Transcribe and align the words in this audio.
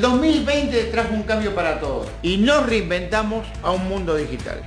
El 0.00 0.06
2020 0.08 0.84
trajo 0.84 1.12
un 1.12 1.24
cambio 1.24 1.54
para 1.54 1.78
todos 1.78 2.08
y 2.22 2.38
nos 2.38 2.64
reinventamos 2.64 3.46
a 3.62 3.72
un 3.72 3.86
mundo 3.86 4.16
digital. 4.16 4.62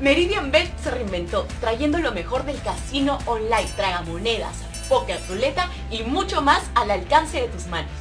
Meridian 0.00 0.50
Bet 0.50 0.76
se 0.82 0.90
reinventó, 0.90 1.46
trayendo 1.60 1.98
lo 1.98 2.10
mejor 2.10 2.44
del 2.44 2.60
casino 2.62 3.18
online, 3.26 3.68
tragamonedas, 3.76 4.56
poker, 4.88 5.20
ruleta 5.28 5.68
y 5.88 6.02
mucho 6.02 6.42
más 6.42 6.64
al 6.74 6.90
alcance 6.90 7.42
de 7.42 7.46
tus 7.46 7.68
manos. 7.68 7.92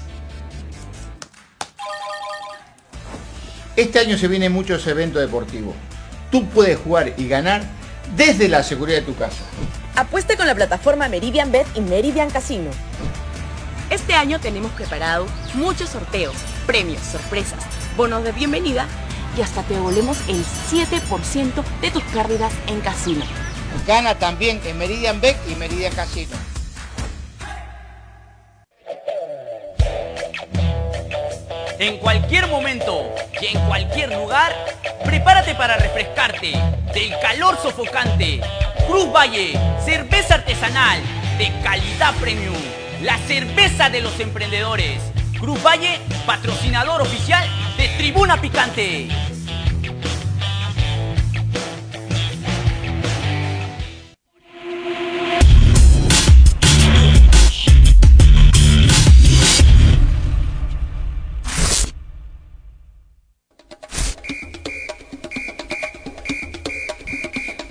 Este 3.75 3.99
año 3.99 4.17
se 4.17 4.27
vienen 4.27 4.51
muchos 4.51 4.87
eventos 4.87 5.21
deportivos. 5.21 5.75
Tú 6.31 6.47
puedes 6.47 6.79
jugar 6.79 7.13
y 7.15 7.27
ganar 7.27 7.61
desde 8.17 8.47
la 8.47 8.63
seguridad 8.63 9.01
de 9.01 9.05
tu 9.05 9.15
casa. 9.15 9.43
Apueste 9.95 10.35
con 10.35 10.47
la 10.47 10.55
plataforma 10.55 11.07
Meridian 11.09 11.51
Bet 11.51 11.67
y 11.75 11.81
Meridian 11.81 12.31
Casino. 12.31 12.71
Este 13.89 14.13
año 14.13 14.39
tenemos 14.39 14.71
preparado 14.73 15.25
muchos 15.55 15.89
sorteos, 15.89 16.35
premios, 16.67 17.01
sorpresas, 17.01 17.63
bonos 17.97 18.23
de 18.23 18.31
bienvenida 18.31 18.85
y 19.35 19.41
hasta 19.41 19.63
te 19.63 19.73
devolvemos 19.73 20.19
el 20.27 20.45
7% 20.45 21.63
de 21.81 21.89
tus 21.89 22.03
pérdidas 22.03 22.53
en 22.67 22.81
casino. 22.81 23.25
Gana 23.87 24.13
también 24.13 24.61
en 24.65 24.77
Meridian 24.77 25.19
Bet 25.19 25.37
y 25.49 25.55
Meridian 25.55 25.93
Casino. 25.95 26.35
En 31.79 31.97
cualquier 31.97 32.47
momento 32.47 33.09
y 33.41 33.57
en 33.57 33.65
cualquier 33.65 34.13
lugar, 34.13 34.53
prepárate 35.03 35.55
para 35.55 35.77
refrescarte 35.77 36.51
del 36.93 37.19
calor 37.23 37.57
sofocante. 37.59 38.39
Cruz 38.85 39.11
Valle, 39.11 39.53
cerveza 39.83 40.35
artesanal 40.35 41.01
de 41.39 41.51
calidad 41.63 42.13
premium, 42.15 42.55
la 43.01 43.17
cerveza 43.19 43.89
de 43.89 44.01
los 44.01 44.19
emprendedores. 44.19 45.01
Cruz 45.39 45.61
Valle, 45.63 45.99
patrocinador 46.25 47.01
oficial 47.01 47.47
de 47.77 47.87
Tribuna 47.97 48.41
Picante. 48.41 49.07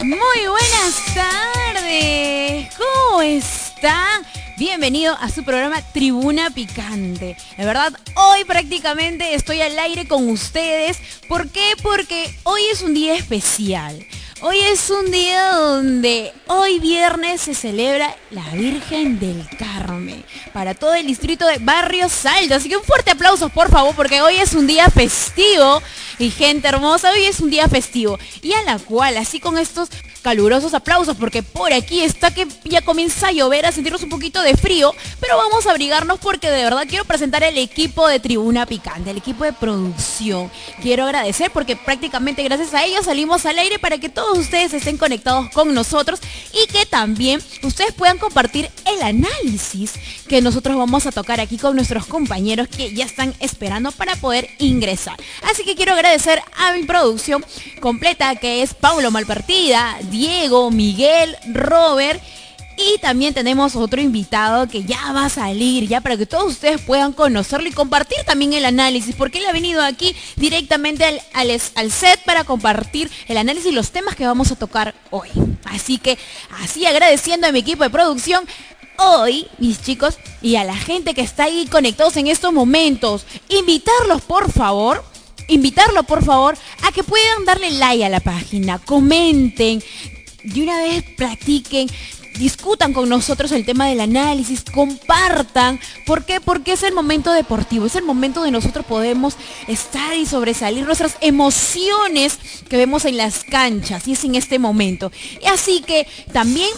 Muy 0.00 0.46
buenas 0.46 1.14
tardes. 1.14 2.74
¿Cómo 2.76 3.20
están? 3.20 4.17
Bienvenido 4.58 5.16
a 5.20 5.30
su 5.30 5.44
programa 5.44 5.80
Tribuna 5.92 6.50
Picante. 6.50 7.36
De 7.56 7.64
verdad, 7.64 7.92
hoy 8.16 8.44
prácticamente 8.44 9.34
estoy 9.34 9.60
al 9.60 9.78
aire 9.78 10.08
con 10.08 10.28
ustedes. 10.28 10.98
¿Por 11.28 11.48
qué? 11.48 11.74
Porque 11.80 12.36
hoy 12.42 12.62
es 12.72 12.82
un 12.82 12.92
día 12.92 13.14
especial. 13.14 14.04
Hoy 14.40 14.58
es 14.58 14.90
un 14.90 15.12
día 15.12 15.52
donde 15.52 16.32
hoy 16.48 16.80
viernes 16.80 17.40
se 17.40 17.54
celebra 17.54 18.16
la 18.32 18.48
Virgen 18.50 19.20
del 19.20 19.48
Carmen 19.58 20.24
para 20.52 20.74
todo 20.74 20.94
el 20.94 21.06
distrito 21.06 21.46
de 21.46 21.58
Barrio 21.58 22.08
Salto. 22.08 22.56
Así 22.56 22.68
que 22.68 22.76
un 22.76 22.84
fuerte 22.84 23.12
aplauso 23.12 23.50
por 23.50 23.70
favor 23.70 23.94
porque 23.94 24.22
hoy 24.22 24.38
es 24.38 24.54
un 24.54 24.66
día 24.66 24.90
festivo 24.90 25.80
y 26.18 26.30
gente 26.30 26.66
hermosa, 26.66 27.12
hoy 27.12 27.24
es 27.24 27.38
un 27.38 27.50
día 27.50 27.68
festivo 27.68 28.18
y 28.42 28.52
a 28.54 28.62
la 28.62 28.80
cual 28.80 29.16
así 29.18 29.38
con 29.38 29.56
estos 29.56 29.88
calurosos 30.28 30.74
aplausos 30.74 31.16
porque 31.16 31.42
por 31.42 31.72
aquí 31.72 32.02
está 32.02 32.30
que 32.30 32.46
ya 32.64 32.82
comienza 32.82 33.28
a 33.28 33.32
llover, 33.32 33.64
a 33.64 33.72
sentirnos 33.72 34.02
un 34.02 34.10
poquito 34.10 34.42
de 34.42 34.58
frío, 34.58 34.92
pero 35.20 35.38
vamos 35.38 35.66
a 35.66 35.70
abrigarnos 35.70 36.18
porque 36.18 36.50
de 36.50 36.64
verdad 36.64 36.84
quiero 36.86 37.06
presentar 37.06 37.42
el 37.44 37.56
equipo 37.56 38.06
de 38.06 38.20
Tribuna 38.20 38.66
Picante, 38.66 39.08
el 39.08 39.16
equipo 39.16 39.44
de 39.44 39.54
producción. 39.54 40.50
Quiero 40.82 41.04
agradecer 41.04 41.50
porque 41.50 41.76
prácticamente 41.76 42.42
gracias 42.42 42.74
a 42.74 42.84
ellos 42.84 43.06
salimos 43.06 43.46
al 43.46 43.58
aire 43.58 43.78
para 43.78 43.96
que 43.96 44.10
todos 44.10 44.36
ustedes 44.36 44.74
estén 44.74 44.98
conectados 44.98 45.48
con 45.48 45.72
nosotros 45.72 46.20
y 46.52 46.70
que 46.70 46.84
también 46.84 47.40
ustedes 47.62 47.94
puedan 47.94 48.18
compartir 48.18 48.70
el 48.84 49.00
análisis 49.00 49.94
que 50.28 50.42
nosotros 50.42 50.76
vamos 50.76 51.06
a 51.06 51.12
tocar 51.12 51.40
aquí 51.40 51.56
con 51.56 51.74
nuestros 51.74 52.04
compañeros 52.04 52.68
que 52.68 52.92
ya 52.92 53.06
están 53.06 53.32
esperando 53.40 53.92
para 53.92 54.14
poder 54.16 54.50
ingresar. 54.58 55.16
Así 55.50 55.64
que 55.64 55.74
quiero 55.74 55.94
agradecer 55.94 56.42
a 56.58 56.74
mi 56.74 56.82
producción 56.82 57.42
completa 57.80 58.36
que 58.36 58.60
es 58.60 58.74
Paulo 58.74 59.10
Malpartida, 59.10 59.96
Diego, 60.18 60.72
Miguel, 60.72 61.36
Robert. 61.52 62.20
Y 62.76 62.98
también 62.98 63.34
tenemos 63.34 63.74
otro 63.76 64.00
invitado 64.00 64.68
que 64.68 64.84
ya 64.84 65.12
va 65.12 65.26
a 65.26 65.28
salir, 65.28 65.88
ya 65.88 66.00
para 66.00 66.16
que 66.16 66.26
todos 66.26 66.52
ustedes 66.52 66.80
puedan 66.80 67.12
conocerlo 67.12 67.68
y 67.68 67.72
compartir 67.72 68.18
también 68.24 68.52
el 68.52 68.64
análisis, 68.64 69.16
porque 69.16 69.38
él 69.38 69.46
ha 69.46 69.52
venido 69.52 69.82
aquí 69.82 70.14
directamente 70.36 71.04
al, 71.04 71.20
al, 71.74 71.90
set 71.90 72.22
para 72.24 72.44
compartir 72.44 73.10
el 73.26 73.36
análisis 73.36 73.72
y 73.72 73.74
los 73.74 73.90
temas 73.90 74.14
que 74.14 74.26
vamos 74.26 74.52
a 74.52 74.56
tocar 74.56 74.94
hoy. 75.10 75.28
Así 75.64 75.98
que, 75.98 76.18
así 76.62 76.86
agradeciendo 76.86 77.48
a 77.48 77.52
mi 77.52 77.60
equipo 77.60 77.82
de 77.82 77.90
producción, 77.90 78.44
hoy, 78.96 79.48
mis 79.58 79.82
chicos, 79.82 80.18
y 80.40 80.54
a 80.54 80.62
la 80.62 80.76
gente 80.76 81.14
que 81.14 81.22
está 81.22 81.44
ahí 81.44 81.66
conectados 81.66 82.16
en 82.16 82.28
estos 82.28 82.52
momentos, 82.52 83.24
invitarlos 83.48 84.22
por 84.22 84.52
favor 84.52 85.04
invitarlo 85.48 86.04
por 86.04 86.24
favor 86.24 86.56
a 86.82 86.92
que 86.92 87.02
puedan 87.02 87.44
darle 87.44 87.72
like 87.72 88.04
a 88.04 88.08
la 88.08 88.20
página, 88.20 88.78
comenten, 88.78 89.82
de 90.44 90.62
una 90.62 90.80
vez 90.82 91.02
platiquen, 91.16 91.88
discutan 92.38 92.92
con 92.92 93.08
nosotros 93.08 93.52
el 93.52 93.66
tema 93.66 93.86
del 93.88 94.00
análisis, 94.00 94.62
compartan. 94.72 95.80
¿Por 96.06 96.24
qué? 96.24 96.40
Porque 96.40 96.72
es 96.72 96.82
el 96.82 96.94
momento 96.94 97.32
deportivo, 97.32 97.86
es 97.86 97.96
el 97.96 98.04
momento 98.04 98.42
de 98.42 98.50
nosotros 98.50 98.86
podemos 98.86 99.36
estar 99.66 100.16
y 100.16 100.24
sobresalir 100.26 100.86
nuestras 100.86 101.16
emociones 101.20 102.38
que 102.68 102.76
vemos 102.76 103.04
en 103.04 103.16
las 103.16 103.44
canchas 103.44 104.06
y 104.06 104.12
es 104.12 104.24
en 104.24 104.36
este 104.36 104.58
momento. 104.58 105.10
Así 105.52 105.82
que 105.82 106.06
también 106.32 106.70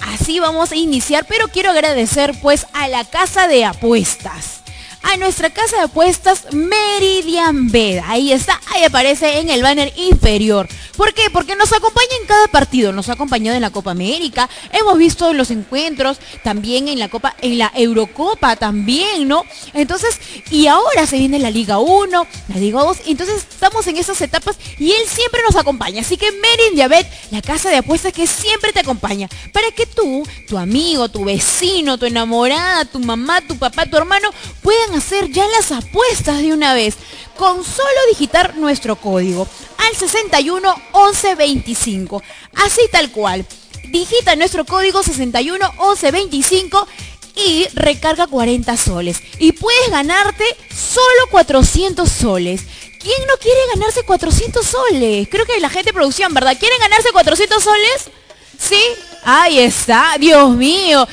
así 0.00 0.38
vamos 0.38 0.72
a 0.72 0.76
iniciar, 0.76 1.26
pero 1.28 1.48
quiero 1.48 1.70
agradecer 1.70 2.34
pues 2.42 2.66
a 2.72 2.88
la 2.88 3.04
casa 3.04 3.48
de 3.48 3.64
apuestas 3.64 4.59
a 5.02 5.16
nuestra 5.16 5.50
casa 5.50 5.76
de 5.76 5.82
apuestas 5.82 6.52
Meridian 6.52 7.68
Bed. 7.70 8.02
Ahí 8.06 8.32
está, 8.32 8.60
ahí 8.72 8.84
aparece 8.84 9.40
en 9.40 9.50
el 9.50 9.62
banner 9.62 9.92
inferior. 9.96 10.68
¿Por 10.96 11.14
qué? 11.14 11.30
Porque 11.30 11.56
nos 11.56 11.72
acompaña 11.72 12.14
en 12.20 12.26
cada 12.26 12.46
partido, 12.48 12.92
nos 12.92 13.08
ha 13.08 13.14
acompañado 13.14 13.56
en 13.56 13.62
la 13.62 13.70
Copa 13.70 13.92
América, 13.92 14.50
hemos 14.72 14.98
visto 14.98 15.32
los 15.32 15.50
encuentros, 15.50 16.18
también 16.44 16.88
en 16.88 16.98
la 16.98 17.08
Copa, 17.08 17.34
en 17.40 17.58
la 17.58 17.72
Eurocopa 17.74 18.56
también, 18.56 19.26
¿no? 19.26 19.44
Entonces, 19.72 20.20
y 20.50 20.66
ahora 20.66 21.06
se 21.06 21.16
viene 21.16 21.38
la 21.38 21.50
Liga 21.50 21.78
1, 21.78 22.26
la 22.48 22.56
Liga 22.56 22.80
2, 22.80 22.98
entonces 23.06 23.46
estamos 23.50 23.86
en 23.86 23.96
esas 23.96 24.20
etapas 24.20 24.56
y 24.78 24.92
él 24.92 25.02
siempre 25.06 25.40
nos 25.46 25.56
acompaña. 25.56 26.02
Así 26.02 26.16
que 26.18 26.30
Meridian 26.32 26.90
Bed, 26.90 27.06
la 27.30 27.40
casa 27.40 27.70
de 27.70 27.78
apuestas 27.78 28.12
que 28.12 28.26
siempre 28.26 28.72
te 28.72 28.80
acompaña, 28.80 29.28
para 29.52 29.70
que 29.70 29.86
tú, 29.86 30.26
tu 30.48 30.58
amigo, 30.58 31.08
tu 31.08 31.24
vecino, 31.24 31.96
tu 31.96 32.06
enamorada, 32.06 32.84
tu 32.84 32.98
mamá, 32.98 33.40
tu 33.40 33.56
papá, 33.56 33.86
tu 33.86 33.96
hermano, 33.96 34.28
puedan 34.62 34.89
hacer 34.94 35.30
ya 35.30 35.46
las 35.48 35.72
apuestas 35.72 36.38
de 36.38 36.52
una 36.52 36.74
vez 36.74 36.96
con 37.36 37.64
solo 37.64 37.88
digitar 38.10 38.56
nuestro 38.56 38.96
código 38.96 39.48
al 39.78 39.96
61 39.96 40.74
11 40.92 41.34
25. 41.34 42.22
Así 42.54 42.82
tal 42.92 43.10
cual. 43.10 43.46
Digita 43.88 44.36
nuestro 44.36 44.64
código 44.64 45.02
61 45.02 45.72
11 45.78 46.10
25 46.10 46.86
y 47.34 47.66
recarga 47.74 48.26
40 48.26 48.76
soles. 48.76 49.22
Y 49.38 49.52
puedes 49.52 49.90
ganarte 49.90 50.44
solo 50.74 51.30
400 51.30 52.08
soles. 52.08 52.62
¿Quién 53.00 53.26
no 53.26 53.36
quiere 53.38 53.60
ganarse 53.74 54.02
400 54.02 54.66
soles? 54.66 55.28
Creo 55.30 55.46
que 55.46 55.58
la 55.60 55.70
gente 55.70 55.88
de 55.88 55.94
producción, 55.94 56.34
¿verdad? 56.34 56.56
¿Quieren 56.58 56.78
ganarse 56.78 57.10
400 57.12 57.62
soles? 57.62 58.10
¿Sí? 58.58 58.82
Ahí 59.24 59.58
está, 59.60 60.16
Dios 60.18 60.50
mío. 60.50 61.08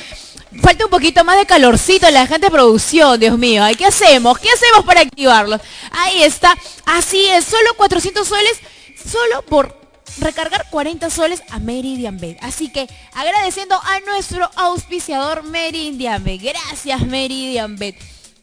Falta 0.62 0.84
un 0.84 0.90
poquito 0.90 1.24
más 1.24 1.38
de 1.38 1.46
calorcito 1.46 2.06
en 2.06 2.14
la 2.14 2.26
gente 2.26 2.46
de 2.46 2.50
producción, 2.50 3.20
Dios 3.20 3.38
mío. 3.38 3.64
¿Qué 3.76 3.84
hacemos? 3.84 4.38
¿Qué 4.38 4.48
hacemos 4.50 4.84
para 4.84 5.02
activarlos? 5.02 5.60
Ahí 5.90 6.22
está. 6.22 6.54
Así 6.86 7.26
es, 7.26 7.44
solo 7.44 7.74
400 7.76 8.26
soles, 8.26 8.58
solo 8.96 9.42
por 9.42 9.78
recargar 10.20 10.68
40 10.70 11.10
soles 11.10 11.42
a 11.50 11.58
Meridian 11.58 12.18
Bed. 12.18 12.36
Así 12.40 12.70
que 12.70 12.88
agradeciendo 13.14 13.78
a 13.82 14.00
nuestro 14.00 14.50
auspiciador 14.56 15.42
Meridian 15.42 16.24
Bed. 16.24 16.40
Gracias 16.42 17.06
Meridian 17.06 17.76
Bed. 17.76 17.94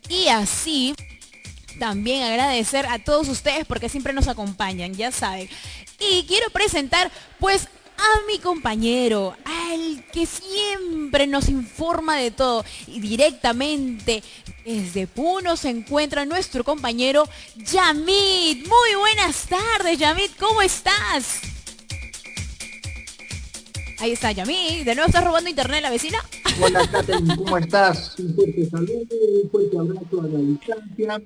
Y 0.07 0.27
así 0.27 0.93
también 1.79 2.23
agradecer 2.23 2.85
a 2.85 2.99
todos 2.99 3.27
ustedes 3.27 3.65
porque 3.65 3.89
siempre 3.89 4.13
nos 4.13 4.27
acompañan, 4.27 4.93
ya 4.93 5.11
saben. 5.11 5.49
Y 5.99 6.25
quiero 6.27 6.49
presentar 6.51 7.11
pues 7.39 7.67
a 7.97 8.25
mi 8.27 8.39
compañero, 8.39 9.35
al 9.45 10.05
que 10.11 10.25
siempre 10.25 11.27
nos 11.27 11.49
informa 11.49 12.17
de 12.17 12.31
todo 12.31 12.63
y 12.87 12.99
directamente 12.99 14.23
desde 14.65 15.07
Puno 15.07 15.57
se 15.57 15.69
encuentra 15.69 16.25
nuestro 16.25 16.63
compañero 16.63 17.27
Yamit. 17.55 18.67
Muy 18.67 18.95
buenas 18.99 19.47
tardes, 19.47 19.99
Yamit, 19.99 20.35
¿cómo 20.37 20.61
estás? 20.61 21.41
Ahí 23.99 24.11
está 24.11 24.31
Yamit, 24.31 24.85
¿de 24.85 24.95
nuevo 24.95 25.07
estás 25.07 25.23
robando 25.23 25.49
internet 25.49 25.81
la 25.81 25.89
vecina? 25.89 26.17
Hola, 26.61 26.87
Catherine, 26.91 27.35
¿cómo 27.35 27.57
estás? 27.57 28.15
Un 28.19 28.35
fuerte 28.35 28.69
saludo, 28.69 29.15
un 29.43 29.49
fuerte 29.49 29.77
abrazo 29.77 30.21
a 30.21 30.27
la 30.27 30.39
distancia. 30.39 31.21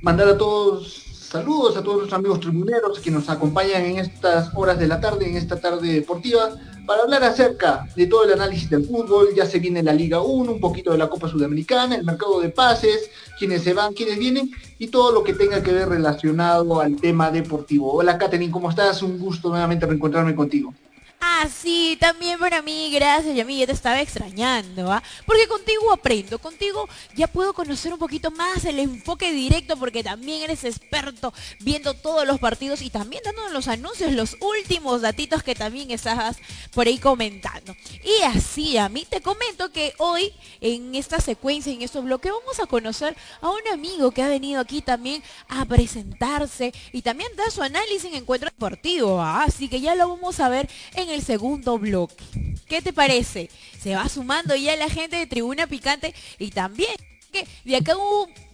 Mandar 0.00 0.28
a 0.28 0.38
todos 0.38 1.17
saludos 1.28 1.76
a 1.76 1.82
todos 1.82 2.02
los 2.02 2.12
amigos 2.12 2.40
tribuneros 2.40 2.98
que 3.00 3.10
nos 3.10 3.28
acompañan 3.28 3.84
en 3.84 3.98
estas 3.98 4.50
horas 4.54 4.78
de 4.78 4.88
la 4.88 4.98
tarde, 4.98 5.28
en 5.28 5.36
esta 5.36 5.60
tarde 5.60 5.92
deportiva, 5.92 6.56
para 6.86 7.02
hablar 7.02 7.22
acerca 7.22 7.86
de 7.94 8.06
todo 8.06 8.24
el 8.24 8.32
análisis 8.32 8.70
del 8.70 8.86
fútbol. 8.86 9.28
Ya 9.36 9.44
se 9.44 9.58
viene 9.58 9.82
la 9.82 9.92
Liga 9.92 10.22
1, 10.22 10.50
un 10.50 10.60
poquito 10.60 10.90
de 10.90 10.98
la 10.98 11.10
Copa 11.10 11.28
Sudamericana, 11.28 11.96
el 11.96 12.04
mercado 12.04 12.40
de 12.40 12.48
pases, 12.48 13.10
quienes 13.38 13.62
se 13.62 13.74
van, 13.74 13.92
quienes 13.92 14.18
vienen 14.18 14.50
y 14.78 14.88
todo 14.88 15.12
lo 15.12 15.22
que 15.22 15.34
tenga 15.34 15.62
que 15.62 15.72
ver 15.72 15.90
relacionado 15.90 16.80
al 16.80 16.96
tema 16.96 17.30
deportivo. 17.30 17.92
Hola, 17.92 18.16
Katherine, 18.16 18.50
¿cómo 18.50 18.70
estás? 18.70 19.02
Un 19.02 19.18
gusto 19.18 19.50
nuevamente 19.50 19.84
reencontrarme 19.84 20.34
contigo. 20.34 20.72
Ah, 21.20 21.48
sí, 21.52 21.96
también 22.00 22.38
para 22.38 22.62
mí, 22.62 22.90
gracias, 22.92 23.34
y 23.34 23.40
a 23.40 23.44
mí 23.44 23.58
ya 23.58 23.66
te 23.66 23.72
estaba 23.72 24.00
extrañando, 24.00 24.92
¿ah? 24.92 25.02
Porque 25.26 25.48
contigo 25.48 25.92
aprendo, 25.92 26.38
contigo 26.38 26.88
ya 27.16 27.26
puedo 27.26 27.52
conocer 27.54 27.92
un 27.92 27.98
poquito 27.98 28.30
más 28.30 28.64
el 28.64 28.78
enfoque 28.78 29.32
directo, 29.32 29.76
porque 29.76 30.04
también 30.04 30.42
eres 30.42 30.62
experto 30.62 31.32
viendo 31.60 31.94
todos 31.94 32.24
los 32.24 32.38
partidos 32.38 32.82
y 32.82 32.90
también 32.90 33.22
dándonos 33.24 33.52
los 33.52 33.66
anuncios, 33.66 34.12
los 34.12 34.36
últimos 34.40 35.00
datitos 35.02 35.42
que 35.42 35.56
también 35.56 35.90
estabas 35.90 36.36
por 36.72 36.86
ahí 36.86 36.98
comentando. 36.98 37.74
Y 38.04 38.22
así, 38.22 38.78
a 38.78 38.88
mí 38.88 39.04
te 39.08 39.20
comento 39.20 39.72
que 39.72 39.94
hoy, 39.98 40.32
en 40.60 40.94
esta 40.94 41.20
secuencia, 41.20 41.72
en 41.72 41.82
este 41.82 41.98
bloque, 41.98 42.30
vamos 42.30 42.60
a 42.60 42.66
conocer 42.66 43.16
a 43.40 43.50
un 43.50 43.66
amigo 43.72 44.12
que 44.12 44.22
ha 44.22 44.28
venido 44.28 44.60
aquí 44.60 44.82
también 44.82 45.22
a 45.48 45.64
presentarse 45.64 46.72
y 46.92 47.02
también 47.02 47.30
da 47.36 47.50
su 47.50 47.62
análisis 47.62 48.04
en 48.04 48.14
encuentro 48.14 48.50
deportivo, 48.50 49.20
¿ah? 49.20 49.42
Así 49.44 49.68
que 49.68 49.80
ya 49.80 49.96
lo 49.96 50.08
vamos 50.08 50.38
a 50.38 50.48
ver 50.48 50.68
en 50.94 51.07
el 51.10 51.22
segundo 51.22 51.78
bloque. 51.78 52.24
¿Qué 52.66 52.82
te 52.82 52.92
parece? 52.92 53.50
Se 53.80 53.94
va 53.94 54.08
sumando 54.08 54.54
ya 54.56 54.76
la 54.76 54.88
gente 54.88 55.16
de 55.16 55.26
Tribuna 55.26 55.66
Picante 55.66 56.14
y 56.38 56.50
también 56.50 56.94
que 57.32 57.46
de 57.64 57.76
acá, 57.76 57.94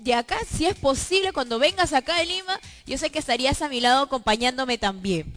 de 0.00 0.14
acá, 0.14 0.36
si 0.46 0.66
es 0.66 0.74
posible, 0.74 1.32
cuando 1.32 1.58
vengas 1.58 1.92
acá 1.92 2.18
de 2.18 2.26
Lima, 2.26 2.58
yo 2.86 2.98
sé 2.98 3.10
que 3.10 3.18
estarías 3.18 3.62
a 3.62 3.68
mi 3.68 3.80
lado 3.80 4.04
acompañándome 4.04 4.78
también. 4.78 5.32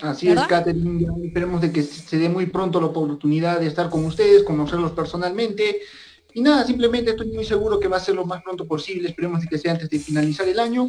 Así 0.00 0.28
es, 0.28 0.40
Catherine. 0.46 1.06
Esperemos 1.24 1.60
de 1.60 1.72
que 1.72 1.82
se 1.82 2.18
dé 2.18 2.28
muy 2.28 2.46
pronto 2.46 2.80
la 2.80 2.86
oportunidad 2.86 3.60
de 3.60 3.66
estar 3.66 3.90
con 3.90 4.04
ustedes, 4.04 4.44
conocerlos 4.44 4.92
personalmente. 4.92 5.80
Y 6.32 6.40
nada, 6.40 6.64
simplemente 6.64 7.10
estoy 7.10 7.28
muy 7.28 7.44
seguro 7.44 7.78
que 7.78 7.88
va 7.88 7.98
a 7.98 8.00
ser 8.00 8.14
lo 8.14 8.24
más 8.24 8.42
pronto 8.42 8.66
posible. 8.66 9.08
Esperemos 9.08 9.42
de 9.42 9.48
que 9.48 9.58
sea 9.58 9.72
antes 9.72 9.90
de 9.90 9.98
finalizar 9.98 10.48
el 10.48 10.58
año. 10.58 10.86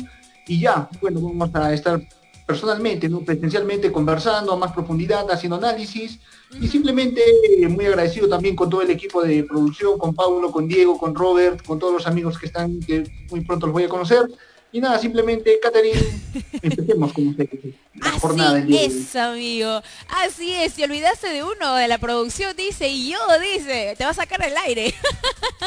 Y 0.48 0.60
ya, 0.60 0.89
bueno, 1.01 1.20
vamos 1.20 1.53
a 1.53 1.74
estar 1.74 2.01
personalmente, 2.45 3.10
¿no? 3.10 3.21
presencialmente, 3.21 3.91
conversando 3.91 4.53
a 4.53 4.57
más 4.57 4.71
profundidad, 4.74 5.29
haciendo 5.31 5.57
análisis 5.57 6.19
y 6.60 6.67
simplemente 6.67 7.21
eh, 7.57 7.67
muy 7.67 7.86
agradecido 7.86 8.27
también 8.27 8.55
con 8.55 8.69
todo 8.69 8.81
el 8.81 8.91
equipo 8.91 9.24
de 9.24 9.43
producción, 9.43 9.98
con 9.98 10.13
Paulo, 10.13 10.51
con 10.51 10.67
Diego, 10.67 10.98
con 10.98 11.15
Robert, 11.15 11.65
con 11.65 11.79
todos 11.79 11.93
los 11.93 12.07
amigos 12.07 12.38
que 12.38 12.48
están, 12.48 12.79
que 12.81 13.10
muy 13.29 13.41
pronto 13.41 13.67
los 13.67 13.74
voy 13.74 13.83
a 13.83 13.89
conocer. 13.89 14.27
Y 14.74 14.79
nada, 14.79 14.98
simplemente, 15.00 15.60
Catherine, 15.62 16.00
empecemos 16.62 17.12
con 17.12 17.27
usted 17.27 17.50
la 17.93 18.12
jornada 18.12 18.55
día. 18.62 18.83
Es, 18.83 19.15
amigo. 19.17 19.81
Así 20.07 20.53
es, 20.53 20.74
si 20.74 20.83
olvidaste 20.83 21.27
de 21.27 21.43
uno 21.43 21.75
de 21.75 21.89
la 21.89 21.98
producción, 21.98 22.55
dice, 22.55 22.88
y 22.88 23.12
yo, 23.12 23.19
dice, 23.53 23.95
te 23.98 24.05
va 24.05 24.12
a 24.12 24.13
sacar 24.13 24.41
el 24.45 24.55
aire. 24.55 24.93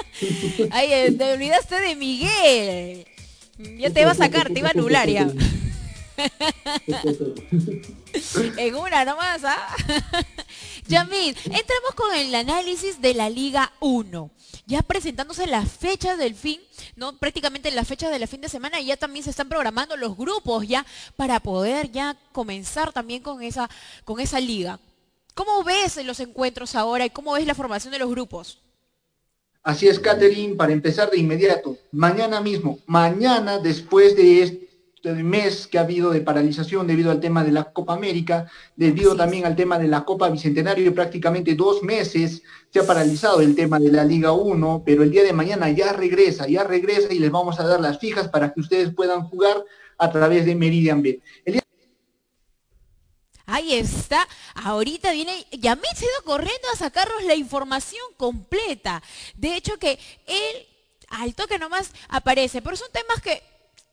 Ay, 0.71 0.89
eh, 0.91 1.13
te 1.13 1.35
olvidaste 1.35 1.81
de 1.81 1.97
Miguel. 1.97 3.07
Ya 3.79 3.91
te 3.91 4.05
va 4.05 4.13
a 4.13 4.15
sacar, 4.15 4.49
te 4.49 4.59
iba 4.59 4.69
a 4.69 4.73
anular 4.73 5.09
ya. 5.09 5.31
en 8.57 8.75
una 8.75 9.05
nomás, 9.05 9.45
¿ah? 9.45 9.77
Yamil, 10.87 11.37
entramos 11.45 11.95
con 11.95 12.15
el 12.15 12.35
análisis 12.35 13.01
de 13.01 13.15
la 13.15 13.31
Liga 13.31 13.73
1. 13.81 14.31
Ya 14.67 14.83
presentándose 14.83 15.47
las 15.47 15.71
fechas 15.71 16.19
del 16.19 16.35
fin, 16.35 16.61
¿no? 16.97 17.17
Prácticamente 17.19 17.71
las 17.71 17.87
fechas 17.87 18.11
de 18.11 18.19
la 18.19 18.27
fin 18.27 18.41
de 18.41 18.49
semana 18.49 18.81
y 18.81 18.87
ya 18.87 18.97
también 18.97 19.25
se 19.25 19.31
están 19.31 19.49
programando 19.49 19.97
los 19.97 20.17
grupos 20.17 20.67
ya 20.67 20.85
para 21.17 21.41
poder 21.41 21.91
ya 21.91 22.17
comenzar 22.33 22.93
también 22.93 23.23
con 23.23 23.43
esa, 23.43 23.69
con 24.05 24.21
esa 24.21 24.41
liga. 24.41 24.79
¿Cómo 25.35 25.65
ves 25.65 26.03
los 26.05 26.21
encuentros 26.21 26.75
ahora 26.75 27.05
y 27.05 27.11
cómo 27.11 27.33
ves 27.33 27.47
la 27.47 27.55
formación 27.55 27.93
de 27.93 27.99
los 27.99 28.09
grupos? 28.09 28.59
Así 29.63 29.89
es, 29.89 29.99
Catherine, 29.99 30.55
para 30.55 30.73
empezar 30.73 31.11
de 31.11 31.19
inmediato, 31.19 31.79
mañana 31.91 32.41
mismo, 32.41 32.79
mañana 32.87 33.59
después 33.59 34.15
de 34.15 34.43
este 34.43 34.65
mes 35.13 35.67
que 35.67 35.79
ha 35.79 35.83
habido 35.83 36.11
de 36.11 36.21
paralización 36.21 36.87
debido 36.87 37.11
al 37.11 37.21
tema 37.21 37.45
de 37.45 37.53
la 37.53 37.65
Copa 37.65 37.95
América, 37.95 38.51
debido 38.77 39.15
también 39.17 39.45
al 39.45 39.57
tema 39.57 39.79
de 39.79 39.89
la 39.89 40.05
Copa 40.05 40.29
Bicentenario, 40.31 40.87
y 40.87 40.91
prácticamente 40.91 41.55
dos 41.55 41.83
meses 41.83 42.43
se 42.71 42.81
ha 42.81 42.87
paralizado 42.87 43.41
el 43.41 43.55
tema 43.55 43.79
de 43.79 43.93
la 43.93 44.05
Liga 44.05 44.33
1, 44.33 44.83
pero 44.85 45.03
el 45.03 45.11
día 45.11 45.23
de 45.23 45.33
mañana 45.33 45.71
ya 45.71 45.93
regresa, 45.93 46.49
ya 46.49 46.65
regresa 46.65 47.13
y 47.13 47.19
les 47.19 47.31
vamos 47.31 47.61
a 47.61 47.67
dar 47.67 47.81
las 47.81 47.99
fijas 47.99 48.29
para 48.29 48.53
que 48.53 48.61
ustedes 48.61 48.95
puedan 48.95 49.25
jugar 49.25 49.63
a 49.99 50.11
través 50.11 50.47
de 50.47 50.55
Meridian 50.55 51.03
Bet. 51.03 51.21
Ahí 53.47 53.75
está. 53.75 54.27
Ahorita 54.55 55.13
viene, 55.13 55.47
ya 55.53 55.77
me 55.77 55.83
se 55.95 56.07
ido 56.07 56.15
corriendo 56.25 56.67
a 56.73 56.77
sacarnos 56.77 57.25
la 57.25 57.35
información 57.35 58.03
completa. 58.17 59.03
De 59.37 59.57
hecho 59.57 59.79
que 59.79 59.99
él 60.27 60.67
al 61.09 61.35
toque 61.35 61.59
nomás 61.59 61.93
aparece, 62.09 62.63
pero 62.63 62.77
son 62.77 62.89
temas 62.91 63.21
que 63.21 63.43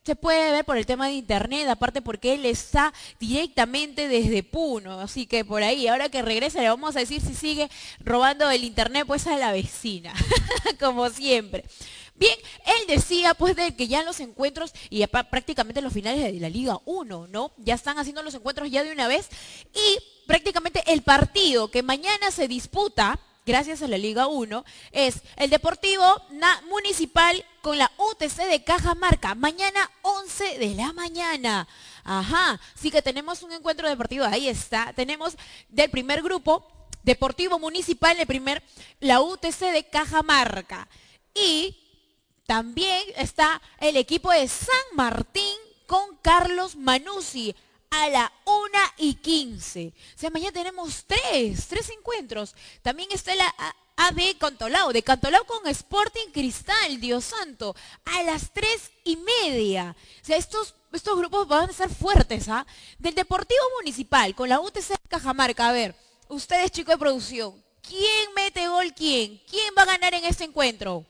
se 0.04 0.16
puede 0.16 0.52
ver 0.52 0.66
por 0.66 0.78
el 0.78 0.86
tema 0.86 1.08
de 1.08 1.14
internet, 1.14 1.68
aparte 1.70 2.02
porque 2.02 2.34
él 2.34 2.46
está 2.46 2.92
directamente 3.20 4.08
desde 4.08 4.42
Puno, 4.42 5.00
así 5.00 5.28
que 5.28 5.46
por 5.46 5.62
ahí, 5.62 5.88
ahora 5.88 6.10
que 6.10 6.24
regresa 6.24 6.60
le 6.60 6.70
vamos 6.70 6.96
a 6.96 7.00
decir 7.00 7.22
si 7.22 7.36
sigue 7.36 7.70
robando 8.00 8.50
el 8.50 8.64
internet 8.64 9.04
pues 9.06 9.28
a 9.28 9.38
la 9.38 9.52
vecina, 9.52 10.14
como 10.80 11.10
siempre. 11.10 11.66
Bien, 12.16 12.36
él 12.66 12.88
decía 12.88 13.36
pues 13.36 13.56
de 13.56 13.76
que 13.76 13.88
ya 13.88 14.04
los 14.04 14.20
encuentros 14.20 14.74
y 14.90 15.06
prácticamente 15.08 15.82
los 15.82 15.94
finales 15.94 16.24
de 16.24 16.40
la 16.40 16.50
Liga 16.50 16.80
1, 16.86 17.28
¿no? 17.28 17.52
Ya 17.58 17.76
están 17.76 17.98
haciendo 17.98 18.24
los 18.24 18.34
encuentros 18.34 18.70
ya 18.70 18.84
de 18.84 18.92
una 18.92 19.08
vez 19.08 19.30
y 19.74 20.26
prácticamente 20.28 20.84
el 20.88 21.04
partido 21.04 21.70
que 21.70 21.84
mañana 21.84 22.32
se 22.32 22.48
disputa 22.48 23.20
gracias 23.46 23.82
a 23.82 23.88
la 23.88 23.98
Liga 23.98 24.28
1, 24.28 24.66
es 24.92 25.22
el 25.36 25.50
Deportivo 25.50 26.04
Municipal 26.70 27.44
con 27.62 27.78
la 27.78 27.92
UTC 27.98 28.48
de 28.50 28.64
Cajamarca, 28.64 29.36
mañana 29.36 29.90
11 30.02 30.60
de 30.60 30.76
la 30.76 30.94
mañana. 30.94 31.68
Ajá, 32.04 32.60
sí 32.76 32.92
que 32.92 33.02
tenemos 33.02 33.44
un 33.44 33.52
encuentro 33.52 33.88
deportivo, 33.88 34.26
ahí 34.26 34.48
está. 34.48 34.94
Tenemos 34.94 35.36
del 35.70 35.90
primer 35.90 36.22
grupo, 36.22 36.66
Deportivo 37.04 37.60
Municipal, 37.60 38.20
el 38.20 38.28
primer, 38.28 38.64
la 39.00 39.22
UTC 39.22 39.72
de 39.72 39.88
Cajamarca. 39.90 40.88
Y 41.34 41.78
también 42.46 43.02
está 43.16 43.62
el 43.80 43.98
equipo 43.98 44.32
de 44.32 44.48
San 44.48 44.96
Martín 44.96 45.56
con 45.88 46.18
Carlos 46.22 46.76
Manuzzi 46.76 47.56
a 47.92 48.10
la 48.10 48.32
1 48.46 48.56
y 48.98 49.14
15. 49.16 49.94
O 50.16 50.20
sea, 50.20 50.30
mañana 50.30 50.52
tenemos 50.54 51.06
tres, 51.06 51.68
tres 51.68 51.90
encuentros. 51.90 52.56
También 52.82 53.10
está 53.12 53.36
la 53.36 53.54
AB 53.98 54.38
Cantolao, 54.40 54.92
de 54.92 55.04
Cantolao 55.04 55.46
con 55.46 55.68
Sporting 55.68 56.32
Cristal, 56.34 57.00
Dios 57.00 57.26
santo, 57.26 57.76
a 58.06 58.24
las 58.24 58.52
3 58.52 58.92
y 59.04 59.18
media. 59.18 59.96
O 60.22 60.26
sea, 60.26 60.38
estos, 60.38 60.74
estos 60.92 61.18
grupos 61.18 61.48
van 61.48 61.70
a 61.70 61.74
ser 61.74 61.90
fuertes, 61.90 62.50
¿ah? 62.50 62.66
Del 62.98 63.14
Deportivo 63.14 63.62
Municipal 63.80 64.34
con 64.34 64.50
la 64.50 64.60
UTC 64.60 64.96
Cajamarca. 65.08 65.70
A 65.70 65.74
ver, 65.74 65.96
ustedes 66.30 66.72
chicos 66.72 66.96
de 66.96 67.00
producción, 67.00 67.64
¿quién 67.82 68.34
mete 68.36 68.68
gol 68.68 68.94
quién? 68.96 69.40
¿Quién 69.50 69.74
va 69.78 69.84
a 69.84 69.94
ganar 69.98 70.14
en 70.14 70.26
este 70.26 70.46
encuentro? 70.46 71.06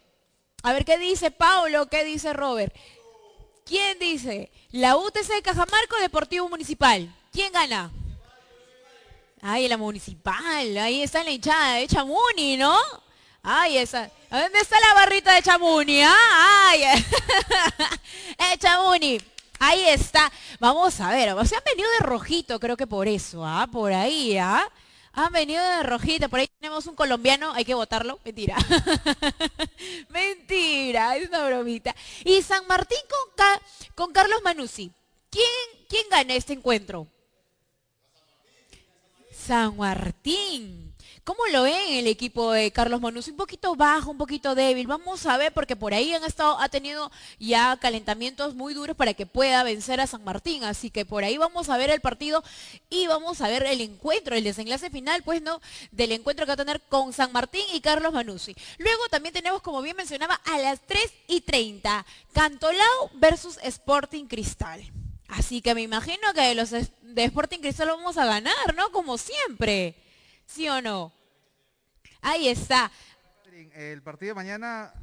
A 0.63 0.73
ver 0.73 0.83
qué 0.83 0.97
dice 0.97 1.31
Paulo, 1.31 1.87
qué 1.87 2.03
dice 2.03 2.33
Robert. 2.33 2.75
¿Quién 3.65 3.99
dice? 3.99 4.51
La 4.71 4.97
UTC 4.97 5.27
de 5.27 5.41
Cajamarca 5.41 5.95
o 5.97 6.01
Deportivo 6.01 6.49
Municipal. 6.49 7.13
¿Quién 7.31 7.51
gana? 7.53 7.91
Ay, 9.41 9.67
la 9.67 9.77
municipal. 9.77 10.77
Ahí 10.77 11.01
está 11.01 11.23
la 11.23 11.31
hinchada 11.31 11.75
de 11.75 11.87
Chamuni, 11.87 12.57
¿no? 12.57 12.77
Ay, 13.41 13.77
esa. 13.77 14.09
¿Dónde 14.29 14.59
está 14.59 14.79
la 14.79 14.93
barrita 14.93 15.33
de 15.33 15.41
Chamuni? 15.41 16.01
¿Ah? 16.01 16.67
Ay, 16.69 16.83
eh, 18.37 18.57
Chamuni. 18.59 19.19
Ahí 19.59 19.87
está. 19.89 20.31
Vamos 20.59 20.99
a 20.99 21.09
ver. 21.09 21.29
Se 21.47 21.55
han 21.55 21.63
venido 21.65 21.89
de 21.91 22.05
rojito, 22.05 22.59
creo 22.59 22.77
que 22.77 22.85
por 22.85 23.07
eso, 23.07 23.45
¿ah? 23.45 23.67
Por 23.71 23.93
ahí, 23.93 24.37
¿ah? 24.37 24.67
Han 25.13 25.33
venido 25.33 25.61
de 25.63 25.83
rojita, 25.83 26.29
por 26.29 26.39
ahí 26.39 26.47
tenemos 26.59 26.87
un 26.87 26.95
colombiano, 26.95 27.51
hay 27.53 27.65
que 27.65 27.73
votarlo. 27.73 28.19
Mentira. 28.23 28.55
Mentira, 30.09 31.17
es 31.17 31.27
una 31.27 31.45
bromita. 31.45 31.95
Y 32.23 32.41
San 32.41 32.65
Martín 32.67 32.99
con, 33.09 33.45
con 33.95 34.13
Carlos 34.13 34.41
Manuzzi. 34.43 34.91
¿Quién, 35.29 35.87
¿Quién 35.89 36.07
gana 36.09 36.33
este 36.33 36.53
encuentro? 36.53 37.07
San 39.31 39.75
Martín. 39.75 40.90
¿Cómo 41.23 41.45
lo 41.51 41.61
ven 41.61 41.93
el 41.93 42.07
equipo 42.07 42.51
de 42.51 42.71
Carlos 42.71 42.99
Manus? 42.99 43.27
Un 43.27 43.37
poquito 43.37 43.75
bajo, 43.75 44.09
un 44.09 44.17
poquito 44.17 44.55
débil. 44.55 44.87
Vamos 44.87 45.27
a 45.27 45.37
ver 45.37 45.53
porque 45.53 45.75
por 45.75 45.93
ahí 45.93 46.11
han 46.15 46.23
estado, 46.23 46.59
ha 46.59 46.67
tenido 46.67 47.11
ya 47.39 47.77
calentamientos 47.77 48.55
muy 48.55 48.73
duros 48.73 48.95
para 48.95 49.13
que 49.13 49.27
pueda 49.27 49.61
vencer 49.61 50.01
a 50.01 50.07
San 50.07 50.23
Martín. 50.23 50.63
Así 50.63 50.89
que 50.89 51.05
por 51.05 51.23
ahí 51.23 51.37
vamos 51.37 51.69
a 51.69 51.77
ver 51.77 51.91
el 51.91 52.01
partido 52.01 52.43
y 52.89 53.05
vamos 53.05 53.39
a 53.41 53.49
ver 53.49 53.63
el 53.67 53.81
encuentro, 53.81 54.35
el 54.35 54.43
desenlace 54.43 54.89
final, 54.89 55.21
pues 55.21 55.43
no, 55.43 55.61
del 55.91 56.11
encuentro 56.11 56.47
que 56.47 56.49
va 56.49 56.53
a 56.55 56.65
tener 56.65 56.81
con 56.89 57.13
San 57.13 57.31
Martín 57.31 57.65
y 57.71 57.81
Carlos 57.81 58.13
Manuzzi. 58.13 58.55
Luego 58.79 59.07
también 59.11 59.33
tenemos, 59.33 59.61
como 59.61 59.83
bien 59.83 59.95
mencionaba, 59.95 60.41
a 60.45 60.57
las 60.57 60.81
3 60.87 61.01
y 61.27 61.41
30, 61.41 62.03
Cantolao 62.33 63.11
versus 63.13 63.59
Sporting 63.61 64.25
Cristal. 64.25 64.91
Así 65.27 65.61
que 65.61 65.75
me 65.75 65.83
imagino 65.83 66.33
que 66.33 66.55
los 66.55 66.71
de 66.71 67.23
Sporting 67.25 67.59
Cristal 67.59 67.89
vamos 67.89 68.17
a 68.17 68.25
ganar, 68.25 68.73
¿no? 68.75 68.91
Como 68.91 69.19
siempre. 69.19 69.95
¿Sí 70.51 70.67
o 70.67 70.81
no? 70.81 71.13
Ahí 72.21 72.49
está. 72.49 72.91
El 73.73 74.01
partido 74.01 74.31
de 74.31 74.35
mañana, 74.35 74.93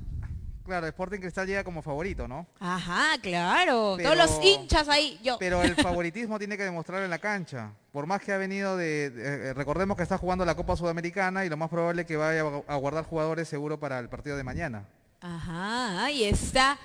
claro, 0.65 0.87
Sporting 0.87 1.21
Cristal 1.21 1.47
llega 1.47 1.65
como 1.65 1.81
favorito, 1.81 2.29
¿no? 2.29 2.47
Ajá, 2.61 3.19
claro. 3.23 3.97
Todos 3.97 4.17
los 4.17 4.45
hinchas 4.45 4.89
ahí, 4.89 5.19
yo. 5.23 5.39
Pero 5.39 5.63
el 5.63 5.75
favoritismo 5.75 6.39
tiene 6.39 6.59
que 6.59 6.65
demostrarlo 6.65 7.05
en 7.05 7.11
la 7.11 7.19
cancha. 7.19 7.73
Por 7.93 8.07
más 8.07 8.21
que 8.21 8.33
ha 8.33 8.37
venido 8.37 8.77
de, 8.77 9.07
eh, 9.07 9.55
recordemos 9.55 9.97
que 9.97 10.03
está 10.03 10.19
jugando 10.19 10.45
la 10.45 10.55
Copa 10.55 10.77
Sudamericana 10.77 11.47
y 11.47 11.49
lo 11.49 11.57
más 11.57 11.71
probable 11.71 12.03
es 12.03 12.09
que 12.09 12.17
vaya 12.19 12.43
a 12.67 12.77
guardar 12.77 13.05
jugadores 13.05 13.49
seguro 13.49 13.81
para 13.81 13.99
el 14.01 14.11
partido 14.11 14.37
de 14.37 14.45
mañana. 14.45 14.87
Ajá, 15.23 16.05
ahí 16.05 16.25
está. 16.25 16.79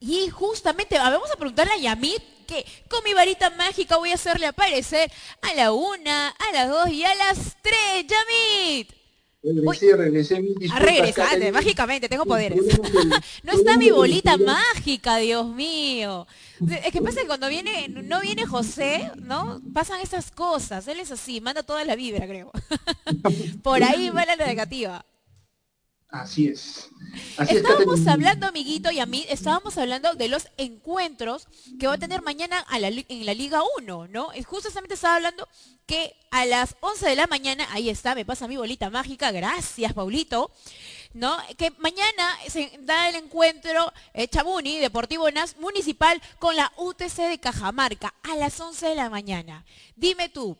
Y 0.00 0.28
justamente, 0.30 0.96
vamos 0.98 1.30
a 1.30 1.36
preguntarle 1.36 1.72
a 1.72 1.78
Yamit 1.78 2.22
que 2.46 2.64
con 2.88 3.04
mi 3.04 3.12
varita 3.12 3.50
mágica 3.50 3.96
voy 3.96 4.10
a 4.10 4.14
hacerle 4.14 4.46
aparecer 4.46 5.10
a 5.42 5.54
la 5.54 5.72
una, 5.72 6.28
a 6.28 6.52
las 6.52 6.68
dos 6.68 6.88
y 6.88 7.04
a 7.04 7.14
las 7.14 7.56
tres. 7.62 8.06
Yamit. 8.06 8.98
Regresé, 9.40 9.96
regresé, 9.96 10.36
A 10.72 10.78
regresar, 10.80 11.52
mágicamente, 11.52 12.08
tengo 12.08 12.26
poderes. 12.26 12.60
no 13.44 13.52
está 13.52 13.76
mi 13.76 13.90
bolita 13.90 14.36
mágica, 14.36 15.16
Dios 15.18 15.46
mío. 15.46 16.26
Es 16.84 16.92
que 16.92 17.00
pasa 17.00 17.20
que 17.20 17.28
cuando 17.28 17.48
viene, 17.48 17.88
no 17.88 18.20
viene 18.20 18.46
José, 18.46 19.12
¿no? 19.16 19.62
Pasan 19.72 20.00
esas 20.00 20.32
cosas. 20.32 20.88
Él 20.88 20.98
es 20.98 21.12
así, 21.12 21.40
manda 21.40 21.62
toda 21.62 21.84
la 21.84 21.94
vibra, 21.94 22.26
creo. 22.26 22.50
Por 23.62 23.82
ahí 23.84 24.10
va 24.10 24.24
la 24.26 24.36
negativa. 24.36 25.04
Así 26.10 26.48
es. 26.48 26.88
estábamos 27.38 28.06
hablando, 28.06 28.46
amiguito, 28.46 28.90
y 28.90 28.98
a 28.98 29.04
mí, 29.04 29.26
estábamos 29.28 29.76
hablando 29.76 30.14
de 30.14 30.28
los 30.28 30.48
encuentros 30.56 31.48
que 31.78 31.86
va 31.86 31.94
a 31.94 31.98
tener 31.98 32.22
mañana 32.22 32.64
en 32.70 33.26
la 33.26 33.34
Liga 33.34 33.60
1, 33.78 34.08
¿no? 34.08 34.30
Justamente 34.46 34.94
estaba 34.94 35.16
hablando 35.16 35.46
que 35.84 36.16
a 36.30 36.46
las 36.46 36.76
11 36.80 37.10
de 37.10 37.16
la 37.16 37.26
mañana, 37.26 37.66
ahí 37.72 37.90
está, 37.90 38.14
me 38.14 38.24
pasa 38.24 38.48
mi 38.48 38.56
bolita 38.56 38.88
mágica, 38.88 39.32
gracias, 39.32 39.92
Paulito, 39.92 40.50
¿no? 41.12 41.36
Que 41.58 41.72
mañana 41.72 42.38
se 42.48 42.70
da 42.80 43.10
el 43.10 43.16
encuentro 43.16 43.92
eh, 44.14 44.28
Chabuni, 44.28 44.78
Deportivo 44.78 45.30
NAS 45.30 45.56
Municipal, 45.58 46.22
con 46.38 46.56
la 46.56 46.72
UTC 46.78 47.16
de 47.28 47.38
Cajamarca, 47.38 48.14
a 48.22 48.34
las 48.36 48.58
11 48.58 48.86
de 48.86 48.94
la 48.94 49.10
mañana. 49.10 49.66
Dime 49.94 50.30
tú, 50.30 50.56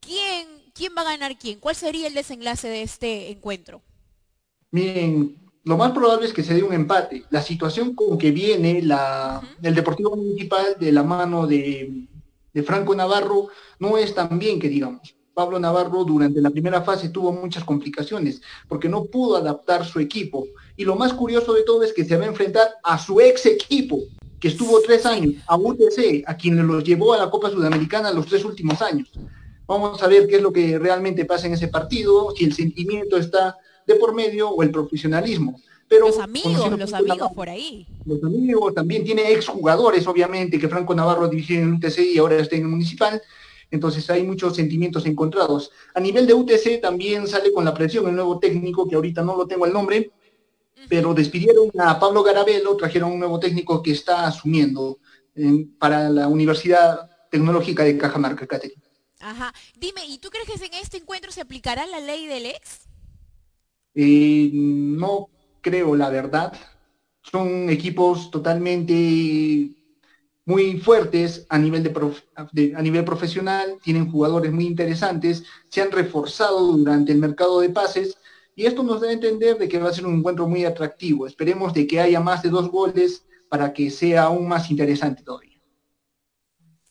¿quién, 0.00 0.48
quién 0.74 0.94
va 0.96 1.02
a 1.02 1.12
ganar 1.12 1.38
quién? 1.38 1.60
¿Cuál 1.60 1.76
sería 1.76 2.08
el 2.08 2.14
desenlace 2.14 2.66
de 2.68 2.82
este 2.82 3.30
encuentro? 3.30 3.82
Miren, 4.72 5.36
lo 5.64 5.76
más 5.76 5.92
probable 5.92 6.26
es 6.26 6.32
que 6.32 6.42
se 6.42 6.54
dé 6.54 6.62
un 6.62 6.72
empate. 6.72 7.24
La 7.30 7.42
situación 7.42 7.94
con 7.94 8.16
que 8.16 8.30
viene 8.30 8.82
la, 8.82 9.40
el 9.62 9.74
Deportivo 9.74 10.16
Municipal 10.16 10.76
de 10.78 10.92
la 10.92 11.02
mano 11.02 11.46
de, 11.46 12.06
Franco 12.64 12.94
Navarro 12.94 13.48
no 13.78 13.98
es 13.98 14.14
tan 14.14 14.38
bien 14.38 14.58
que 14.58 14.68
digamos. 14.68 15.14
Pablo 15.34 15.58
Navarro 15.58 16.04
durante 16.04 16.40
la 16.40 16.50
primera 16.50 16.82
fase 16.82 17.08
tuvo 17.08 17.32
muchas 17.32 17.64
complicaciones 17.64 18.42
porque 18.68 18.88
no 18.88 19.04
pudo 19.04 19.36
adaptar 19.36 19.84
su 19.84 20.00
equipo. 20.00 20.46
Y 20.76 20.84
lo 20.84 20.96
más 20.96 21.12
curioso 21.12 21.52
de 21.52 21.62
todo 21.62 21.82
es 21.82 21.92
que 21.92 22.04
se 22.04 22.16
va 22.16 22.24
a 22.24 22.28
enfrentar 22.28 22.68
a 22.82 22.98
su 22.98 23.20
ex 23.20 23.46
equipo, 23.46 24.00
que 24.38 24.48
estuvo 24.48 24.80
tres 24.80 25.06
años, 25.06 25.34
a 25.46 25.56
UTC, 25.56 26.24
a 26.26 26.36
quien 26.36 26.66
los 26.66 26.84
llevó 26.84 27.12
a 27.12 27.18
la 27.18 27.30
Copa 27.30 27.50
Sudamericana 27.50 28.12
los 28.12 28.26
tres 28.26 28.44
últimos 28.44 28.82
años. 28.82 29.10
Vamos 29.66 30.02
a 30.02 30.08
ver 30.08 30.26
qué 30.26 30.36
es 30.36 30.42
lo 30.42 30.52
que 30.52 30.78
realmente 30.78 31.24
pasa 31.24 31.46
en 31.46 31.54
ese 31.54 31.68
partido, 31.68 32.34
si 32.36 32.44
el 32.44 32.54
sentimiento 32.54 33.16
está 33.16 33.56
de 33.90 33.96
por 33.96 34.14
medio 34.14 34.50
o 34.50 34.62
el 34.62 34.70
profesionalismo. 34.70 35.60
Pero, 35.88 36.06
los 36.06 36.18
amigos, 36.18 36.78
los 36.78 36.92
amigos 36.92 37.32
por 37.34 37.48
ahí. 37.48 37.86
Los 38.06 38.22
amigos, 38.22 38.74
también 38.74 39.04
tiene 39.04 39.32
exjugadores, 39.32 40.06
obviamente, 40.06 40.58
que 40.58 40.68
Franco 40.68 40.94
Navarro 40.94 41.28
dirigió 41.28 41.58
en 41.58 41.74
UTC 41.74 41.98
y 42.14 42.18
ahora 42.18 42.36
está 42.36 42.54
en 42.54 42.62
el 42.62 42.68
Municipal. 42.68 43.20
Entonces 43.72 44.08
hay 44.10 44.22
muchos 44.22 44.56
sentimientos 44.56 45.06
encontrados. 45.06 45.70
A 45.94 46.00
nivel 46.00 46.26
de 46.26 46.34
UTC 46.34 46.80
también 46.80 47.26
sale 47.26 47.52
con 47.52 47.64
la 47.64 47.74
presión 47.74 48.06
el 48.08 48.14
nuevo 48.14 48.38
técnico, 48.38 48.88
que 48.88 48.96
ahorita 48.96 49.22
no 49.22 49.36
lo 49.36 49.46
tengo 49.46 49.66
el 49.66 49.72
nombre, 49.72 50.10
pero 50.88 51.14
despidieron 51.14 51.70
a 51.78 51.98
Pablo 51.98 52.22
Garabelo, 52.22 52.76
trajeron 52.76 53.12
un 53.12 53.18
nuevo 53.18 53.38
técnico 53.38 53.82
que 53.82 53.92
está 53.92 54.26
asumiendo 54.26 54.98
para 55.78 56.08
la 56.08 56.26
Universidad 56.28 57.08
Tecnológica 57.30 57.84
de 57.84 57.96
Cajamarca, 57.96 58.46
Caterina. 58.46 58.82
Ajá. 59.20 59.52
Dime, 59.76 60.04
¿y 60.06 60.18
tú 60.18 60.30
crees 60.30 60.48
que 60.48 60.66
en 60.66 60.74
este 60.74 60.96
encuentro 60.96 61.30
se 61.30 61.40
aplicará 61.40 61.86
la 61.86 62.00
ley 62.00 62.26
del 62.26 62.46
ex? 62.46 62.89
Eh, 64.02 64.50
no 64.54 65.28
creo, 65.60 65.94
la 65.94 66.08
verdad. 66.08 66.54
Son 67.22 67.68
equipos 67.68 68.30
totalmente 68.30 69.74
muy 70.46 70.80
fuertes 70.80 71.46
a 71.50 71.58
nivel, 71.58 71.82
de, 72.52 72.74
a 72.74 72.82
nivel 72.82 73.04
profesional, 73.04 73.78
tienen 73.82 74.10
jugadores 74.10 74.52
muy 74.52 74.66
interesantes, 74.66 75.44
se 75.68 75.82
han 75.82 75.92
reforzado 75.92 76.72
durante 76.78 77.12
el 77.12 77.18
mercado 77.18 77.60
de 77.60 77.68
pases 77.68 78.16
y 78.56 78.64
esto 78.64 78.82
nos 78.82 79.02
da 79.02 79.08
a 79.08 79.12
entender 79.12 79.58
de 79.58 79.68
que 79.68 79.78
va 79.78 79.90
a 79.90 79.92
ser 79.92 80.06
un 80.06 80.16
encuentro 80.16 80.48
muy 80.48 80.64
atractivo. 80.64 81.26
Esperemos 81.26 81.74
de 81.74 81.86
que 81.86 82.00
haya 82.00 82.20
más 82.20 82.42
de 82.42 82.48
dos 82.48 82.70
goles 82.70 83.26
para 83.50 83.72
que 83.74 83.90
sea 83.90 84.24
aún 84.24 84.48
más 84.48 84.70
interesante 84.70 85.22
todavía. 85.22 85.49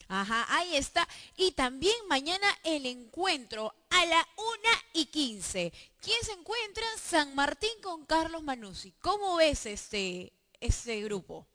Ajá, 0.10 0.46
ahí 0.50 0.76
está. 0.76 1.08
Y 1.38 1.52
también 1.52 1.94
mañana 2.10 2.48
el 2.64 2.88
encuentro 2.88 3.74
a 3.92 4.06
la 4.08 4.28
1 4.38 4.48
y 4.94 5.06
15. 5.06 5.72
¿Quién 6.02 6.18
se 6.24 6.32
encuentra? 6.32 6.84
San 7.00 7.36
Martín 7.36 7.70
con 7.84 8.06
Carlos 8.06 8.42
Manuzzi. 8.42 8.92
¿Cómo 9.02 9.38
ves 9.38 9.68
este, 9.68 10.34
este 10.60 11.02
grupo? 11.04 11.46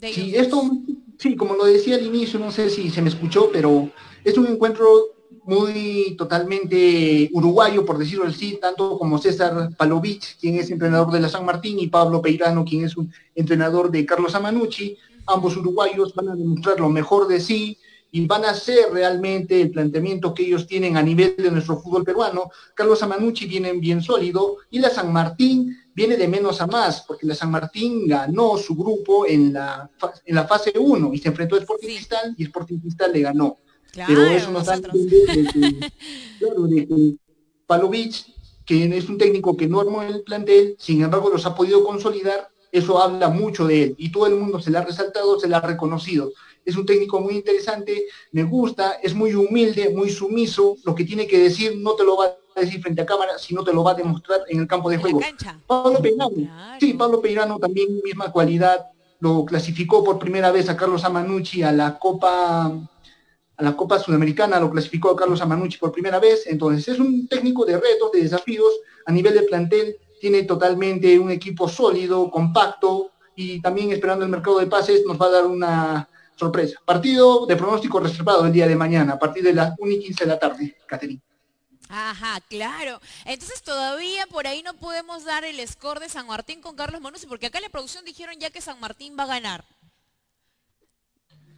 sí, 0.00 0.32
esto, 0.36 0.62
sí, 1.18 1.34
como 1.34 1.56
lo 1.56 1.64
decía 1.64 1.96
al 1.96 2.06
inicio, 2.06 2.38
no 2.38 2.52
sé 2.52 2.70
si 2.70 2.88
se 2.88 3.02
me 3.02 3.08
escuchó, 3.08 3.50
pero 3.52 3.90
es 4.22 4.38
un 4.38 4.46
encuentro 4.46 4.86
muy 5.42 6.14
totalmente 6.16 7.28
uruguayo, 7.32 7.84
por 7.84 7.98
decirlo 7.98 8.26
así, 8.26 8.58
tanto 8.60 8.96
como 8.96 9.18
César 9.18 9.74
Palovich, 9.76 10.38
quien 10.38 10.54
es 10.54 10.70
entrenador 10.70 11.10
de 11.10 11.20
la 11.20 11.28
San 11.28 11.44
Martín, 11.44 11.80
y 11.80 11.88
Pablo 11.88 12.22
Peirano, 12.22 12.64
quien 12.64 12.84
es 12.84 12.96
un 12.96 13.12
entrenador 13.34 13.90
de 13.90 14.06
Carlos 14.06 14.36
Amanucci. 14.36 14.96
Ambos 15.26 15.56
uruguayos 15.56 16.14
van 16.14 16.28
a 16.28 16.36
demostrar 16.36 16.78
lo 16.78 16.88
mejor 16.88 17.26
de 17.26 17.40
sí, 17.40 17.76
y 18.10 18.26
van 18.26 18.44
a 18.44 18.50
hacer 18.50 18.90
realmente 18.92 19.60
el 19.60 19.70
planteamiento 19.70 20.32
que 20.32 20.44
ellos 20.44 20.66
tienen 20.66 20.96
a 20.96 21.02
nivel 21.02 21.34
de 21.36 21.50
nuestro 21.50 21.78
fútbol 21.78 22.04
peruano. 22.04 22.50
Carlos 22.74 23.02
Amanucci 23.02 23.46
viene 23.46 23.72
bien 23.72 24.02
sólido 24.02 24.58
y 24.70 24.78
la 24.78 24.88
San 24.88 25.12
Martín 25.12 25.76
viene 25.94 26.16
de 26.16 26.28
menos 26.28 26.60
a 26.60 26.66
más, 26.66 27.02
porque 27.02 27.26
la 27.26 27.34
San 27.34 27.50
Martín 27.50 28.06
ganó 28.06 28.56
su 28.56 28.74
grupo 28.74 29.26
en 29.26 29.52
la, 29.52 29.90
en 30.24 30.34
la 30.34 30.46
fase 30.46 30.72
1 30.78 31.12
y 31.12 31.18
se 31.18 31.28
enfrentó 31.28 31.56
a 31.56 31.58
Sporting 31.58 31.88
Cristal 31.88 32.34
y 32.36 32.44
Sporting 32.44 32.78
Cristal 32.78 33.12
le 33.12 33.20
ganó. 33.20 33.58
Pero 34.06 34.24
eso 34.24 34.50
nos 34.50 34.66
da 34.66 34.74
a 34.74 34.76
entender 34.76 35.26
de 35.26 36.86
que, 36.86 37.16
Palovich, 37.66 38.26
que 38.64 38.96
es 38.96 39.08
un 39.08 39.18
técnico 39.18 39.56
que 39.56 39.66
no 39.66 39.80
armó 39.80 40.02
el 40.02 40.22
plantel, 40.22 40.76
sin 40.78 41.02
embargo 41.02 41.30
los 41.30 41.44
ha 41.46 41.54
podido 41.54 41.84
consolidar, 41.84 42.48
eso 42.70 43.02
habla 43.02 43.28
mucho 43.28 43.66
de 43.66 43.82
él 43.82 43.94
y 43.98 44.12
todo 44.12 44.26
el 44.26 44.36
mundo 44.36 44.60
se 44.60 44.70
le 44.70 44.78
ha 44.78 44.84
resaltado, 44.84 45.40
se 45.40 45.48
le 45.48 45.56
ha 45.56 45.60
reconocido 45.60 46.32
es 46.68 46.76
un 46.76 46.84
técnico 46.84 47.18
muy 47.18 47.34
interesante, 47.34 48.04
me 48.32 48.44
gusta, 48.44 48.98
es 49.02 49.14
muy 49.14 49.34
humilde, 49.34 49.88
muy 49.88 50.10
sumiso, 50.10 50.76
lo 50.84 50.94
que 50.94 51.04
tiene 51.04 51.26
que 51.26 51.38
decir 51.38 51.78
no 51.78 51.94
te 51.94 52.04
lo 52.04 52.14
va 52.14 52.26
a 52.26 52.60
decir 52.60 52.82
frente 52.82 53.00
a 53.00 53.06
cámara, 53.06 53.38
sino 53.38 53.64
te 53.64 53.72
lo 53.72 53.82
va 53.82 53.92
a 53.92 53.94
demostrar 53.94 54.42
en 54.48 54.60
el 54.60 54.66
campo 54.66 54.90
de 54.90 54.98
juego. 54.98 55.18
Pablo 55.66 55.98
Peirano, 56.02 56.76
sí, 56.78 56.92
Pablo 56.92 57.22
Peirano 57.22 57.58
también 57.58 58.02
misma 58.04 58.30
cualidad, 58.30 58.84
lo 59.20 59.46
clasificó 59.46 60.04
por 60.04 60.18
primera 60.18 60.52
vez 60.52 60.68
a 60.68 60.76
Carlos 60.76 61.04
Amanucci 61.04 61.62
a 61.62 61.72
la 61.72 61.98
Copa 61.98 62.66
a 62.66 63.62
la 63.62 63.74
Copa 63.74 63.98
Sudamericana, 63.98 64.60
lo 64.60 64.70
clasificó 64.70 65.10
a 65.10 65.16
Carlos 65.16 65.40
Amanucci 65.40 65.78
por 65.78 65.90
primera 65.90 66.20
vez, 66.20 66.46
entonces 66.46 66.86
es 66.86 67.00
un 67.00 67.26
técnico 67.28 67.64
de 67.64 67.78
retos, 67.78 68.12
de 68.12 68.22
desafíos, 68.22 68.72
a 69.06 69.10
nivel 69.10 69.32
de 69.32 69.42
plantel, 69.42 69.96
tiene 70.20 70.42
totalmente 70.42 71.18
un 71.18 71.30
equipo 71.30 71.66
sólido, 71.66 72.30
compacto, 72.30 73.12
y 73.34 73.62
también 73.62 73.90
esperando 73.90 74.24
el 74.24 74.30
mercado 74.30 74.58
de 74.58 74.66
pases 74.66 75.02
nos 75.06 75.18
va 75.18 75.26
a 75.26 75.30
dar 75.30 75.46
una 75.46 76.08
sorpresa. 76.38 76.80
Partido 76.84 77.46
de 77.46 77.56
pronóstico 77.56 78.00
reservado 78.00 78.46
el 78.46 78.52
día 78.52 78.68
de 78.68 78.76
mañana, 78.76 79.14
a 79.14 79.18
partir 79.18 79.42
de 79.42 79.52
las 79.52 79.74
1 79.78 79.92
y 79.92 80.00
15 80.00 80.24
de 80.24 80.30
la 80.30 80.38
tarde, 80.38 80.76
Caterina. 80.86 81.20
Ajá, 81.88 82.40
claro. 82.48 83.00
Entonces 83.24 83.62
todavía 83.62 84.26
por 84.26 84.46
ahí 84.46 84.62
no 84.62 84.74
podemos 84.74 85.24
dar 85.24 85.44
el 85.44 85.66
score 85.66 86.00
de 86.00 86.08
San 86.08 86.26
Martín 86.26 86.60
con 86.60 86.76
Carlos 86.76 87.00
Manucci, 87.00 87.26
porque 87.26 87.46
acá 87.46 87.58
en 87.58 87.64
la 87.64 87.70
producción 87.70 88.04
dijeron 88.04 88.36
ya 88.38 88.50
que 88.50 88.60
San 88.60 88.78
Martín 88.78 89.16
va 89.18 89.24
a 89.24 89.28
ganar. 89.28 89.64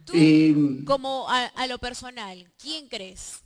Tú, 0.05 0.13
eh, 0.15 0.55
como 0.85 1.27
a, 1.29 1.67
lo 1.67 1.77
personal, 1.77 2.49
¿quién 2.57 2.87
crees? 2.87 3.43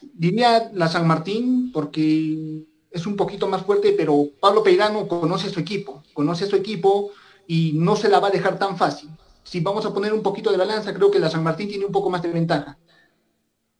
Diría 0.00 0.70
la 0.72 0.88
San 0.88 1.06
Martín 1.06 1.70
porque 1.72 2.64
es 2.90 3.06
un 3.06 3.16
poquito 3.16 3.48
más 3.48 3.62
fuerte, 3.62 3.94
pero 3.96 4.28
Pablo 4.40 4.62
Peirano 4.62 5.06
conoce 5.08 5.48
a 5.48 5.50
su 5.50 5.60
equipo, 5.60 6.02
conoce 6.14 6.44
a 6.44 6.48
su 6.48 6.56
equipo 6.56 7.10
y 7.46 7.72
no 7.74 7.96
se 7.96 8.08
la 8.08 8.20
va 8.20 8.28
a 8.28 8.32
dejar 8.32 8.58
tan 8.58 8.76
fácil. 8.78 9.10
Si 9.44 9.60
vamos 9.60 9.84
a 9.86 9.92
poner 9.94 10.12
un 10.12 10.22
poquito 10.22 10.50
de 10.50 10.56
balanza, 10.58 10.94
creo 10.94 11.10
que 11.10 11.18
la 11.20 11.30
San 11.30 11.42
Martín 11.42 11.68
tiene 11.68 11.84
un 11.86 11.92
poco 11.92 12.10
más 12.10 12.22
de 12.22 12.32
ventaja. 12.32 12.78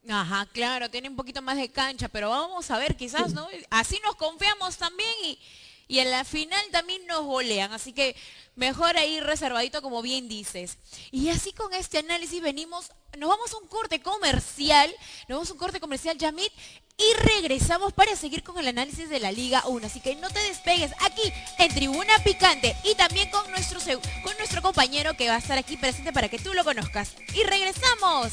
Ajá, 0.08 0.46
claro, 0.52 0.90
tiene 0.90 1.08
un 1.08 1.16
poquito 1.16 1.42
más 1.42 1.56
de 1.56 1.70
cancha, 1.70 2.08
pero 2.08 2.30
vamos 2.30 2.70
a 2.70 2.78
ver, 2.78 2.96
quizás, 2.96 3.34
¿no? 3.34 3.46
Así 3.70 4.00
nos 4.04 4.16
confiamos 4.16 4.76
también 4.76 5.10
y, 5.24 5.38
y 5.86 6.00
en 6.00 6.10
la 6.10 6.24
final 6.24 6.60
también 6.72 7.06
nos 7.06 7.24
golean, 7.24 7.72
así 7.72 7.92
que 7.92 8.16
mejor 8.54 8.96
ahí 8.96 9.20
reservadito 9.20 9.82
como 9.82 10.02
bien 10.02 10.28
dices. 10.28 10.78
Y 11.10 11.28
así 11.30 11.52
con 11.52 11.72
este 11.74 11.98
análisis 11.98 12.42
venimos, 12.42 12.90
nos 13.18 13.28
vamos 13.28 13.52
a 13.52 13.58
un 13.58 13.68
corte 13.68 14.00
comercial, 14.00 14.94
nos 15.28 15.36
vamos 15.36 15.50
a 15.50 15.52
un 15.52 15.58
corte 15.58 15.80
comercial, 15.80 16.18
Yamit, 16.18 16.52
y 16.98 17.14
regresamos 17.22 17.92
para 17.92 18.14
seguir 18.16 18.42
con 18.42 18.58
el 18.58 18.68
análisis 18.68 19.08
de 19.08 19.20
la 19.20 19.32
Liga 19.32 19.64
1. 19.66 19.86
Así 19.86 20.00
que 20.00 20.16
no 20.16 20.30
te 20.30 20.40
despegues 20.40 20.92
aquí 21.00 21.32
en 21.58 21.74
Tribuna 21.74 22.18
Picante 22.24 22.76
y 22.84 22.94
también 22.94 23.30
con 23.30 23.50
nuestro, 23.50 23.80
con 24.22 24.36
nuestro 24.38 24.62
compañero 24.62 25.16
que 25.16 25.28
va 25.28 25.36
a 25.36 25.38
estar 25.38 25.58
aquí 25.58 25.76
presente 25.76 26.12
para 26.12 26.28
que 26.28 26.38
tú 26.38 26.54
lo 26.54 26.64
conozcas. 26.64 27.14
Y 27.34 27.42
regresamos. 27.44 28.32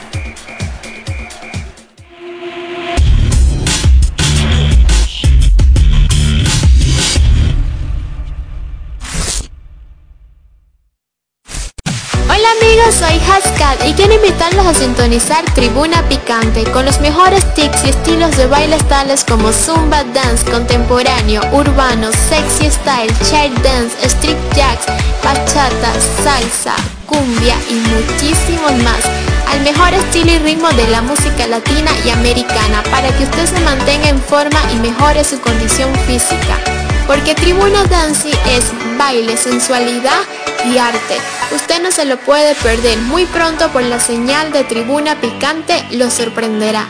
Soy 12.91 13.19
Hascat 13.19 13.85
y 13.87 13.93
quiero 13.93 14.13
invitarlos 14.13 14.65
a 14.65 14.73
sintonizar 14.73 15.43
Tribuna 15.53 16.07
Picante 16.09 16.63
con 16.71 16.85
los 16.85 16.99
mejores 16.99 17.43
tics 17.53 17.83
y 17.85 17.89
estilos 17.89 18.35
de 18.37 18.47
bailes 18.47 18.85
tales 18.87 19.23
como 19.23 19.51
Zumba 19.51 20.03
Dance, 20.13 20.49
contemporáneo, 20.49 21.41
urbano, 21.53 22.09
sexy 22.11 22.69
style, 22.69 23.13
child 23.29 23.57
dance, 23.63 23.95
street 24.05 24.37
jacks, 24.55 24.85
bachata, 25.23 25.93
salsa, 26.23 26.75
cumbia 27.05 27.55
y 27.69 27.75
muchísimos 27.75 28.73
más 28.83 29.05
al 29.51 29.61
mejor 29.61 29.93
estilo 29.93 30.31
y 30.31 30.39
ritmo 30.39 30.69
de 30.69 30.87
la 30.87 31.01
música 31.01 31.47
latina 31.47 31.91
y 32.05 32.09
americana 32.09 32.83
para 32.89 33.15
que 33.17 33.23
usted 33.23 33.45
se 33.47 33.59
mantenga 33.61 34.09
en 34.09 34.19
forma 34.21 34.59
y 34.73 34.79
mejore 34.79 35.23
su 35.23 35.39
condición 35.39 35.93
física. 36.07 36.80
Porque 37.11 37.35
Tribuna 37.35 37.83
Dance 37.87 38.29
es 38.29 38.71
baile, 38.97 39.35
sensualidad 39.35 40.21
y 40.63 40.77
arte. 40.77 41.17
Usted 41.53 41.83
no 41.83 41.91
se 41.91 42.05
lo 42.05 42.15
puede 42.15 42.55
perder. 42.55 42.99
Muy 42.99 43.25
pronto 43.25 43.67
por 43.73 43.83
la 43.83 43.99
señal 43.99 44.53
de 44.53 44.63
Tribuna 44.63 45.19
Picante 45.19 45.83
lo 45.91 46.09
sorprenderá. 46.09 46.87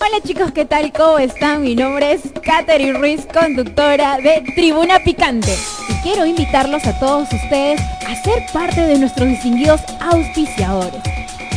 Hola 0.00 0.22
chicos, 0.24 0.52
¿qué 0.52 0.64
tal? 0.64 0.90
¿Cómo 0.94 1.18
están? 1.18 1.60
Mi 1.60 1.74
nombre 1.74 2.12
es 2.12 2.22
Katherine 2.42 2.98
Ruiz, 2.98 3.26
conductora 3.30 4.16
de 4.16 4.42
Tribuna 4.54 5.00
Picante. 5.00 5.54
Y 5.90 6.02
quiero 6.02 6.24
invitarlos 6.24 6.86
a 6.86 6.98
todos 6.98 7.28
ustedes 7.30 7.78
a 8.08 8.14
ser 8.24 8.42
parte 8.54 8.80
de 8.80 8.96
nuestros 8.96 9.28
distinguidos 9.28 9.82
auspiciadores. 10.00 11.25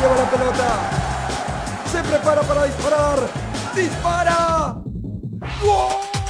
Se 0.00 0.06
lleva 0.06 0.16
la 0.16 0.30
pelota 0.30 1.10
se 1.90 2.02
prepara 2.04 2.42
para 2.42 2.64
disparar. 2.64 3.18
¡Dispara! 3.74 4.76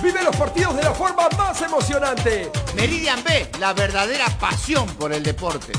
Vive 0.02 0.22
los 0.24 0.34
partidos 0.36 0.76
de 0.76 0.82
la 0.82 0.92
forma 0.92 1.28
más 1.36 1.60
emocionante. 1.60 2.50
Meridian 2.74 3.22
B, 3.22 3.50
la 3.60 3.74
verdadera 3.74 4.26
pasión 4.40 4.86
por 4.98 5.12
el 5.12 5.22
deporte. 5.22 5.72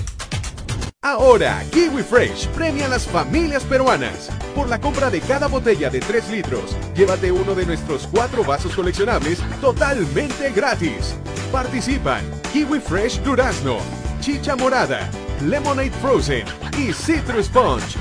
Ahora, 1.02 1.64
Kiwi 1.72 2.04
Fresh 2.04 2.48
premia 2.50 2.86
a 2.86 2.90
las 2.90 3.08
familias 3.08 3.64
peruanas. 3.64 4.30
Por 4.56 4.70
la 4.70 4.80
compra 4.80 5.10
de 5.10 5.20
cada 5.20 5.48
botella 5.48 5.90
de 5.90 6.00
3 6.00 6.30
litros, 6.30 6.76
llévate 6.96 7.32
uno 7.32 7.56
de 7.56 7.66
nuestros 7.66 8.08
cuatro 8.08 8.44
vasos 8.44 8.76
coleccionables 8.76 9.40
totalmente 9.60 10.52
gratis. 10.52 11.16
Participan 11.52 12.22
Kiwi 12.54 12.80
Fresh 12.80 13.24
Durazno, 13.24 13.80
Chicha 14.20 14.56
Morada, 14.56 15.10
Lemonade 15.42 15.92
Frozen 15.92 16.46
y 16.78 16.94
Citrus 16.94 17.48
Sponge. 17.48 17.98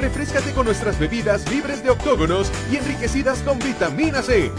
Refrescate 0.00 0.52
con 0.52 0.66
nuestras 0.66 0.98
bebidas 0.98 1.48
libres 1.50 1.82
de 1.82 1.90
octógonos 1.90 2.50
y 2.70 2.76
enriquecidas 2.76 3.40
con 3.40 3.58
vitamina 3.58 4.20
C. 4.22 4.50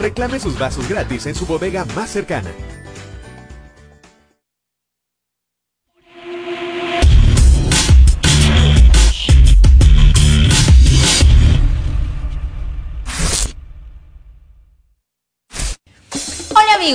Reclame 0.00 0.40
sus 0.40 0.58
vasos 0.58 0.88
gratis 0.88 1.26
en 1.26 1.34
su 1.34 1.46
bodega 1.46 1.84
más 1.94 2.10
cercana. 2.10 2.50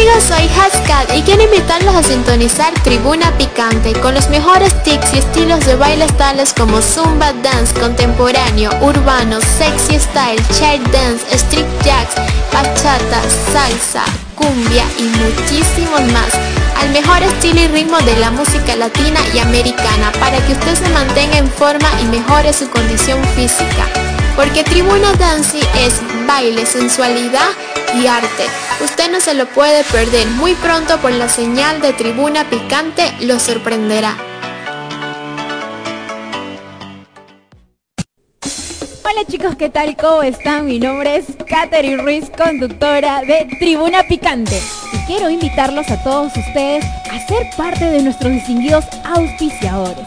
Amigos, 0.00 0.24
soy 0.24 0.48
Hascat 0.48 1.14
y 1.14 1.22
quiero 1.22 1.42
invitarlos 1.42 1.94
a 1.94 2.02
sintonizar 2.02 2.72
Tribuna 2.82 3.36
Picante 3.36 3.92
con 4.00 4.14
los 4.14 4.28
mejores 4.30 4.72
tics 4.82 5.12
y 5.12 5.18
estilos 5.18 5.64
de 5.66 5.76
bailes 5.76 6.16
tales 6.16 6.54
como 6.54 6.80
Zumba 6.80 7.32
Dance, 7.42 7.78
contemporáneo, 7.78 8.70
urbano, 8.80 9.40
sexy 9.40 9.98
style, 9.98 10.42
chair 10.58 10.80
dance, 10.90 11.24
street 11.34 11.66
jacks, 11.84 12.14
bachata, 12.52 13.20
salsa, 13.52 14.04
cumbia 14.36 14.84
y 14.98 15.02
muchísimos 15.02 16.12
más 16.12 16.32
al 16.78 16.90
mejor 16.90 17.22
estilo 17.22 17.60
y 17.60 17.68
ritmo 17.68 17.98
de 17.98 18.16
la 18.16 18.30
música 18.30 18.76
latina 18.76 19.20
y 19.34 19.38
americana 19.38 20.12
para 20.18 20.38
que 20.46 20.52
usted 20.52 20.76
se 20.76 20.88
mantenga 20.90 21.38
en 21.38 21.50
forma 21.50 21.88
y 22.00 22.04
mejore 22.06 22.52
su 22.52 22.70
condición 22.70 23.22
física. 23.36 24.19
Porque 24.40 24.64
Tribuna 24.64 25.12
Dancing 25.18 25.60
es 25.80 26.00
baile, 26.26 26.64
sensualidad 26.64 27.50
y 27.94 28.06
arte. 28.06 28.46
Usted 28.82 29.12
no 29.12 29.20
se 29.20 29.34
lo 29.34 29.44
puede 29.44 29.84
perder. 29.84 30.26
Muy 30.28 30.54
pronto 30.54 30.96
por 30.96 31.12
la 31.12 31.28
señal 31.28 31.82
de 31.82 31.92
Tribuna 31.92 32.48
Picante 32.48 33.12
lo 33.20 33.38
sorprenderá. 33.38 34.16
Hola 39.02 39.26
chicos, 39.28 39.56
¿qué 39.56 39.68
tal? 39.68 39.94
¿Cómo 39.98 40.22
están? 40.22 40.64
Mi 40.64 40.78
nombre 40.78 41.16
es 41.16 41.26
Katherine 41.46 42.02
Ruiz, 42.02 42.30
conductora 42.30 43.20
de 43.20 43.46
Tribuna 43.58 44.04
Picante. 44.04 44.58
Y 44.94 45.06
quiero 45.06 45.28
invitarlos 45.28 45.90
a 45.90 46.02
todos 46.02 46.34
ustedes 46.34 46.86
a 47.12 47.26
ser 47.28 47.46
parte 47.58 47.84
de 47.84 48.00
nuestros 48.00 48.32
distinguidos 48.32 48.86
auspiciadores. 49.04 50.06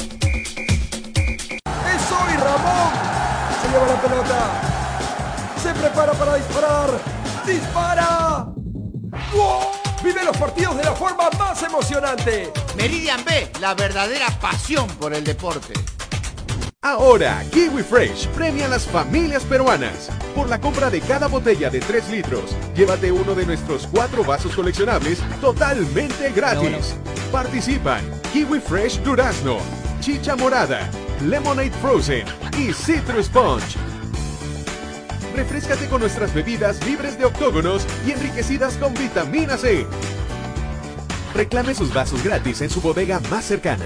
Lleva 3.71 3.87
la 3.87 4.01
pelota. 4.01 4.61
Se 5.61 5.73
prepara 5.73 6.13
para 6.13 6.35
disparar. 6.35 6.89
¡Dispara! 7.45 8.47
¡Gol! 9.33 9.65
Vive 10.03 10.23
los 10.23 10.37
partidos 10.37 10.77
de 10.77 10.83
la 10.83 10.93
forma 10.93 11.29
más 11.37 11.61
emocionante. 11.63 12.51
Meridian 12.75 13.23
B, 13.23 13.51
la 13.59 13.73
verdadera 13.73 14.27
pasión 14.39 14.87
por 14.99 15.13
el 15.13 15.23
deporte. 15.23 15.73
Ahora, 16.83 17.43
Kiwi 17.51 17.83
Fresh 17.83 18.27
premia 18.29 18.65
a 18.65 18.69
las 18.69 18.85
familias 18.85 19.43
peruanas. 19.43 20.09
Por 20.35 20.49
la 20.49 20.59
compra 20.59 20.89
de 20.89 20.99
cada 20.99 21.27
botella 21.27 21.69
de 21.69 21.79
3 21.79 22.09
litros, 22.09 22.55
llévate 22.75 23.11
uno 23.11 23.35
de 23.35 23.45
nuestros 23.45 23.87
cuatro 23.87 24.23
vasos 24.23 24.55
coleccionables 24.55 25.19
totalmente 25.39 26.31
gratis. 26.31 26.95
Participan 27.31 28.01
Kiwi 28.33 28.59
Fresh 28.59 29.03
Durazno, 29.03 29.57
Chicha 29.99 30.35
Morada, 30.35 30.89
Lemonade 31.25 31.71
Frozen 31.71 32.25
y 32.57 32.73
Citrus 32.73 33.29
Punch. 33.29 33.77
Refrescate 35.35 35.87
con 35.87 36.01
nuestras 36.01 36.33
bebidas 36.33 36.83
libres 36.85 37.17
de 37.17 37.25
octógonos 37.25 37.85
y 38.05 38.11
enriquecidas 38.11 38.75
con 38.77 38.93
vitamina 38.95 39.57
C. 39.57 39.85
Reclame 41.35 41.75
sus 41.75 41.93
vasos 41.93 42.23
gratis 42.23 42.61
en 42.61 42.69
su 42.69 42.81
bodega 42.81 43.19
más 43.29 43.45
cercana. 43.45 43.85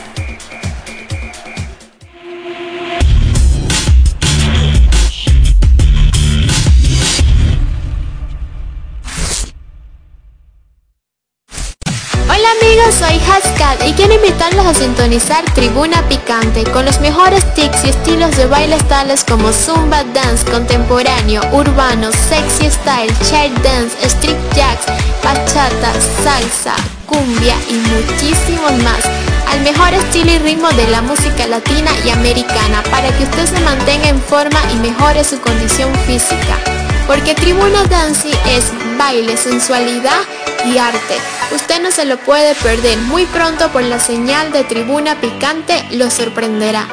Soy 13.01 13.19
Hascat 13.19 13.83
y 13.87 13.93
quiero 13.93 14.13
invitarlos 14.13 14.63
a 14.63 14.75
sintonizar 14.75 15.43
Tribuna 15.55 16.07
Picante 16.07 16.63
con 16.65 16.85
los 16.85 16.99
mejores 16.99 17.43
tics 17.55 17.83
y 17.83 17.89
estilos 17.89 18.37
de 18.37 18.45
bailes 18.45 18.87
tales 18.87 19.23
como 19.23 19.51
Zumba 19.51 20.03
Dance, 20.13 20.45
contemporáneo, 20.51 21.41
urbano, 21.51 22.11
sexy 22.11 22.69
style, 22.69 23.11
chair 23.27 23.51
dance, 23.63 23.95
street 24.05 24.37
jacks, 24.55 24.85
bachata, 25.23 25.93
salsa, 26.23 26.75
cumbia 27.07 27.55
y 27.69 27.73
muchísimos 27.73 28.71
más 28.83 29.03
al 29.49 29.61
mejor 29.61 29.93
estilo 29.93 30.31
y 30.33 30.37
ritmo 30.37 30.69
de 30.69 30.87
la 30.87 31.01
música 31.01 31.47
latina 31.47 31.91
y 32.05 32.09
americana 32.11 32.83
para 32.91 33.09
que 33.17 33.23
usted 33.23 33.47
se 33.47 33.59
mantenga 33.61 34.09
en 34.09 34.21
forma 34.21 34.59
y 34.73 34.75
mejore 34.77 35.23
su 35.23 35.41
condición 35.41 35.91
física. 36.05 36.80
Porque 37.07 37.35
Tribuna 37.35 37.83
Dancing 37.85 38.35
es 38.49 38.71
baile, 38.97 39.35
sensualidad 39.35 40.19
y 40.65 40.77
arte. 40.77 41.15
Usted 41.53 41.81
no 41.81 41.91
se 41.91 42.05
lo 42.05 42.17
puede 42.17 42.55
perder. 42.55 42.97
Muy 42.99 43.25
pronto 43.25 43.69
por 43.69 43.83
la 43.83 43.99
señal 43.99 44.51
de 44.51 44.63
Tribuna 44.63 45.19
Picante 45.19 45.83
lo 45.91 46.09
sorprenderá. 46.09 46.87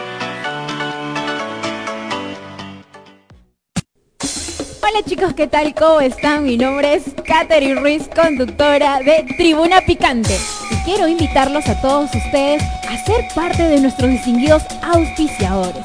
Hola 4.80 5.02
chicos, 5.04 5.34
¿qué 5.34 5.46
tal? 5.46 5.74
¿Cómo 5.74 6.00
están? 6.00 6.44
Mi 6.44 6.56
nombre 6.56 6.94
es 6.94 7.04
Katherine 7.24 7.80
Ruiz, 7.80 8.08
conductora 8.08 9.00
de 9.00 9.24
Tribuna 9.36 9.82
Picante. 9.82 10.38
Y 10.70 10.76
quiero 10.84 11.06
invitarlos 11.06 11.68
a 11.68 11.80
todos 11.80 12.10
ustedes 12.14 12.62
a 12.62 13.04
ser 13.04 13.28
parte 13.34 13.62
de 13.62 13.80
nuestros 13.80 14.10
distinguidos 14.10 14.62
auspiciadores. 14.82 15.84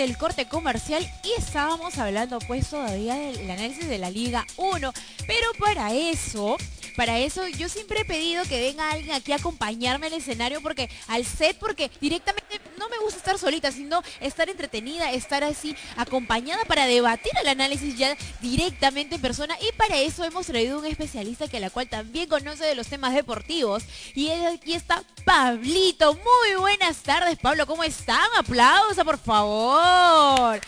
Del 0.00 0.16
corte 0.16 0.46
comercial 0.46 1.06
y 1.22 1.38
estábamos 1.38 1.98
hablando 1.98 2.38
pues 2.38 2.70
todavía 2.70 3.16
del 3.16 3.50
análisis 3.50 3.86
de 3.86 3.98
la 3.98 4.08
Liga 4.08 4.46
1. 4.56 4.92
Pero 5.26 5.46
para 5.58 5.92
eso 5.92 6.56
para 6.90 7.18
eso 7.18 7.46
yo 7.48 7.68
siempre 7.68 8.00
he 8.00 8.04
pedido 8.04 8.44
que 8.44 8.60
venga 8.60 8.90
alguien 8.90 9.14
aquí 9.14 9.32
a 9.32 9.36
acompañarme 9.36 10.06
al 10.06 10.12
escenario 10.14 10.60
porque 10.60 10.90
al 11.08 11.24
set, 11.24 11.56
porque 11.58 11.90
directamente 12.00 12.60
no 12.78 12.88
me 12.88 12.98
gusta 12.98 13.18
estar 13.18 13.38
solita, 13.38 13.70
sino 13.72 14.02
estar 14.20 14.48
entretenida, 14.48 15.12
estar 15.12 15.44
así 15.44 15.76
acompañada 15.96 16.64
para 16.64 16.86
debatir 16.86 17.32
el 17.40 17.48
análisis 17.48 17.96
ya 17.96 18.16
directamente 18.40 19.16
en 19.16 19.20
persona. 19.20 19.56
Y 19.60 19.72
para 19.76 19.98
eso 19.98 20.24
hemos 20.24 20.46
traído 20.46 20.78
un 20.78 20.86
especialista 20.86 21.48
que 21.48 21.60
la 21.60 21.70
cual 21.70 21.88
también 21.88 22.28
conoce 22.28 22.64
de 22.64 22.74
los 22.74 22.86
temas 22.86 23.14
deportivos. 23.14 23.84
Y 24.14 24.30
aquí 24.30 24.74
está 24.74 25.02
Pablito. 25.24 26.14
Muy 26.14 26.56
buenas 26.58 26.98
tardes, 26.98 27.38
Pablo. 27.38 27.66
¿Cómo 27.66 27.84
están? 27.84 28.28
Aplauso, 28.38 29.04
por 29.04 29.18
favor. 29.18 30.60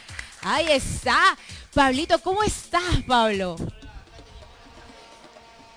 Ahí 0.42 0.66
está. 0.70 1.36
Pablito, 1.74 2.18
¿cómo 2.18 2.42
estás, 2.42 3.02
Pablo? 3.06 3.56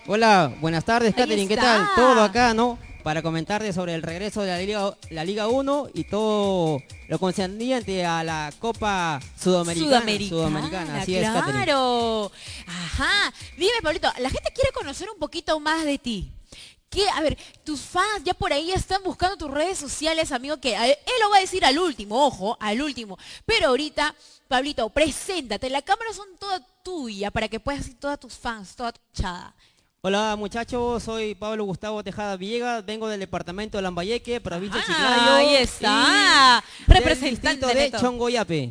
Hola, 0.07 0.53
buenas 0.61 0.85
tardes, 0.85 1.15
Katherine. 1.15 1.47
¿Qué 1.47 1.57
tal? 1.57 1.89
Todo 1.95 2.21
acá, 2.21 2.53
¿no? 2.53 2.77
Para 3.01 3.23
comentarte 3.23 3.73
sobre 3.73 3.95
el 3.95 4.03
regreso 4.03 4.41
de 4.41 4.47
la 4.51 4.59
Liga, 4.59 4.95
la 5.09 5.23
Liga 5.23 5.47
1 5.47 5.89
y 5.95 6.03
todo 6.03 6.79
lo 7.07 7.17
concerniente 7.17 8.05
a 8.05 8.23
la 8.23 8.53
Copa 8.59 9.19
Sudamericana. 9.41 10.29
Sudamericana, 10.29 11.01
así 11.01 11.15
claro. 11.17 12.31
Ajá. 12.67 13.33
Dime, 13.57 13.73
Pablito, 13.81 14.07
la 14.19 14.29
gente 14.29 14.51
quiere 14.53 14.71
conocer 14.73 15.09
un 15.09 15.17
poquito 15.17 15.59
más 15.59 15.83
de 15.85 15.97
ti. 15.97 16.31
¿Qué? 16.87 17.09
A 17.09 17.21
ver, 17.21 17.35
tus 17.63 17.81
fans 17.81 18.23
ya 18.23 18.35
por 18.35 18.53
ahí 18.53 18.71
están 18.73 19.01
buscando 19.03 19.37
tus 19.37 19.49
redes 19.49 19.79
sociales, 19.79 20.31
amigo, 20.31 20.57
que 20.57 20.75
él 20.75 20.97
lo 21.19 21.31
va 21.31 21.37
a 21.37 21.41
decir 21.41 21.65
al 21.65 21.79
último, 21.79 22.27
ojo, 22.27 22.57
al 22.59 22.79
último. 22.79 23.17
Pero 23.47 23.69
ahorita, 23.69 24.13
Pablito, 24.47 24.87
preséntate. 24.89 25.71
La 25.71 25.81
cámara 25.81 26.13
son 26.13 26.27
toda 26.39 26.59
tuya 26.83 27.31
para 27.31 27.47
que 27.47 27.59
puedas 27.59 27.87
ir 27.87 27.99
todas 27.99 28.19
tus 28.19 28.35
fans, 28.35 28.75
toda 28.75 28.91
tu 28.91 29.01
chada. 29.11 29.55
Hola 30.07 30.35
muchachos, 30.35 31.01
soy 31.01 31.33
Pablo 31.33 31.63
Gustavo 31.63 32.03
Tejada 32.03 32.37
Villegas, 32.37 32.85
vengo 32.85 33.07
del 33.07 33.19
departamento 33.19 33.79
de 33.79 33.81
Lambayeque, 33.81 34.39
provincia 34.39 34.79
de 34.79 34.85
Chiclayo. 34.85 35.31
Ahí 35.31 35.55
está, 35.55 36.63
representante 36.85 37.65
de 37.65 37.89
Chongoyape. 37.89 38.69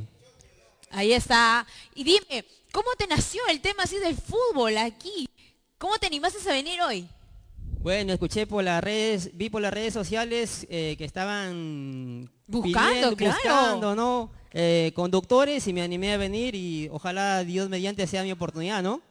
Ahí 0.92 1.12
está. 1.12 1.66
Y 1.96 2.04
dime, 2.04 2.44
¿cómo 2.70 2.90
te 2.96 3.08
nació 3.08 3.42
el 3.50 3.60
tema 3.60 3.82
así 3.82 3.98
del 3.98 4.14
fútbol 4.14 4.78
aquí? 4.78 5.28
¿Cómo 5.76 5.98
te 5.98 6.06
animaste 6.06 6.38
a 6.48 6.52
venir 6.52 6.80
hoy? 6.82 7.08
Bueno, 7.80 8.12
escuché 8.12 8.46
por 8.46 8.62
las 8.62 8.84
redes, 8.84 9.36
vi 9.36 9.50
por 9.50 9.60
las 9.60 9.74
redes 9.74 9.92
sociales 9.92 10.68
eh, 10.70 10.94
que 10.96 11.04
estaban 11.04 12.30
buscando, 12.46 13.16
buscando, 13.16 13.96
¿no? 13.96 14.30
Eh, 14.52 14.92
conductores 14.94 15.66
y 15.66 15.72
me 15.72 15.82
animé 15.82 16.12
a 16.12 16.16
venir 16.16 16.54
y 16.54 16.88
ojalá 16.92 17.42
Dios 17.42 17.68
mediante 17.68 18.06
sea 18.06 18.22
mi 18.22 18.30
oportunidad, 18.30 18.84
¿no? 18.84 19.02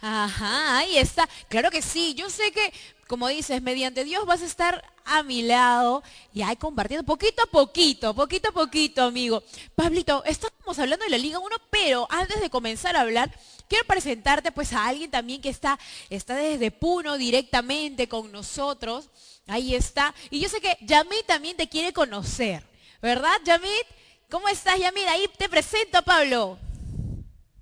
Ajá, 0.00 0.78
ahí 0.78 0.96
está. 0.96 1.28
Claro 1.48 1.70
que 1.70 1.82
sí. 1.82 2.14
Yo 2.14 2.30
sé 2.30 2.52
que, 2.52 2.72
como 3.08 3.28
dices, 3.28 3.60
mediante 3.62 4.04
Dios 4.04 4.24
vas 4.26 4.42
a 4.42 4.46
estar 4.46 4.84
a 5.04 5.22
mi 5.22 5.42
lado 5.42 6.02
y 6.32 6.42
ahí 6.42 6.56
compartiendo 6.56 7.04
poquito 7.04 7.42
a 7.42 7.46
poquito, 7.46 8.14
poquito 8.14 8.50
a 8.50 8.52
poquito, 8.52 9.02
amigo. 9.02 9.42
Pablito, 9.74 10.22
estamos 10.24 10.78
hablando 10.78 11.04
de 11.04 11.10
la 11.10 11.18
Liga 11.18 11.38
1, 11.38 11.56
pero 11.70 12.06
antes 12.10 12.40
de 12.40 12.50
comenzar 12.50 12.94
a 12.96 13.00
hablar, 13.00 13.34
quiero 13.68 13.84
presentarte 13.86 14.52
pues 14.52 14.72
a 14.72 14.86
alguien 14.86 15.10
también 15.10 15.40
que 15.40 15.48
está, 15.48 15.78
está 16.10 16.36
desde 16.36 16.70
Puno 16.70 17.16
directamente 17.18 18.08
con 18.08 18.30
nosotros. 18.30 19.08
Ahí 19.46 19.74
está. 19.74 20.14
Y 20.30 20.40
yo 20.40 20.48
sé 20.48 20.60
que 20.60 20.76
Yamit 20.82 21.26
también 21.26 21.56
te 21.56 21.68
quiere 21.68 21.92
conocer. 21.92 22.62
¿Verdad, 23.00 23.36
Yamit? 23.44 23.86
¿Cómo 24.30 24.48
estás, 24.48 24.78
Yamit? 24.78 25.06
Ahí 25.08 25.26
te 25.38 25.48
presento, 25.48 26.02
Pablo. 26.02 26.58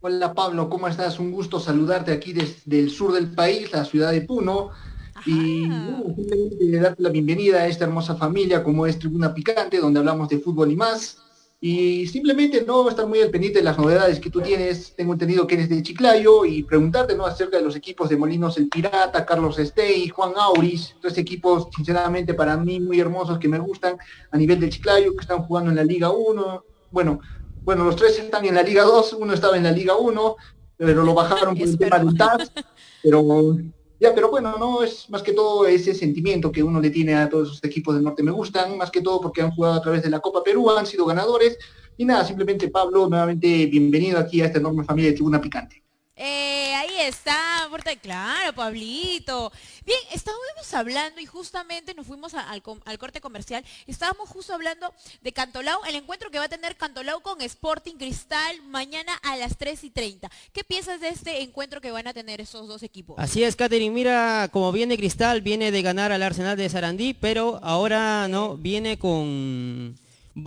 Hola 0.03 0.35
Pablo, 0.35 0.69
¿cómo 0.69 0.89
estás? 0.89 1.19
Un 1.19 1.33
gusto 1.33 1.59
saludarte 1.59 2.13
aquí 2.13 2.35
desde 2.35 2.79
el 2.79 2.91
sur 2.91 3.15
del 3.15 3.31
país, 3.31 3.73
la 3.73 3.85
ciudad 3.87 4.13
de 4.13 4.21
Puno. 4.21 4.71
Y 5.25 5.71
uh, 5.71 6.15
simplemente 6.15 6.79
darte 6.79 7.03
la 7.03 7.09
bienvenida 7.09 7.61
a 7.61 7.67
esta 7.67 7.85
hermosa 7.85 8.15
familia 8.15 8.63
como 8.63 8.87
es 8.87 8.99
Tribuna 8.99 9.33
Picante, 9.33 9.81
donde 9.81 9.99
hablamos 9.99 10.29
de 10.29 10.39
fútbol 10.39 10.71
y 10.71 10.77
más. 10.77 11.17
Y 11.63 12.07
simplemente 12.09 12.63
no 12.63 12.87
estar 12.91 13.07
muy 13.07 13.21
al 13.21 13.31
pendiente 13.31 13.61
de 13.61 13.65
las 13.65 13.79
novedades 13.79 14.21
que 14.21 14.29
tú 14.29 14.43
tienes. 14.43 14.95
Tengo 14.95 15.15
entendido 15.15 15.47
que 15.47 15.55
eres 15.55 15.71
de 15.71 15.83
Chiclayo 15.83 16.45
y 16.45 16.63
preguntarte 16.63 17.17
¿no? 17.17 17.25
acerca 17.25 17.57
de 17.57 17.65
los 17.65 17.75
equipos 17.75 18.11
de 18.11 18.19
Molinos 18.19 18.59
El 18.59 18.69
Pirata, 18.69 19.25
Carlos 19.25 19.59
Estey, 19.59 20.11
Juan 20.11 20.33
Auris, 20.37 20.95
tres 21.01 21.17
equipos 21.17 21.69
sinceramente 21.75 22.35
para 22.35 22.59
mí 22.59 22.81
muy 22.81 23.01
hermosos 23.01 23.39
que 23.39 23.49
me 23.49 23.59
gustan 23.59 23.97
a 24.31 24.37
nivel 24.37 24.61
de 24.61 24.69
Chiclayo, 24.69 25.15
que 25.17 25.23
están 25.23 25.43
jugando 25.45 25.71
en 25.71 25.77
la 25.77 25.85
Liga 25.85 26.11
1. 26.11 26.65
Bueno, 26.91 27.21
bueno, 27.67 27.83
los 27.83 27.97
tres 27.97 28.17
están 28.17 28.45
en 28.45 28.55
la 28.55 28.63
Liga 28.63 28.85
2, 28.85 29.15
uno 29.15 29.35
estaba 29.35 29.57
en 29.57 29.65
la 29.65 29.73
Liga 29.73 29.97
1, 29.97 30.37
pero 30.77 31.03
lo 31.03 31.15
bajaron 31.15 31.57
por 31.57 31.67
el 31.67 31.77
tema 31.77 31.99
del 31.99 32.17
TAS, 32.17 32.53
pero 33.03 33.57
ya, 33.99 34.15
pero 34.15 34.31
bueno, 34.31 34.57
no 34.57 34.85
es 34.85 35.11
más 35.11 35.21
que 35.21 35.33
todo 35.33 35.67
ese 35.67 35.93
sentimiento 35.93 36.53
que 36.53 36.63
uno 36.63 36.81
le 36.81 36.91
tiene 36.91 37.17
a 37.17 37.29
todos 37.29 37.49
esos 37.49 37.65
equipos 37.65 37.97
del 37.97 38.05
norte. 38.05 38.23
Me 38.23 38.31
gustan 38.31 38.79
más 38.79 38.93
que 38.93 39.01
todo 39.01 39.21
porque 39.21 39.43
han 39.43 39.51
jugado 39.51 39.75
a 39.75 39.83
través 39.83 40.05
de 40.05 40.11
la 40.11 40.21
Copa 40.21 40.45
Perú, 40.45 40.71
han 40.71 40.87
sido 40.87 41.07
ganadores. 41.07 41.59
Y 41.97 42.05
nada, 42.05 42.25
simplemente 42.25 42.69
Pablo, 42.69 43.09
nuevamente 43.09 43.67
bienvenido 43.67 44.21
aquí 44.21 44.43
a 44.43 44.47
esta 44.47 44.59
enorme 44.59 44.85
familia 44.85 45.11
de 45.11 45.17
Tribuna 45.17 45.41
Picante. 45.41 45.86
Eh, 46.19 46.75
ahí 46.75 47.01
está, 47.01 47.69
claro, 48.01 48.53
Pablito. 48.55 49.53
Bien, 49.85 49.99
estábamos 50.13 50.73
hablando 50.73 51.21
y 51.21 51.27
justamente 51.27 51.95
nos 51.95 52.07
fuimos 52.07 52.33
al, 52.35 52.63
corte 52.63 53.21
comercial. 53.21 53.65
Estábamos 53.87 54.29
justo 54.29 54.55
hablando 54.55 54.93
de 55.21 55.33
Cantolao, 55.33 55.85
el 55.85 55.95
encuentro 55.95 56.31
que 56.31 56.39
va 56.39 56.47
a 56.47 56.49
tener 56.49 56.77
Cantolao 56.77 57.21
con 57.21 57.41
Sporting 57.43 57.97
Cristal 57.97 58.63
mañana 58.63 59.15
a 59.23 59.37
las 59.37 59.57
3 59.57 59.85
y 59.85 59.91
30. 59.91 60.31
¿Qué 60.53 60.65
piensas 60.65 61.01
de 61.01 61.09
este 61.09 61.43
encuentro 61.43 61.81
que 61.81 61.91
van 61.91 62.07
a 62.07 62.15
tener 62.15 62.41
esos 62.41 62.67
dos 62.67 62.83
equipos? 62.83 63.17
Así 63.19 63.45
es, 63.45 63.55
Catherine. 63.55 63.95
Mira, 63.95 64.49
como 64.53 64.73
viene 64.73 64.97
Cristal, 64.97 65.43
viene 65.43 65.71
de 65.71 65.83
ganar 65.83 66.13
al 66.13 66.23
Arsenal 66.23 66.57
de 66.57 66.69
Sarandí, 66.69 67.15
pero 67.15 67.61
ahora 67.63 68.27
no, 68.29 68.57
viene 68.57 68.99
con 68.99 69.97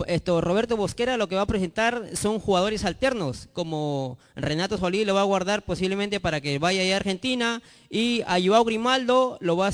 esto, 0.06 0.40
Roberto 0.40 0.76
Bosquera 0.76 1.16
lo 1.16 1.28
que 1.28 1.36
va 1.36 1.42
a 1.42 1.46
presentar 1.46 2.16
son 2.16 2.38
jugadores 2.38 2.84
alternos, 2.84 3.48
como 3.52 4.18
Renato 4.36 4.78
Solí 4.78 5.04
lo 5.04 5.14
va 5.14 5.22
a 5.22 5.24
guardar 5.24 5.62
posiblemente 5.62 6.20
para 6.20 6.40
que 6.40 6.58
vaya 6.58 6.94
a 6.94 6.96
Argentina 6.96 7.62
y 7.88 8.22
a 8.26 8.38
Grimaldo 8.38 9.38
lo 9.40 9.56
va 9.56 9.68
a, 9.68 9.72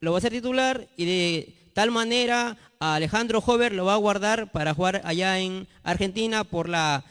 lo 0.00 0.16
hacer 0.16 0.32
titular 0.32 0.88
y 0.96 1.04
de 1.04 1.54
tal 1.74 1.90
manera 1.90 2.56
a 2.80 2.94
Alejandro 2.94 3.42
Hover 3.44 3.72
lo 3.72 3.84
va 3.84 3.94
a 3.94 3.98
guardar 3.98 4.50
para 4.50 4.74
jugar 4.74 5.02
allá 5.04 5.38
en 5.38 5.66
Argentina 5.82 6.44
por 6.44 6.68
la 6.68 7.04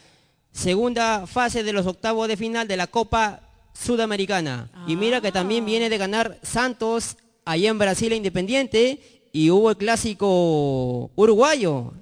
segunda 0.52 1.28
fase 1.28 1.63
de 1.63 1.74
los 1.74 1.86
octavos 1.86 2.28
de 2.28 2.38
final 2.38 2.67
de 2.67 2.78
la 2.78 2.88
Copa 2.88 3.41
Sudamericana. 3.74 4.69
Y 4.88 4.96
mira 4.96 5.22
que 5.22 5.32
también 5.32 5.65
viene 5.65 5.89
de 5.89 5.98
ganar 5.98 6.39
Santos 6.43 7.17
allá 7.46 7.69
en 7.69 7.80
Brasil 7.80 8.13
Independiente 8.13 9.30
y 9.32 9.50
hubo 9.50 9.72
el 9.72 9.78
clásico 9.78 11.12
uruguayo 11.15 11.93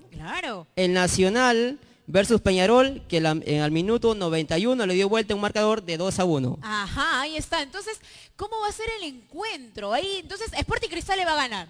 el 0.76 0.94
Nacional 0.94 1.80
versus 2.08 2.42
Peñarol, 2.42 3.02
que 3.08 3.18
en 3.18 3.62
al 3.62 3.72
minuto 3.72 4.16
91 4.16 4.86
le 4.86 4.94
dio 4.94 5.10
vuelta 5.10 5.36
un 5.36 5.42
marcador 5.42 5.84
de 5.84 5.98
2 5.98 6.20
a 6.20 6.26
1. 6.26 6.60
Ajá, 6.62 7.22
ahí 7.22 7.38
está. 7.38 7.62
Entonces, 7.62 8.00
¿cómo 8.36 8.60
va 8.62 8.68
a 8.68 8.72
ser 8.72 8.88
el 9.00 9.08
encuentro? 9.08 9.94
Ahí, 9.94 10.18
entonces, 10.20 10.52
Sporting 10.54 10.90
Cristal 10.90 11.18
le 11.18 11.26
va 11.26 11.34
a 11.34 11.48
ganar. 11.48 11.68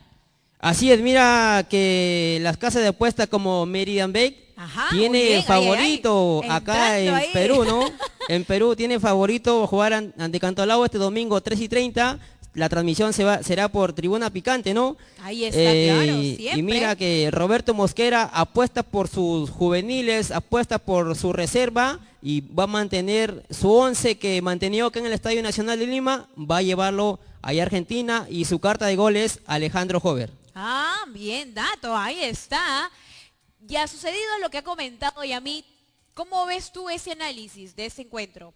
Así 0.59 0.91
es, 0.91 1.01
mira 1.01 1.65
que 1.69 2.37
las 2.41 2.57
casas 2.57 2.83
de 2.83 2.89
apuesta 2.89 3.25
como 3.25 3.65
Meridian 3.65 4.13
Bay 4.13 4.51
tiene 4.91 5.41
favorito 5.41 6.41
acá 6.47 6.99
en 6.99 7.15
Perú, 7.33 7.65
¿no? 7.65 7.83
en 8.29 8.45
Perú 8.45 8.75
tiene 8.75 8.99
favorito 8.99 9.65
jugar 9.65 9.93
ante 9.93 10.39
Cantolao 10.39 10.85
este 10.85 10.99
domingo 10.99 11.41
3 11.41 11.61
y 11.61 11.67
30 11.67 12.19
la 12.53 12.69
transmisión 12.69 13.13
se 13.13 13.23
va, 13.23 13.43
será 13.43 13.69
por 13.69 13.93
Tribuna 13.93 14.29
Picante, 14.29 14.73
¿no? 14.73 14.97
Ahí 15.21 15.45
está, 15.45 15.59
claro, 15.59 16.21
siempre. 16.21 16.59
Y 16.59 16.63
mira 16.63 16.95
que 16.95 17.29
Roberto 17.31 17.73
Mosquera 17.73 18.23
apuesta 18.23 18.83
por 18.83 19.07
sus 19.07 19.49
juveniles, 19.49 20.31
apuesta 20.31 20.77
por 20.77 21.15
su 21.15 21.31
reserva 21.31 21.99
y 22.21 22.41
va 22.41 22.63
a 22.63 22.67
mantener 22.67 23.45
su 23.49 23.71
once 23.71 24.17
que 24.17 24.41
mantenió 24.41 24.87
acá 24.87 24.99
en 24.99 25.05
el 25.05 25.13
Estadio 25.13 25.41
Nacional 25.41 25.79
de 25.79 25.87
Lima, 25.87 26.27
va 26.37 26.57
a 26.57 26.61
llevarlo 26.61 27.19
a 27.41 27.49
Argentina 27.49 28.27
y 28.29 28.45
su 28.45 28.59
carta 28.59 28.85
de 28.85 28.95
goles 28.95 29.39
Alejandro 29.45 29.99
Jover. 29.99 30.31
Ah, 30.53 31.05
bien, 31.09 31.53
dato, 31.53 31.95
ahí 31.95 32.21
está. 32.23 32.91
Ya 33.61 33.83
ha 33.83 33.87
sucedido 33.87 34.39
lo 34.41 34.49
que 34.49 34.57
ha 34.57 34.63
comentado 34.63 35.23
Yamit. 35.23 35.65
¿Cómo 36.13 36.45
ves 36.45 36.71
tú 36.71 36.89
ese 36.89 37.13
análisis 37.13 37.75
de 37.75 37.85
ese 37.85 38.01
encuentro? 38.01 38.53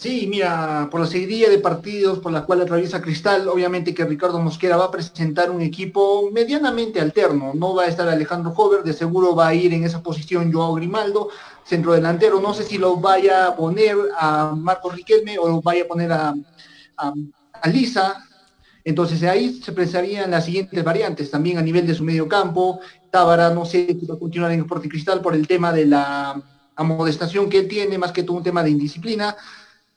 Sí, 0.00 0.26
mira, 0.26 0.88
por 0.90 1.00
la 1.00 1.06
seguidilla 1.06 1.50
de 1.50 1.58
partidos 1.58 2.20
por 2.20 2.32
la 2.32 2.46
cual 2.46 2.62
atraviesa 2.62 3.02
Cristal, 3.02 3.46
obviamente 3.48 3.92
que 3.92 4.06
Ricardo 4.06 4.40
Mosquera 4.40 4.78
va 4.78 4.86
a 4.86 4.90
presentar 4.90 5.50
un 5.50 5.60
equipo 5.60 6.30
medianamente 6.32 7.02
alterno. 7.02 7.52
No 7.54 7.74
va 7.74 7.82
a 7.82 7.88
estar 7.88 8.08
Alejandro 8.08 8.50
Hover, 8.56 8.82
de 8.82 8.94
seguro 8.94 9.36
va 9.36 9.48
a 9.48 9.54
ir 9.54 9.74
en 9.74 9.84
esa 9.84 10.02
posición 10.02 10.50
Joao 10.50 10.72
Grimaldo, 10.72 11.28
centro 11.64 11.92
delantero. 11.92 12.40
No 12.40 12.54
sé 12.54 12.62
si 12.62 12.78
lo 12.78 12.96
vaya 12.96 13.48
a 13.48 13.54
poner 13.54 13.94
a 14.18 14.54
Marcos 14.56 14.94
Riquelme 14.94 15.38
o 15.38 15.46
lo 15.46 15.60
vaya 15.60 15.82
a 15.82 15.86
poner 15.86 16.12
a, 16.12 16.34
a, 16.96 17.68
Lisa. 17.68 18.26
Entonces 18.82 19.22
ahí 19.24 19.60
se 19.62 19.72
pensarían 19.72 20.30
las 20.30 20.46
siguientes 20.46 20.82
variantes, 20.82 21.30
también 21.30 21.58
a 21.58 21.62
nivel 21.62 21.86
de 21.86 21.94
su 21.94 22.04
medio 22.04 22.26
campo, 22.26 22.80
Tábara 23.10 23.50
no 23.50 23.66
sé 23.66 23.98
si 24.00 24.06
va 24.06 24.14
a 24.14 24.18
continuar 24.18 24.50
en 24.52 24.60
Sporting 24.60 24.88
Cristal 24.88 25.20
por 25.20 25.34
el 25.34 25.46
tema 25.46 25.74
de 25.74 25.84
la 25.84 26.42
amodestación 26.74 27.50
que 27.50 27.58
él 27.58 27.68
tiene, 27.68 27.98
más 27.98 28.12
que 28.12 28.22
todo 28.22 28.38
un 28.38 28.42
tema 28.42 28.62
de 28.62 28.70
indisciplina, 28.70 29.36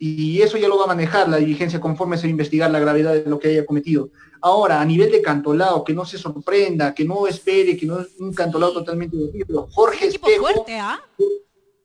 y 0.06 0.42
eso 0.42 0.58
ya 0.58 0.68
lo 0.68 0.78
va 0.78 0.84
a 0.84 0.88
manejar 0.88 1.30
la 1.30 1.38
dirigencia 1.38 1.80
conforme 1.80 2.18
se 2.18 2.24
va 2.24 2.28
a 2.28 2.32
investigar 2.32 2.70
la 2.70 2.80
gravedad 2.82 3.14
de 3.14 3.30
lo 3.30 3.40
que 3.40 3.48
haya 3.48 3.66
cometido. 3.66 4.10
Ahora, 4.42 4.82
a 4.82 4.86
nivel 4.86 5.10
de 5.10 5.22
Cantolao, 5.22 5.86
que 5.86 5.94
no 5.94 6.04
se 6.04 6.18
sorprenda, 6.18 6.94
que 6.94 7.06
no 7.06 7.26
espere, 7.26 7.78
que 7.78 7.86
no 7.86 8.02
es 8.02 8.10
un 8.20 8.34
Cantolao 8.34 8.74
totalmente 8.74 9.16
pero 9.48 9.66
Jorge 9.72 10.08
Espejo. 10.08 10.66
¿ah? 10.72 11.02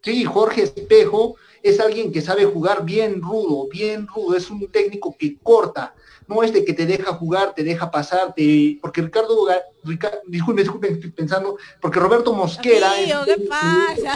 Sí, 0.02 0.24
Jorge 0.24 0.64
Espejo 0.64 1.36
es 1.62 1.78
alguien 1.78 2.10
que 2.10 2.20
sabe 2.20 2.44
jugar 2.44 2.84
bien 2.84 3.22
rudo, 3.22 3.68
bien 3.68 4.08
rudo, 4.08 4.36
es 4.36 4.50
un 4.50 4.66
técnico 4.66 5.14
que 5.16 5.36
corta, 5.40 5.94
no 6.28 6.42
es 6.42 6.52
de 6.52 6.64
que 6.64 6.74
te 6.74 6.86
deja 6.86 7.14
jugar, 7.14 7.54
te 7.54 7.64
deja 7.64 7.90
pasar, 7.90 8.34
porque 8.82 9.02
Ricardo, 9.02 9.48
disculpen, 9.82 10.56
disculpen, 10.56 10.94
estoy 10.94 11.10
pensando, 11.10 11.56
porque 11.80 11.98
Roberto 11.98 12.34
Mosquera... 12.34 12.92
Amigo, 12.92 13.18
¿qué 13.24 13.38
pasa? 13.48 14.14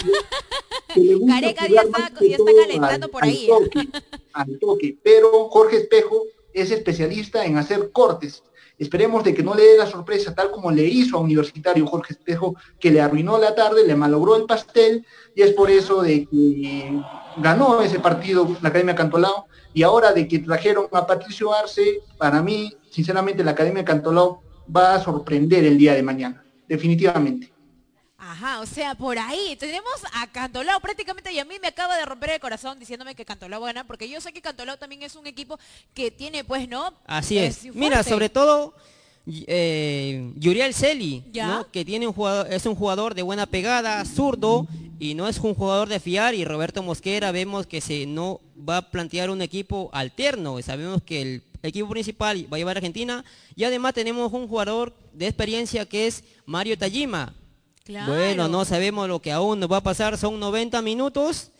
Careca 1.26 1.66
ya 1.68 1.82
está, 1.82 2.10
ya 2.20 2.36
está 2.36 2.52
calentando 2.60 3.08
por 3.08 3.24
ahí. 3.24 3.48
al 4.34 4.58
toque, 4.58 4.98
pero 5.02 5.48
Jorge 5.48 5.78
Espejo 5.78 6.24
es 6.52 6.70
especialista 6.70 7.46
en 7.46 7.56
hacer 7.56 7.90
cortes. 7.92 8.42
Esperemos 8.78 9.22
de 9.24 9.32
que 9.32 9.42
no 9.42 9.54
le 9.54 9.62
dé 9.62 9.78
la 9.78 9.86
sorpresa, 9.86 10.34
tal 10.34 10.50
como 10.50 10.70
le 10.70 10.84
hizo 10.84 11.16
a 11.16 11.20
Universitario 11.20 11.86
Jorge 11.86 12.14
Espejo, 12.14 12.56
que 12.78 12.90
le 12.90 13.00
arruinó 13.00 13.38
la 13.38 13.54
tarde, 13.54 13.86
le 13.86 13.94
malogró 13.96 14.36
el 14.36 14.44
pastel, 14.44 15.06
y 15.34 15.42
es 15.42 15.52
por 15.52 15.70
eso 15.70 16.02
de 16.02 16.26
que 16.26 17.00
ganó 17.38 17.80
ese 17.80 18.00
partido 18.00 18.56
la 18.60 18.68
Academia 18.68 18.94
Cantolao, 18.94 19.46
y 19.74 19.82
ahora 19.82 20.12
de 20.12 20.28
que 20.28 20.38
trajeron 20.38 20.86
a 20.92 21.06
Patricio 21.06 21.52
Arce, 21.52 22.00
para 22.18 22.42
mí, 22.42 22.72
sinceramente, 22.90 23.44
la 23.44 23.52
Academia 23.52 23.84
Cantolao 23.84 24.42
va 24.74 24.94
a 24.94 25.02
sorprender 25.02 25.64
el 25.64 25.78
día 25.78 25.94
de 25.94 26.02
mañana, 26.02 26.44
definitivamente. 26.68 27.52
Ajá, 28.24 28.60
o 28.60 28.66
sea, 28.66 28.94
por 28.94 29.18
ahí 29.18 29.56
tenemos 29.56 29.92
a 30.12 30.30
Cantolao 30.30 30.78
prácticamente 30.78 31.32
y 31.32 31.40
a 31.40 31.44
mí 31.44 31.56
me 31.60 31.68
acaba 31.68 31.96
de 31.96 32.04
romper 32.04 32.30
el 32.30 32.40
corazón 32.40 32.78
diciéndome 32.78 33.16
que 33.16 33.24
Cantolao 33.24 33.60
va 33.60 33.66
a 33.66 33.72
ganar 33.72 33.86
porque 33.86 34.08
yo 34.08 34.20
sé 34.20 34.32
que 34.32 34.40
Cantolao 34.40 34.76
también 34.76 35.02
es 35.02 35.16
un 35.16 35.26
equipo 35.26 35.58
que 35.92 36.12
tiene, 36.12 36.44
pues, 36.44 36.68
¿no? 36.68 36.94
Así 37.04 37.36
es. 37.38 37.64
Mira, 37.74 38.04
sobre 38.04 38.28
todo 38.28 38.74
eh, 39.26 40.32
Yuriel 40.36 40.74
Celi, 40.74 41.24
¿no? 41.34 41.70
que 41.70 41.84
tiene 41.84 42.06
un 42.06 42.12
jugador, 42.12 42.52
es 42.52 42.66
un 42.66 42.74
jugador 42.74 43.14
de 43.14 43.22
buena 43.22 43.46
pegada, 43.46 44.04
zurdo, 44.04 44.66
y 44.98 45.14
no 45.14 45.28
es 45.28 45.38
un 45.38 45.54
jugador 45.54 45.88
de 45.88 46.00
fiar, 46.00 46.34
y 46.34 46.44
Roberto 46.44 46.82
Mosquera 46.82 47.32
vemos 47.32 47.66
que 47.66 47.80
se 47.80 48.06
no 48.06 48.40
va 48.68 48.78
a 48.78 48.90
plantear 48.90 49.30
un 49.30 49.42
equipo 49.42 49.90
alterno, 49.92 50.60
sabemos 50.62 51.02
que 51.02 51.22
el 51.22 51.42
equipo 51.62 51.88
principal 51.88 52.46
va 52.52 52.56
a 52.56 52.58
llevar 52.58 52.76
a 52.76 52.78
Argentina, 52.78 53.24
y 53.54 53.64
además 53.64 53.94
tenemos 53.94 54.32
un 54.32 54.48
jugador 54.48 54.94
de 55.12 55.26
experiencia 55.26 55.86
que 55.86 56.06
es 56.06 56.24
Mario 56.46 56.76
Tajima, 56.76 57.34
bueno, 58.06 58.48
no 58.48 58.64
sabemos 58.64 59.08
lo 59.08 59.20
que 59.20 59.32
aún 59.32 59.58
nos 59.58 59.70
va 59.70 59.78
a 59.78 59.82
pasar, 59.82 60.16
son 60.16 60.38
90 60.38 60.80
minutos, 60.82 61.50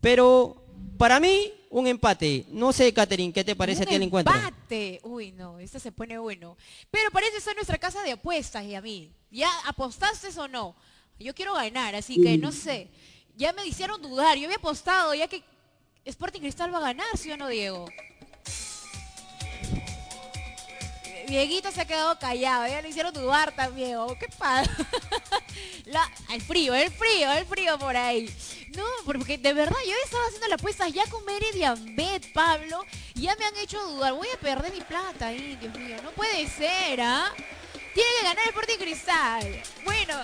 pero 0.00 0.62
para 0.96 1.20
mí 1.20 1.52
un 1.70 1.86
empate. 1.86 2.46
No 2.48 2.72
sé, 2.72 2.92
Catherine, 2.92 3.32
¿qué 3.32 3.44
te 3.44 3.56
parece 3.56 3.82
a 3.82 3.86
ti 3.86 3.94
el 3.94 4.02
encuentro? 4.02 4.34
empate. 4.34 5.00
Uy, 5.02 5.32
no, 5.32 5.58
este 5.58 5.80
se 5.80 5.92
pone 5.92 6.18
bueno. 6.18 6.56
Pero 6.90 7.10
parece 7.10 7.40
ser 7.40 7.54
nuestra 7.54 7.78
casa 7.78 8.02
de 8.02 8.12
apuestas 8.12 8.64
y 8.64 8.74
a 8.74 8.80
mí. 8.80 9.12
¿Ya 9.30 9.50
apostaste 9.66 10.28
o 10.38 10.48
no? 10.48 10.74
Yo 11.18 11.34
quiero 11.34 11.54
ganar, 11.54 11.94
así 11.94 12.20
que 12.20 12.38
no 12.38 12.52
sé. 12.52 12.88
Ya 13.36 13.52
me 13.52 13.66
hicieron 13.66 14.00
dudar. 14.00 14.36
Yo 14.36 14.44
había 14.44 14.56
apostado 14.56 15.14
ya 15.14 15.28
que 15.28 15.42
Sporting 16.04 16.40
Cristal 16.40 16.72
va 16.72 16.78
a 16.78 16.92
ganar, 16.92 17.06
¿sí 17.16 17.30
o 17.30 17.36
no, 17.36 17.48
Diego? 17.48 17.86
Dieguito 21.28 21.70
se 21.70 21.82
ha 21.82 21.86
quedado 21.86 22.18
callado, 22.18 22.66
ya 22.66 22.80
le 22.80 22.88
hicieron 22.88 23.12
dudar 23.12 23.52
también, 23.52 23.96
oh, 23.96 24.16
¿qué 24.18 24.28
pasa? 24.28 24.70
el 26.32 26.42
frío, 26.42 26.74
el 26.74 26.90
frío, 26.90 27.30
el 27.32 27.46
frío 27.46 27.78
por 27.78 27.96
ahí. 27.96 28.34
No, 28.76 28.84
porque 29.04 29.38
de 29.38 29.52
verdad 29.52 29.76
yo 29.86 29.94
estaba 30.04 30.24
haciendo 30.26 30.48
la 30.48 30.54
apuesta 30.54 30.88
ya 30.88 31.06
con 31.06 31.24
Meridian 31.24 31.96
Bet, 31.96 32.32
Pablo, 32.32 32.84
ya 33.14 33.36
me 33.36 33.44
han 33.44 33.56
hecho 33.56 33.82
dudar, 33.88 34.14
voy 34.14 34.28
a 34.34 34.40
perder 34.40 34.72
mi 34.72 34.80
plata 34.80 35.28
ahí, 35.28 35.56
Dios 35.60 35.76
mío, 35.78 35.96
no 36.02 36.10
puede 36.12 36.48
ser, 36.48 37.00
¿ah? 37.00 37.32
Tiene 37.94 38.10
que 38.18 38.24
ganar 38.24 38.42
el 38.44 38.48
Sporting 38.50 38.78
Cristal. 38.78 39.62
Bueno, 39.84 40.14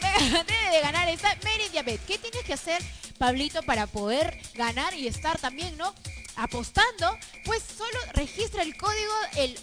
debe 0.46 0.76
de 0.76 0.80
ganar 0.80 1.08
esta 1.08 1.36
Meridian 1.44 1.84
Bet. 1.84 2.00
¿Qué 2.06 2.18
tienes 2.18 2.44
que 2.44 2.52
hacer, 2.54 2.82
Pablito, 3.18 3.62
para 3.62 3.86
poder 3.86 4.38
ganar 4.54 4.94
y 4.94 5.06
estar 5.06 5.38
también, 5.38 5.76
¿no? 5.76 5.92
apostando, 6.38 7.06
pues 7.44 7.62
solo 7.76 7.98
registra 8.14 8.62
el 8.62 8.76
código 8.76 9.12
el 9.36 9.58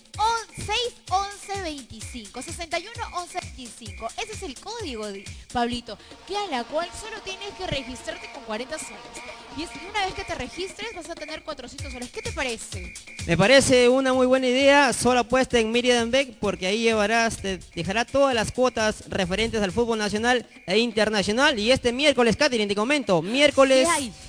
61125, 0.65 2.41
611125. 2.41 4.07
Ese 4.21 4.33
es 4.33 4.43
el 4.43 4.59
código, 4.59 5.05
Pablito, 5.53 5.97
que 6.27 6.35
a 6.35 6.47
la 6.47 6.65
cual 6.65 6.89
solo 6.99 7.21
tienes 7.23 7.53
que 7.57 7.65
registrarte 7.67 8.29
con 8.33 8.43
40 8.43 8.77
soles. 8.77 8.99
Y 9.57 9.63
es 9.63 9.69
una 9.89 10.05
vez 10.05 10.13
que 10.15 10.25
te 10.25 10.35
registres 10.35 10.89
vas 10.93 11.09
a 11.09 11.15
tener 11.15 11.43
400 11.43 11.93
soles. 11.93 12.09
¿Qué 12.09 12.21
te 12.21 12.33
parece? 12.33 12.93
Me 13.25 13.37
parece 13.37 13.87
una 13.87 14.11
muy 14.11 14.27
buena 14.27 14.47
idea. 14.47 14.91
Solo 14.91 15.21
apuesta 15.21 15.57
en 15.57 15.71
Miriam 15.71 16.11
Beck 16.11 16.39
porque 16.39 16.67
ahí 16.67 16.79
llevarás, 16.79 17.37
te 17.37 17.59
dejará 17.73 18.03
todas 18.03 18.35
las 18.35 18.51
cuotas 18.51 19.05
referentes 19.07 19.61
al 19.61 19.71
fútbol 19.71 19.97
nacional 19.97 20.45
e 20.67 20.77
internacional. 20.77 21.57
Y 21.57 21.71
este 21.71 21.93
miércoles, 21.93 22.35
Catherine, 22.35 22.67
te 22.67 22.75
comento, 22.75 23.21
miércoles... 23.21 23.44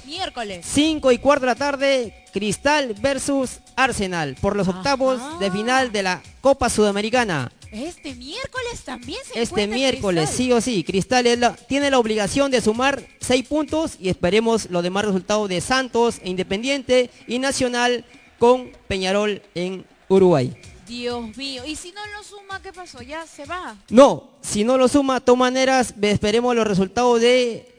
Miércoles. 0.05 0.64
5 0.67 1.12
y 1.12 1.19
cuarto 1.19 1.47
de 1.47 1.47
la 1.47 1.55
tarde, 1.55 2.25
Cristal 2.33 2.95
versus 3.01 3.61
Arsenal 3.75 4.37
por 4.41 4.57
los 4.57 4.69
octavos 4.69 5.41
de 5.41 5.51
final 5.51 5.91
de 5.91 6.03
la 6.03 6.23
Copa 6.41 6.69
Sudamericana. 6.69 7.51
Este 7.73 8.14
miércoles 8.14 8.83
también 8.85 9.19
se 9.25 9.43
Este 9.43 9.67
miércoles, 9.67 10.31
sí 10.31 10.53
o 10.53 10.61
sí. 10.61 10.85
Cristal 10.85 11.27
tiene 11.67 11.91
la 11.91 11.99
obligación 11.99 12.51
de 12.51 12.61
sumar 12.61 13.03
seis 13.21 13.47
puntos 13.47 13.97
y 13.99 14.09
esperemos 14.09 14.71
los 14.71 14.83
demás 14.83 15.05
resultados 15.05 15.49
de 15.49 15.61
Santos, 15.61 16.21
e 16.23 16.31
Independiente 16.31 17.11
y 17.27 17.39
Nacional 17.39 18.05
con 18.39 18.71
Peñarol 18.87 19.43
en 19.55 19.85
Uruguay. 20.09 20.57
Dios 20.87 21.37
mío, 21.37 21.64
y 21.67 21.75
si 21.75 21.91
no 21.91 22.01
lo 22.17 22.23
suma, 22.23 22.62
¿qué 22.62 22.73
pasó? 22.73 23.03
¿Ya 23.03 23.27
se 23.27 23.45
va? 23.45 23.77
No, 23.91 24.31
si 24.41 24.62
no 24.62 24.79
lo 24.79 24.87
suma, 24.87 25.14
de 25.14 25.21
todas 25.23 25.39
maneras, 25.39 25.95
esperemos 26.01 26.55
los 26.55 26.67
resultados 26.67 27.21
de 27.21 27.76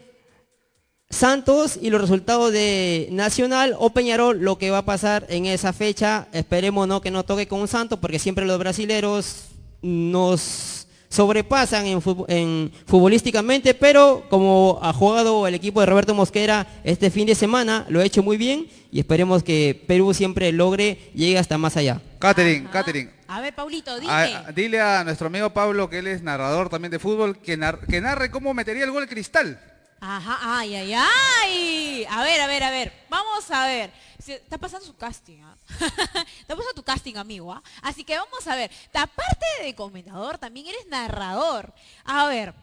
Santos 1.10 1.80
y 1.82 1.90
los 1.90 2.02
resultados 2.02 2.52
de 2.52 3.08
Nacional 3.12 3.76
o 3.80 3.92
Peñarol, 3.92 4.40
lo 4.40 4.58
que 4.58 4.72
va 4.72 4.80
a 4.80 4.86
pasar 4.86 5.26
en 5.30 5.46
esa 5.46 5.72
fecha. 5.72 6.28
Esperemos 6.34 6.88
no 6.88 7.02
que 7.02 7.12
no 7.12 7.24
toque 7.24 7.48
con 7.48 7.62
un 7.62 7.68
Santos, 7.68 8.00
porque 8.00 8.20
siempre 8.20 8.46
los 8.46 8.60
brasileros 8.60 9.46
nos 9.82 10.86
sobrepasan 11.10 11.86
en, 12.28 12.72
futbolísticamente, 12.86 13.74
pero 13.74 14.26
como 14.30 14.80
ha 14.82 14.92
jugado 14.92 15.48
el 15.48 15.56
equipo 15.56 15.80
de 15.80 15.86
Roberto 15.86 16.14
Mosquera 16.14 16.68
este 16.84 17.10
fin 17.10 17.26
de 17.26 17.36
semana, 17.36 17.86
lo 17.88 18.02
ha 18.02 18.04
hecho 18.04 18.22
muy 18.22 18.36
bien 18.36 18.68
y 18.92 19.00
esperemos 19.00 19.44
que 19.44 19.82
Perú 19.88 20.14
siempre 20.14 20.52
logre 20.52 21.10
llegue 21.16 21.38
hasta 21.38 21.58
más 21.58 21.78
allá. 21.78 22.02
Catherine, 22.20 22.68
Catherine. 22.70 23.12
A 23.30 23.40
ver, 23.40 23.56
Paulito, 23.56 23.98
dile. 23.98 24.14
dile 24.54 24.82
a 24.82 25.06
nuestro 25.06 25.28
amigo 25.28 25.52
Pablo, 25.52 25.90
que 25.90 26.00
él 26.00 26.08
es 26.08 26.22
narrador 26.22 26.68
también 26.68 26.92
de 26.92 27.00
fútbol, 27.00 27.38
que, 27.38 27.58
que 27.90 28.02
narre 28.02 28.30
cómo 28.30 28.54
metería 28.54 28.84
el 28.84 28.92
gol 28.92 29.08
Cristal. 29.08 29.60
Ajá, 30.00 30.60
ay, 30.60 30.76
ay, 30.76 30.94
ay. 30.94 32.06
A 32.10 32.24
ver, 32.24 32.42
a 32.42 32.48
ver, 32.48 32.64
a 32.64 32.70
ver. 32.70 33.06
Vamos 33.10 33.50
a 33.52 33.66
ver. 33.66 33.92
Está 34.28 34.58
pasando 34.58 34.86
su 34.86 34.96
casting, 34.96 35.40
¿ah? 35.42 35.56
Está 36.40 36.56
pasando 36.56 36.74
tu 36.76 36.84
casting, 36.84 37.16
amigo, 37.16 37.52
¿ah? 37.52 37.64
Así 37.82 38.04
que 38.04 38.18
vamos 38.18 38.46
a 38.48 38.56
ver. 38.56 38.72
Aparte 38.94 39.46
de 39.64 39.76
comentador, 39.76 40.38
también 40.38 40.68
eres 40.68 40.86
narrador. 40.88 41.74
A 42.04 42.28
ver, 42.28 42.54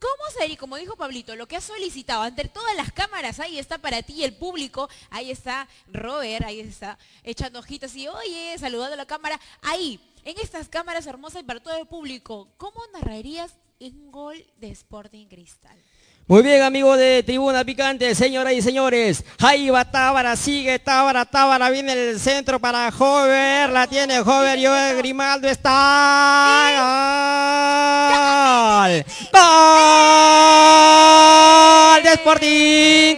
¿Cómo 0.00 0.30
sería, 0.38 0.58
como 0.58 0.76
dijo 0.76 0.96
Pablito, 0.96 1.34
lo 1.34 1.48
que 1.48 1.56
has 1.56 1.64
solicitado 1.64 2.22
ante 2.22 2.46
todas 2.48 2.76
las 2.76 2.92
cámaras? 2.92 3.40
Ahí 3.40 3.58
está 3.58 3.78
para 3.78 4.02
ti 4.02 4.22
el 4.22 4.34
público, 4.34 4.90
ahí 5.08 5.30
está 5.30 5.66
Robert, 5.90 6.44
ahí 6.44 6.60
está 6.60 6.98
echando 7.22 7.60
ojitos 7.60 7.94
y 7.96 8.06
oye, 8.08 8.54
saludando 8.58 8.92
a 8.92 8.98
la 8.98 9.06
cámara. 9.06 9.40
Ahí, 9.62 9.98
en 10.24 10.38
estas 10.38 10.68
cámaras 10.68 11.06
hermosas 11.06 11.40
y 11.40 11.44
para 11.44 11.60
todo 11.60 11.78
el 11.78 11.86
público, 11.86 12.50
¿cómo 12.58 12.82
narrarías 12.92 13.54
un 13.80 14.12
gol 14.12 14.44
de 14.58 14.70
Sporting 14.72 15.26
Cristal? 15.26 15.78
Muy 16.26 16.40
bien, 16.42 16.62
amigo 16.62 16.96
de 16.96 17.22
Tribuna 17.22 17.64
Picante, 17.64 18.14
señoras 18.14 18.54
y 18.54 18.62
señores. 18.62 19.22
Ahí 19.40 19.68
va 19.68 19.84
Tábara, 19.84 20.34
sigue 20.36 20.78
Tábara, 20.78 21.26
Tábara 21.26 21.68
viene 21.68 21.92
el 21.92 22.18
centro 22.18 22.58
para 22.58 22.90
Jover, 22.90 23.68
la 23.68 23.86
tiene 23.86 24.20
Jover, 24.20 24.58
yo 24.58 24.72
Grimaldo 24.96 25.46
está. 25.50 26.70
¡Gol! 28.08 29.04
¡Gol! 29.34 29.42
De 32.02 32.12
Sporting 32.14 33.16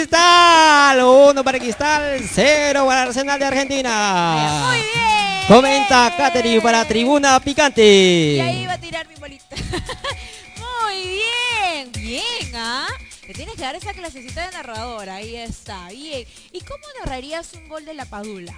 Cristal. 0.00 1.02
Uno 1.04 1.44
para 1.44 1.58
Cristal, 1.58 2.22
cero 2.32 2.86
para 2.86 3.02
Arsenal 3.02 3.38
de 3.38 3.44
Argentina. 3.44 4.64
Muy 4.66 4.78
bien. 4.78 5.46
Comenta 5.46 6.10
Katherine 6.16 6.62
para 6.62 6.86
Tribuna 6.86 7.38
Picante. 7.38 7.82
Y 7.82 8.40
ahí 8.40 8.64
va 8.64 8.72
a 8.72 8.78
tirar 8.78 9.06
mi 9.06 9.16
bolita. 9.16 9.56
Muy 10.82 11.20
bien, 11.20 11.92
bien, 11.92 12.56
¿ah? 12.56 12.86
Te 13.26 13.34
tienes 13.34 13.54
que 13.54 13.62
dar 13.62 13.76
esa 13.76 13.92
clasecita 13.92 14.46
de 14.46 14.52
narrador, 14.52 15.08
ahí 15.08 15.36
está, 15.36 15.88
bien. 15.88 16.26
¿Y 16.52 16.60
cómo 16.60 16.84
narrarías 17.00 17.52
un 17.54 17.68
gol 17.68 17.84
de 17.84 17.94
la 17.94 18.04
Padula? 18.04 18.56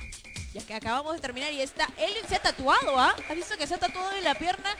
ya 0.54 0.60
que 0.66 0.74
acabamos 0.74 1.14
de 1.14 1.20
terminar 1.20 1.52
y 1.52 1.62
está, 1.62 1.88
él 1.96 2.12
se 2.28 2.36
ha 2.36 2.42
tatuado, 2.42 2.98
¿ah? 2.98 3.14
¿Has 3.28 3.36
visto 3.36 3.56
que 3.56 3.66
se 3.66 3.74
ha 3.74 3.78
tatuado 3.78 4.12
en 4.12 4.24
la 4.24 4.34
pierna 4.34 4.76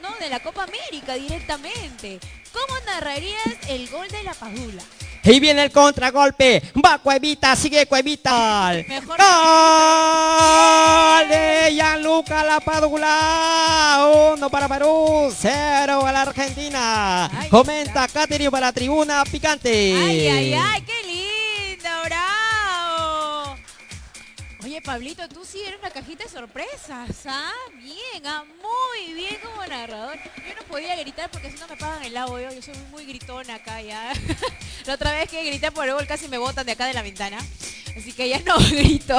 no, 0.00 0.14
de 0.18 0.28
la 0.28 0.40
Copa 0.40 0.64
América 0.64 1.14
directamente? 1.14 2.18
¿Cómo 2.52 2.78
narrarías 2.86 3.68
el 3.68 3.88
gol 3.90 4.08
de 4.08 4.22
la 4.22 4.34
Padula? 4.34 4.82
Y 5.28 5.40
viene 5.40 5.64
el 5.64 5.72
contragolpe. 5.72 6.62
Va 6.84 6.98
Cuevita, 6.98 7.56
sigue 7.56 7.84
Cuevita. 7.86 8.72
Mejor 8.86 9.16
¡Gol 11.18 11.28
de 11.28 11.72
Gianluca 11.74 12.44
Lapadula! 12.44 14.08
Uno 14.34 14.48
para 14.48 14.68
Perú, 14.68 15.34
cero 15.36 16.06
a 16.06 16.12
la 16.12 16.22
Argentina. 16.22 17.28
Comenta 17.50 18.06
Caterio 18.06 18.52
para 18.52 18.72
Tribuna 18.72 19.24
Picante. 19.24 19.96
Ay, 19.96 20.28
ay, 20.28 20.54
ay, 20.54 20.82
qué 20.82 21.02
lindo, 21.04 21.25
Oye, 24.66 24.82
Pablito, 24.82 25.28
tú 25.28 25.44
sí 25.44 25.62
eres 25.64 25.78
una 25.78 25.90
cajita 25.90 26.24
de 26.24 26.28
sorpresas, 26.28 27.24
¿ah? 27.26 27.52
Bien, 27.80 28.26
¿ah? 28.26 28.42
Muy 28.44 29.14
bien 29.14 29.36
como 29.40 29.64
narrador. 29.64 30.16
Yo 30.16 30.56
no 30.56 30.62
podía 30.66 30.96
gritar 30.96 31.30
porque 31.30 31.52
si 31.52 31.58
no 31.58 31.68
me 31.68 31.76
pagan 31.76 32.02
el 32.02 32.16
agua, 32.16 32.42
yo, 32.42 32.60
soy 32.60 32.74
muy 32.90 33.06
gritona 33.06 33.54
acá 33.54 33.80
ya. 33.80 34.12
La 34.86 34.94
otra 34.94 35.12
vez 35.12 35.30
que 35.30 35.44
grité 35.44 35.70
por 35.70 35.86
el 35.86 35.94
gol 35.94 36.08
casi 36.08 36.26
me 36.26 36.36
botan 36.36 36.66
de 36.66 36.72
acá 36.72 36.86
de 36.86 36.94
la 36.94 37.02
ventana. 37.02 37.38
Así 37.96 38.12
que 38.12 38.28
ya 38.28 38.40
no 38.44 38.58
grito. 38.58 39.16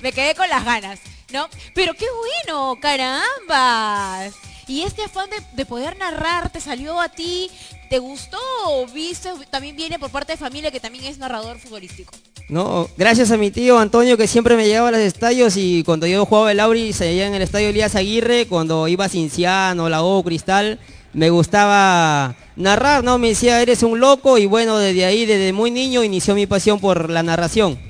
me 0.00 0.12
quedé 0.12 0.34
con 0.34 0.46
las 0.50 0.62
ganas, 0.62 1.00
¿no? 1.32 1.48
Pero 1.74 1.94
qué 1.94 2.04
bueno, 2.10 2.76
carambas. 2.82 4.34
Y 4.70 4.82
este 4.82 5.02
afán 5.02 5.28
de, 5.56 5.66
poder 5.66 5.98
narrar 5.98 6.48
te 6.48 6.60
salió 6.60 7.00
a 7.00 7.08
ti, 7.08 7.50
¿te 7.88 7.98
gustó 7.98 8.38
o 8.68 8.86
viste? 8.86 9.30
También 9.50 9.74
viene 9.74 9.98
por 9.98 10.10
parte 10.10 10.34
de 10.34 10.38
familia 10.38 10.70
que 10.70 10.78
también 10.78 11.06
es 11.06 11.18
narrador 11.18 11.58
futbolístico. 11.58 12.12
No, 12.48 12.88
gracias 12.96 13.32
a 13.32 13.36
mi 13.36 13.50
tío 13.50 13.80
Antonio 13.80 14.16
que 14.16 14.28
siempre 14.28 14.54
me 14.54 14.68
llevaba 14.68 14.90
a 14.90 14.92
los 14.92 15.00
estadios 15.00 15.56
y 15.56 15.82
cuando 15.82 16.06
yo 16.06 16.24
jugaba 16.24 16.52
el 16.52 16.60
Auri 16.60 16.92
se 16.92 17.08
allá 17.08 17.26
en 17.26 17.34
el 17.34 17.42
estadio 17.42 17.70
Elías 17.70 17.96
Aguirre, 17.96 18.46
cuando 18.46 18.86
iba 18.86 19.06
a 19.06 19.08
Cinciano, 19.08 19.88
La 19.88 20.04
O, 20.04 20.22
Cristal, 20.22 20.78
me 21.14 21.30
gustaba 21.30 22.36
narrar, 22.54 23.02
¿no? 23.02 23.18
Me 23.18 23.30
decía, 23.30 23.60
eres 23.60 23.82
un 23.82 23.98
loco 23.98 24.38
y 24.38 24.46
bueno, 24.46 24.78
desde 24.78 25.04
ahí, 25.04 25.26
desde 25.26 25.52
muy 25.52 25.72
niño, 25.72 26.04
inició 26.04 26.36
mi 26.36 26.46
pasión 26.46 26.78
por 26.78 27.10
la 27.10 27.24
narración. 27.24 27.89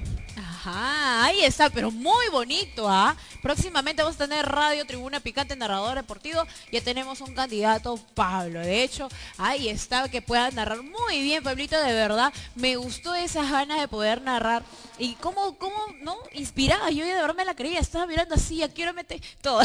Ahí 1.31 1.45
está, 1.45 1.71
pero 1.71 1.93
muy 1.93 2.29
bonito, 2.33 2.89
¿ah? 2.89 3.17
Próximamente 3.41 4.03
vamos 4.03 4.21
a 4.21 4.27
tener 4.27 4.45
Radio 4.47 4.85
Tribuna 4.85 5.21
Picante 5.21 5.55
Narrador 5.55 5.95
Deportivo. 5.95 6.43
Ya 6.73 6.81
tenemos 6.81 7.21
un 7.21 7.33
candidato, 7.35 8.01
Pablo. 8.15 8.59
De 8.59 8.83
hecho, 8.83 9.09
ahí 9.39 9.69
está, 9.69 10.09
que 10.09 10.23
pueda 10.23 10.51
narrar 10.51 10.83
muy 10.83 11.23
bien, 11.23 11.45
Pablito, 11.45 11.81
de 11.81 11.93
verdad. 11.93 12.33
Me 12.57 12.75
gustó 12.75 13.15
esas 13.15 13.49
ganas 13.49 13.81
de 13.81 13.87
poder 13.87 14.23
narrar. 14.23 14.65
Y 14.99 15.15
cómo, 15.21 15.57
cómo, 15.57 15.77
¿no? 16.03 16.17
Inspirada. 16.33 16.91
Yo 16.91 17.07
de 17.07 17.15
verdad 17.15 17.37
me 17.37 17.45
la 17.45 17.55
creía. 17.55 17.79
Estaba 17.79 18.09
mirando 18.09 18.35
así, 18.35 18.57
ya 18.57 18.69
quiero 18.69 18.93
meter 18.93 19.21
todo. 19.41 19.61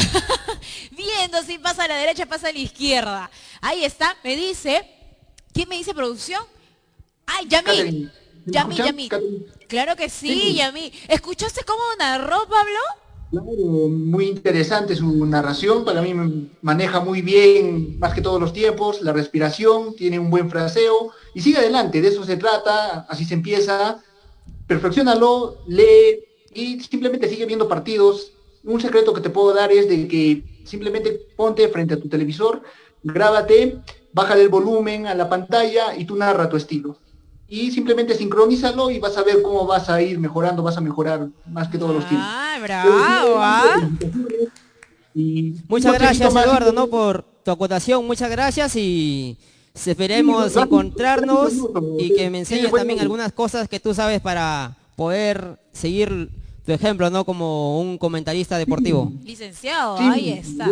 Viendo 0.92 1.42
si 1.42 1.58
pasa 1.58 1.82
a 1.82 1.88
la 1.88 1.96
derecha, 1.96 2.26
pasa 2.26 2.46
a 2.46 2.52
la 2.52 2.60
izquierda. 2.60 3.28
Ahí 3.60 3.84
está, 3.84 4.16
me 4.22 4.36
dice. 4.36 4.88
¿Quién 5.52 5.68
me 5.68 5.78
dice 5.78 5.92
producción? 5.92 6.44
Ay, 7.26 7.48
Yami. 7.48 8.08
Yami, 8.46 8.76
Yami. 8.76 9.08
Claro 9.68 9.96
que 9.96 10.08
sí, 10.08 10.54
Yami. 10.54 10.92
¿Escuchaste 11.08 11.62
cómo 11.64 11.82
narró 11.98 12.38
Pablo? 12.48 12.78
muy 13.32 14.28
interesante 14.28 14.94
su 14.94 15.26
narración, 15.26 15.84
para 15.84 16.00
mí 16.00 16.14
maneja 16.62 17.00
muy 17.00 17.22
bien, 17.22 17.98
más 17.98 18.14
que 18.14 18.22
todos 18.22 18.40
los 18.40 18.52
tiempos, 18.52 19.02
la 19.02 19.12
respiración, 19.12 19.96
tiene 19.96 20.20
un 20.20 20.30
buen 20.30 20.48
fraseo 20.48 21.10
y 21.34 21.40
sigue 21.40 21.58
adelante, 21.58 22.00
de 22.00 22.08
eso 22.08 22.24
se 22.24 22.36
trata, 22.36 23.00
así 23.08 23.24
se 23.24 23.34
empieza, 23.34 24.00
perfeccionalo, 24.68 25.58
lee 25.66 26.20
y 26.54 26.80
simplemente 26.80 27.28
sigue 27.28 27.46
viendo 27.46 27.68
partidos. 27.68 28.30
Un 28.62 28.80
secreto 28.80 29.12
que 29.12 29.20
te 29.20 29.30
puedo 29.30 29.52
dar 29.52 29.72
es 29.72 29.88
de 29.88 30.06
que 30.06 30.44
simplemente 30.64 31.20
ponte 31.36 31.68
frente 31.68 31.94
a 31.94 32.00
tu 32.00 32.08
televisor, 32.08 32.62
grábate, 33.02 33.80
bájale 34.12 34.42
el 34.42 34.48
volumen 34.48 35.08
a 35.08 35.16
la 35.16 35.28
pantalla 35.28 35.96
y 35.96 36.04
tú 36.04 36.14
narra 36.14 36.48
tu 36.48 36.56
estilo 36.56 36.96
y 37.48 37.70
simplemente 37.70 38.14
sincronízalo 38.14 38.90
y 38.90 38.98
vas 38.98 39.16
a 39.16 39.22
ver 39.22 39.40
cómo 39.42 39.66
vas 39.66 39.88
a 39.88 40.02
ir 40.02 40.18
mejorando, 40.18 40.62
vas 40.62 40.76
a 40.76 40.80
mejorar 40.80 41.28
más 41.50 41.68
que 41.68 41.78
todos 41.78 41.94
los 41.94 42.08
tiempos. 42.08 42.28
Ah, 42.28 42.58
bravo, 42.60 43.36
¿ah? 43.38 43.88
Muchas 45.68 45.94
gracias, 45.94 46.34
Eduardo, 46.34 46.72
¿no? 46.72 46.88
Por 46.88 47.24
tu 47.44 47.50
acotación, 47.50 48.06
muchas 48.06 48.30
gracias 48.30 48.74
y 48.76 49.36
esperemos 49.74 50.56
encontrarnos 50.56 51.52
y 51.98 52.14
que 52.14 52.28
me 52.30 52.40
enseñes 52.40 52.72
también 52.72 53.00
algunas 53.00 53.32
cosas 53.32 53.68
que 53.68 53.78
tú 53.78 53.94
sabes 53.94 54.20
para 54.20 54.76
poder 54.96 55.58
seguir 55.72 56.30
tu 56.66 56.72
ejemplo, 56.72 57.08
¿no? 57.10 57.24
Como 57.24 57.80
un 57.80 57.96
comentarista 57.96 58.58
deportivo. 58.58 59.12
Licenciado, 59.22 59.96
ahí 59.98 60.32
está. 60.32 60.68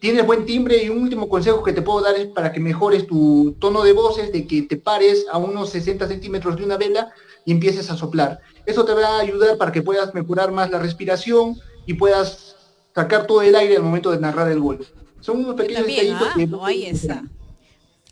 Tienes 0.00 0.24
buen 0.24 0.46
timbre 0.46 0.82
y 0.82 0.88
un 0.88 1.02
último 1.02 1.28
consejo 1.28 1.62
que 1.62 1.72
te 1.72 1.82
puedo 1.82 2.00
dar 2.00 2.16
es 2.16 2.26
para 2.28 2.52
que 2.52 2.60
mejores 2.60 3.06
tu 3.06 3.56
tono 3.58 3.82
de 3.82 3.92
voces, 3.92 4.32
de 4.32 4.46
que 4.46 4.62
te 4.62 4.76
pares 4.76 5.26
a 5.30 5.38
unos 5.38 5.70
60 5.70 6.06
centímetros 6.06 6.56
de 6.56 6.64
una 6.64 6.76
vela 6.76 7.12
y 7.44 7.50
empieces 7.50 7.90
a 7.90 7.96
soplar. 7.96 8.40
Eso 8.64 8.84
te 8.84 8.94
va 8.94 9.16
a 9.16 9.20
ayudar 9.20 9.58
para 9.58 9.72
que 9.72 9.82
puedas 9.82 10.14
mejorar 10.14 10.52
más 10.52 10.70
la 10.70 10.78
respiración 10.78 11.56
y 11.84 11.94
puedas 11.94 12.54
sacar 12.94 13.26
todo 13.26 13.42
el 13.42 13.56
aire 13.56 13.76
al 13.76 13.82
momento 13.82 14.12
de 14.12 14.20
narrar 14.20 14.48
el 14.50 14.60
gol. 14.60 14.86
Son 15.20 15.38
unos 15.38 15.56
pequeños 15.56 15.86
detallitos 15.86 16.28
¿ah? 16.30 16.34
que... 16.36 16.48
ahí 16.62 16.86
está. 16.86 17.24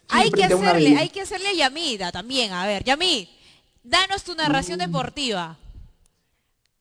hay 0.08 0.30
que 0.32 0.44
hacerle, 0.44 0.96
hay 0.96 1.08
que 1.08 1.20
hacerle 1.20 1.56
Yamida 1.56 2.10
también. 2.10 2.52
A 2.52 2.66
ver, 2.66 2.82
Yamid, 2.82 3.28
danos 3.84 4.24
tu 4.24 4.34
narración 4.34 4.78
mm. 4.78 4.82
deportiva. 4.82 5.59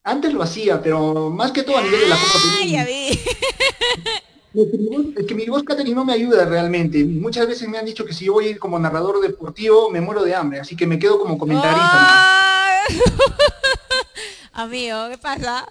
Antes 0.03 0.33
lo 0.33 0.41
hacía, 0.41 0.81
pero 0.81 1.29
más 1.29 1.51
que 1.51 1.63
todo 1.63 1.77
a 1.77 1.81
nivel 1.81 1.99
de 1.99 2.07
la 2.07 2.15
ah, 2.15 2.65
ya 2.65 2.85
vi. 2.85 3.19
Es 4.51 5.27
que 5.27 5.35
mi 5.35 5.45
voz, 5.45 5.63
Catherine, 5.63 5.93
no 5.93 6.03
me 6.03 6.13
ayuda 6.13 6.43
realmente. 6.43 7.05
Muchas 7.05 7.47
veces 7.47 7.69
me 7.69 7.77
han 7.77 7.85
dicho 7.85 8.03
que 8.03 8.13
si 8.13 8.25
yo 8.25 8.33
voy 8.33 8.47
a 8.47 8.49
ir 8.49 8.59
como 8.59 8.79
narrador 8.79 9.21
deportivo, 9.21 9.91
me 9.91 10.01
muero 10.01 10.23
de 10.23 10.33
hambre, 10.33 10.59
así 10.59 10.75
que 10.75 10.87
me 10.87 10.97
quedo 10.97 11.19
como 11.19 11.37
comentarista. 11.37 12.79
Amigo, 14.53 15.07
¿qué 15.09 15.17
pasa? 15.19 15.67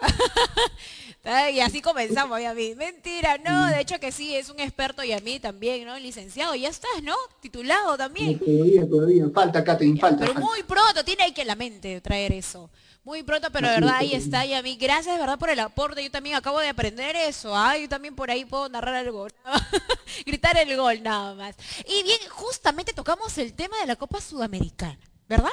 y 1.53 1.61
así 1.61 1.83
comenzamos, 1.83 2.41
y 2.41 2.45
a 2.45 2.55
mí. 2.55 2.75
Mentira, 2.77 3.37
no, 3.39 3.67
de 3.67 3.81
hecho 3.81 3.99
que 3.99 4.13
sí, 4.13 4.37
es 4.37 4.49
un 4.49 4.61
experto 4.61 5.03
y 5.03 5.13
a 5.13 5.19
mí 5.19 5.41
también, 5.41 5.85
¿no? 5.85 5.99
Licenciado, 5.99 6.55
ya 6.55 6.69
estás, 6.69 7.03
¿no? 7.03 7.17
Titulado 7.41 7.97
también. 7.97 8.39
todavía, 8.39 8.89
todavía, 8.89 9.25
falta, 9.35 9.65
Catherine, 9.65 9.99
falta. 9.99 10.25
Pero 10.25 10.41
muy 10.41 10.63
pronto, 10.63 11.05
tiene 11.05 11.25
ahí 11.25 11.33
que 11.33 11.45
la 11.45 11.57
mente 11.57 12.01
traer 12.01 12.33
eso. 12.33 12.71
Muy 13.09 13.23
pronto, 13.23 13.51
pero 13.51 13.69
de 13.71 13.77
verdad 13.77 13.95
ahí 13.97 14.13
está, 14.13 14.45
y 14.45 14.53
a 14.53 14.61
mí, 14.61 14.77
gracias 14.77 15.15
de 15.15 15.19
verdad 15.19 15.39
por 15.39 15.49
el 15.49 15.59
aporte, 15.61 16.05
yo 16.05 16.11
también 16.11 16.37
acabo 16.37 16.61
de 16.61 16.69
aprender 16.69 17.17
eso, 17.17 17.57
¿ah? 17.57 17.75
yo 17.79 17.89
también 17.89 18.15
por 18.15 18.31
ahí 18.31 18.45
puedo 18.45 18.69
narrar 18.69 19.03
el 19.03 19.11
gol, 19.11 19.33
gritar 20.27 20.59
el 20.59 20.77
gol 20.77 21.03
nada 21.03 21.35
más. 21.35 21.57
Y 21.87 22.03
bien, 22.03 22.19
justamente 22.29 22.93
tocamos 22.93 23.39
el 23.39 23.55
tema 23.55 23.79
de 23.79 23.87
la 23.87 23.97
Copa 23.97 24.21
Sudamericana, 24.21 24.99
¿verdad? 25.27 25.53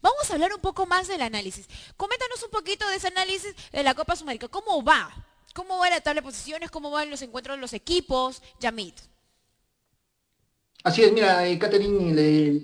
Vamos 0.00 0.30
a 0.30 0.34
hablar 0.34 0.54
un 0.54 0.60
poco 0.60 0.86
más 0.86 1.08
del 1.08 1.22
análisis. 1.22 1.66
Coméntanos 1.96 2.44
un 2.44 2.50
poquito 2.52 2.88
de 2.88 2.94
ese 2.94 3.08
análisis 3.08 3.56
de 3.72 3.82
la 3.82 3.94
Copa 3.94 4.14
Sudamericana, 4.14 4.52
¿cómo 4.52 4.84
va? 4.84 5.10
¿Cómo 5.54 5.78
va 5.78 5.90
la 5.90 6.00
tabla 6.00 6.20
de 6.20 6.26
posiciones? 6.26 6.70
¿Cómo 6.70 6.92
van 6.92 7.10
los 7.10 7.22
encuentros 7.22 7.56
de 7.56 7.60
los 7.60 7.72
equipos? 7.72 8.40
Yamit. 8.60 9.00
Así 10.84 11.02
es, 11.02 11.12
mira, 11.12 11.46
eh, 11.48 11.58
Catherine, 11.58 12.12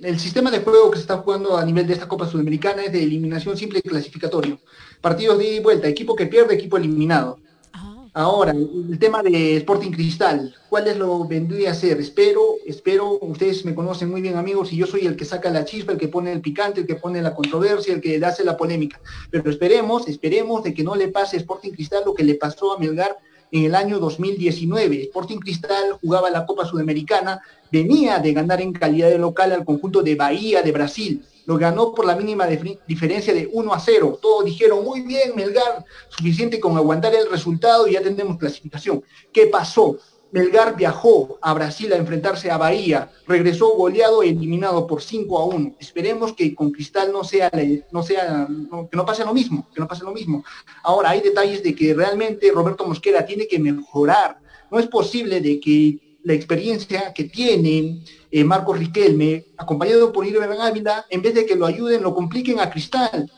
el, 0.03 0.21
sistema 0.21 0.51
de 0.51 0.61
juego 0.61 0.91
que 0.91 0.99
se 0.99 1.03
está 1.03 1.19
jugando 1.19 1.57
a 1.57 1.65
nivel 1.65 1.87
de 1.87 1.95
esta 1.95 2.07
Copa 2.07 2.29
Sudamericana 2.29 2.85
es 2.85 2.93
de 2.93 3.03
eliminación 3.03 3.57
simple 3.57 3.81
y 3.83 3.89
clasificatorio. 3.89 4.61
Partidos 5.01 5.37
de 5.39 5.49
ida 5.49 5.57
y 5.57 5.61
vuelta, 5.61 5.89
equipo 5.89 6.15
que 6.15 6.27
pierde, 6.27 6.55
equipo 6.55 6.77
eliminado. 6.77 7.41
Ah. 7.73 8.07
Ahora, 8.15 8.53
el 8.53 8.99
tema 9.01 9.21
de 9.21 9.57
Sporting 9.57 9.91
Cristal, 9.91 10.55
¿cuál 10.71 10.87
es 10.87 10.97
lo 10.97 11.23
que 11.23 11.35
vendría 11.35 11.73
a 11.73 11.75
ser? 11.75 11.99
Espero, 11.99 12.41
espero, 12.65 13.19
ustedes 13.21 13.65
me 13.65 13.75
conocen 13.75 14.11
muy 14.11 14.21
bien 14.21 14.37
amigos 14.37 14.73
y 14.73 14.77
yo 14.77 14.87
soy 14.87 15.07
el 15.07 15.17
que 15.17 15.25
saca 15.25 15.51
la 15.51 15.65
chispa, 15.65 15.91
el 15.91 15.99
que 15.99 16.07
pone 16.07 16.31
el 16.31 16.41
picante, 16.41 16.83
el 16.83 16.87
que 16.87 16.95
pone 16.95 17.21
la 17.21 17.35
controversia, 17.35 17.95
el 17.95 18.01
que 18.01 18.25
hace 18.25 18.45
la 18.45 18.57
polémica. 18.57 19.01
Pero 19.29 19.51
esperemos, 19.51 20.07
esperemos 20.07 20.63
de 20.63 20.73
que 20.73 20.85
no 20.85 20.95
le 20.95 21.09
pase 21.09 21.37
a 21.37 21.41
Sporting 21.41 21.73
Cristal 21.73 22.05
lo 22.07 22.15
que 22.15 22.23
le 22.23 22.37
pasó 22.37 22.77
a 22.77 22.79
Melgar 22.79 23.19
en 23.51 23.65
el 23.65 23.75
año 23.75 23.99
2019. 23.99 25.03
Sporting 25.03 25.39
Cristal 25.39 25.99
jugaba 26.01 26.31
la 26.31 26.47
Copa 26.47 26.65
Sudamericana, 26.65 27.41
venía 27.71 28.19
de 28.19 28.33
ganar 28.33 28.61
en 28.61 28.73
calidad 28.73 29.11
de 29.11 29.19
local 29.19 29.53
al 29.53 29.65
conjunto 29.65 30.03
de 30.03 30.15
Bahía 30.15 30.63
de 30.63 30.73
Brasil. 30.73 31.25
Lo 31.47 31.59
ganó 31.59 31.95
por 31.95 32.07
la 32.07 32.17
mínima 32.17 32.47
diferencia 32.87 33.35
de 33.35 33.49
1 33.53 33.75
a 33.75 33.79
0. 33.79 34.19
Todos 34.21 34.45
dijeron, 34.45 34.83
muy 34.83 35.03
bien, 35.03 35.37
Melgar, 35.37 35.85
suficiente 36.09 36.59
con 36.59 36.77
aguantar 36.77 37.15
el 37.15 37.31
resultado 37.31 37.87
y 37.87 37.93
ya 37.93 38.03
tendremos 38.03 38.39
clasificación. 38.39 39.03
¿Qué 39.33 39.47
pasó? 39.49 39.99
Melgar 40.35 40.75
viajó 40.75 41.39
a 41.41 41.55
Brasil 41.55 41.93
a 41.93 41.97
enfrentarse 41.97 42.51
a 42.51 42.59
Bahía, 42.59 43.09
regresó 43.25 43.69
goleado 43.77 44.21
e 44.21 44.31
eliminado 44.31 44.85
por 44.85 45.01
5 45.01 45.39
a 45.39 45.45
1. 45.45 45.77
Esperemos 45.79 46.33
que 46.33 46.57
con 46.57 46.73
Cristal 46.73 47.13
no 47.13 47.23
sea, 47.23 47.53
no 47.93 48.03
sea, 48.03 48.49
que 48.91 48.97
no 48.97 49.07
pase 49.07 49.25
lo 49.25 49.33
mismo, 49.33 49.69
que 49.73 49.81
no 49.81 49.87
pase 49.87 50.03
lo 50.03 50.11
mismo. 50.11 50.43
Ahora, 50.83 51.11
hay 51.11 51.21
detalles 51.21 51.63
de 51.63 51.73
que 51.73 51.95
realmente 51.95 52.51
Roberto 52.51 52.85
Mosquera 52.85 53.25
tiene 53.25 53.47
que 53.47 53.61
mejorar. 53.61 54.41
No 54.73 54.81
es 54.81 54.89
posible 54.89 55.41
de 55.41 55.61
que 55.61 56.19
la 56.25 56.33
experiencia 56.33 57.13
que 57.13 57.25
tiene 57.25 58.03
eh, 58.29 58.43
Marcos 58.43 58.77
Riquelme, 58.77 59.45
acompañado 59.57 60.13
por 60.13 60.27
Irving 60.27 60.59
Ávila, 60.61 61.07
en 61.11 61.23
vez 61.23 61.35
de 61.35 61.47
que 61.47 61.55
lo 61.55 61.65
ayuden, 61.65 62.03
lo 62.03 62.13
compliquen 62.13 62.59
a 62.59 62.71
Cristal. 62.71 63.31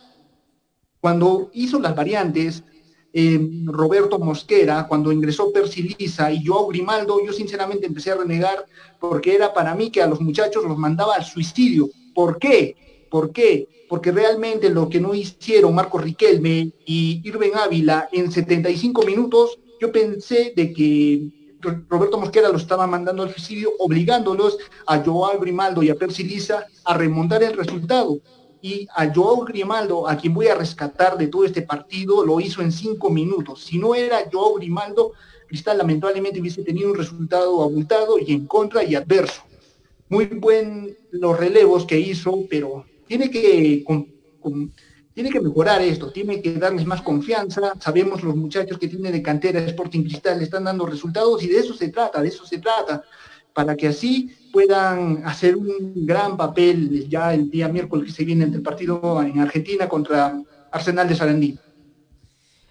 Cuando 0.99 1.51
hizo 1.53 1.79
las 1.79 1.95
variantes, 1.95 2.65
eh, 3.19 3.41
Roberto 3.65 4.19
Mosquera, 4.19 4.87
cuando 4.87 5.11
ingresó 5.11 5.51
Percy 5.51 5.95
Lisa 5.99 6.31
y 6.31 6.45
Joao 6.45 6.67
Grimaldo, 6.67 7.19
yo 7.25 7.33
sinceramente 7.33 7.87
empecé 7.87 8.11
a 8.11 8.17
renegar 8.17 8.67
porque 9.01 9.35
era 9.35 9.55
para 9.55 9.75
mí 9.75 9.91
que 9.91 10.03
a 10.03 10.07
los 10.07 10.21
muchachos 10.21 10.63
los 10.63 10.77
mandaba 10.77 11.15
al 11.15 11.25
suicidio. 11.25 11.89
¿Por 12.15 12.39
qué? 12.39 12.77
¿Por 13.11 13.33
qué? 13.33 13.87
Porque 13.89 14.13
realmente 14.13 14.69
lo 14.69 14.91
que 14.91 15.01
no 15.01 15.15
hicieron 15.15 15.75
Marco 15.75 15.97
Riquelme 15.97 16.73
y 16.85 17.23
Irving 17.25 17.53
Ávila 17.55 18.07
en 18.13 18.31
75 18.31 19.03
minutos, 19.07 19.61
yo 19.81 19.91
pensé 19.91 20.53
de 20.55 20.75
que 20.75 21.23
Roberto 21.89 22.19
Mosquera 22.19 22.51
los 22.51 22.61
estaba 22.61 22.87
mandando 22.87 23.23
al 23.23 23.33
suicidio, 23.33 23.71
obligándolos 23.79 24.59
a 24.87 25.03
Joao 25.03 25.41
Grimaldo 25.41 25.83
y 25.83 25.89
a 25.89 25.95
Percy 25.95 26.25
Lisa 26.25 26.67
a 26.85 26.93
remontar 26.93 27.43
el 27.43 27.57
resultado 27.57 28.21
y 28.67 28.89
a 28.97 29.13
Joao 29.15 29.45
Grimaldo, 29.45 30.09
a 30.09 30.17
quien 30.17 30.35
voy 30.35 30.49
a 30.49 30.57
rescatar 30.57 31.17
de 31.17 31.29
todo 31.29 31.45
este 31.45 31.63
partido, 31.63 32.27
lo 32.27 32.41
hizo 32.41 32.63
en 32.63 32.73
cinco 32.73 33.11
minutos. 33.11 33.63
Si 33.63 33.79
no 33.79 33.95
era 33.95 34.29
Joao 34.31 34.55
Grimaldo, 34.55 35.13
Cristal 35.47 35.79
lamentablemente 35.79 36.41
hubiese 36.41 36.65
tenido 36.65 36.91
un 36.91 36.97
resultado 36.97 37.63
abultado 37.63 38.19
y 38.19 38.33
en 38.33 38.47
contra 38.47 38.83
y 38.83 38.97
adverso. 38.97 39.43
Muy 40.09 40.27
buen 40.27 40.97
los 41.13 41.39
relevos 41.39 41.87
que 41.87 41.99
hizo, 41.99 42.45
pero 42.51 42.85
tiene 43.07 43.31
que, 43.31 43.85
tiene 45.15 45.31
que 45.31 45.41
mejorar 45.41 45.81
esto, 45.83 46.11
tiene 46.11 46.43
que 46.43 46.55
darles 46.55 46.87
más 46.87 47.03
confianza. 47.03 47.73
Sabemos 47.79 48.25
los 48.25 48.35
muchachos 48.35 48.79
que 48.79 48.89
tienen 48.89 49.13
de 49.13 49.23
cantera 49.23 49.61
Sporting 49.61 50.03
Cristal 50.03 50.43
están 50.43 50.65
dando 50.65 50.87
resultados 50.87 51.41
y 51.45 51.47
de 51.47 51.59
eso 51.59 51.73
se 51.75 51.89
trata, 51.91 52.21
de 52.21 52.29
eso 52.29 52.45
se 52.45 52.59
trata, 52.59 53.05
para 53.57 53.75
que 53.75 53.89
así 53.89 54.29
puedan 54.53 55.23
hacer 55.25 55.57
un 55.57 55.95
gran 56.05 56.37
papel 56.37 57.09
ya 57.09 57.33
el 57.33 57.51
día 57.51 57.69
miércoles 57.69 58.05
que 58.05 58.13
se 58.13 58.23
viene 58.23 58.45
entre 58.45 58.59
el 58.59 58.63
partido 58.63 59.23
en 59.23 59.41
Argentina 59.41 59.89
contra 59.89 60.39
Arsenal 60.71 61.09
de 61.09 61.17
Sarandí. 61.17 61.59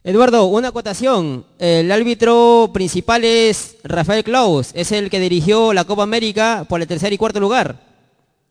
Eduardo, 0.04 0.46
una 0.46 0.68
acotación. 0.68 1.44
El 1.58 1.92
árbitro 1.92 2.70
principal 2.72 3.24
es 3.24 3.78
Rafael 3.84 4.24
Claus, 4.24 4.74
es 4.76 4.92
el 4.92 5.10
que 5.10 5.20
dirigió 5.20 5.74
la 5.74 5.86
Copa 5.86 6.04
América 6.04 6.68
por 6.70 6.80
el 6.80 6.88
tercer 6.88 7.12
y 7.12 7.18
cuarto 7.18 7.40
lugar. 7.40 7.82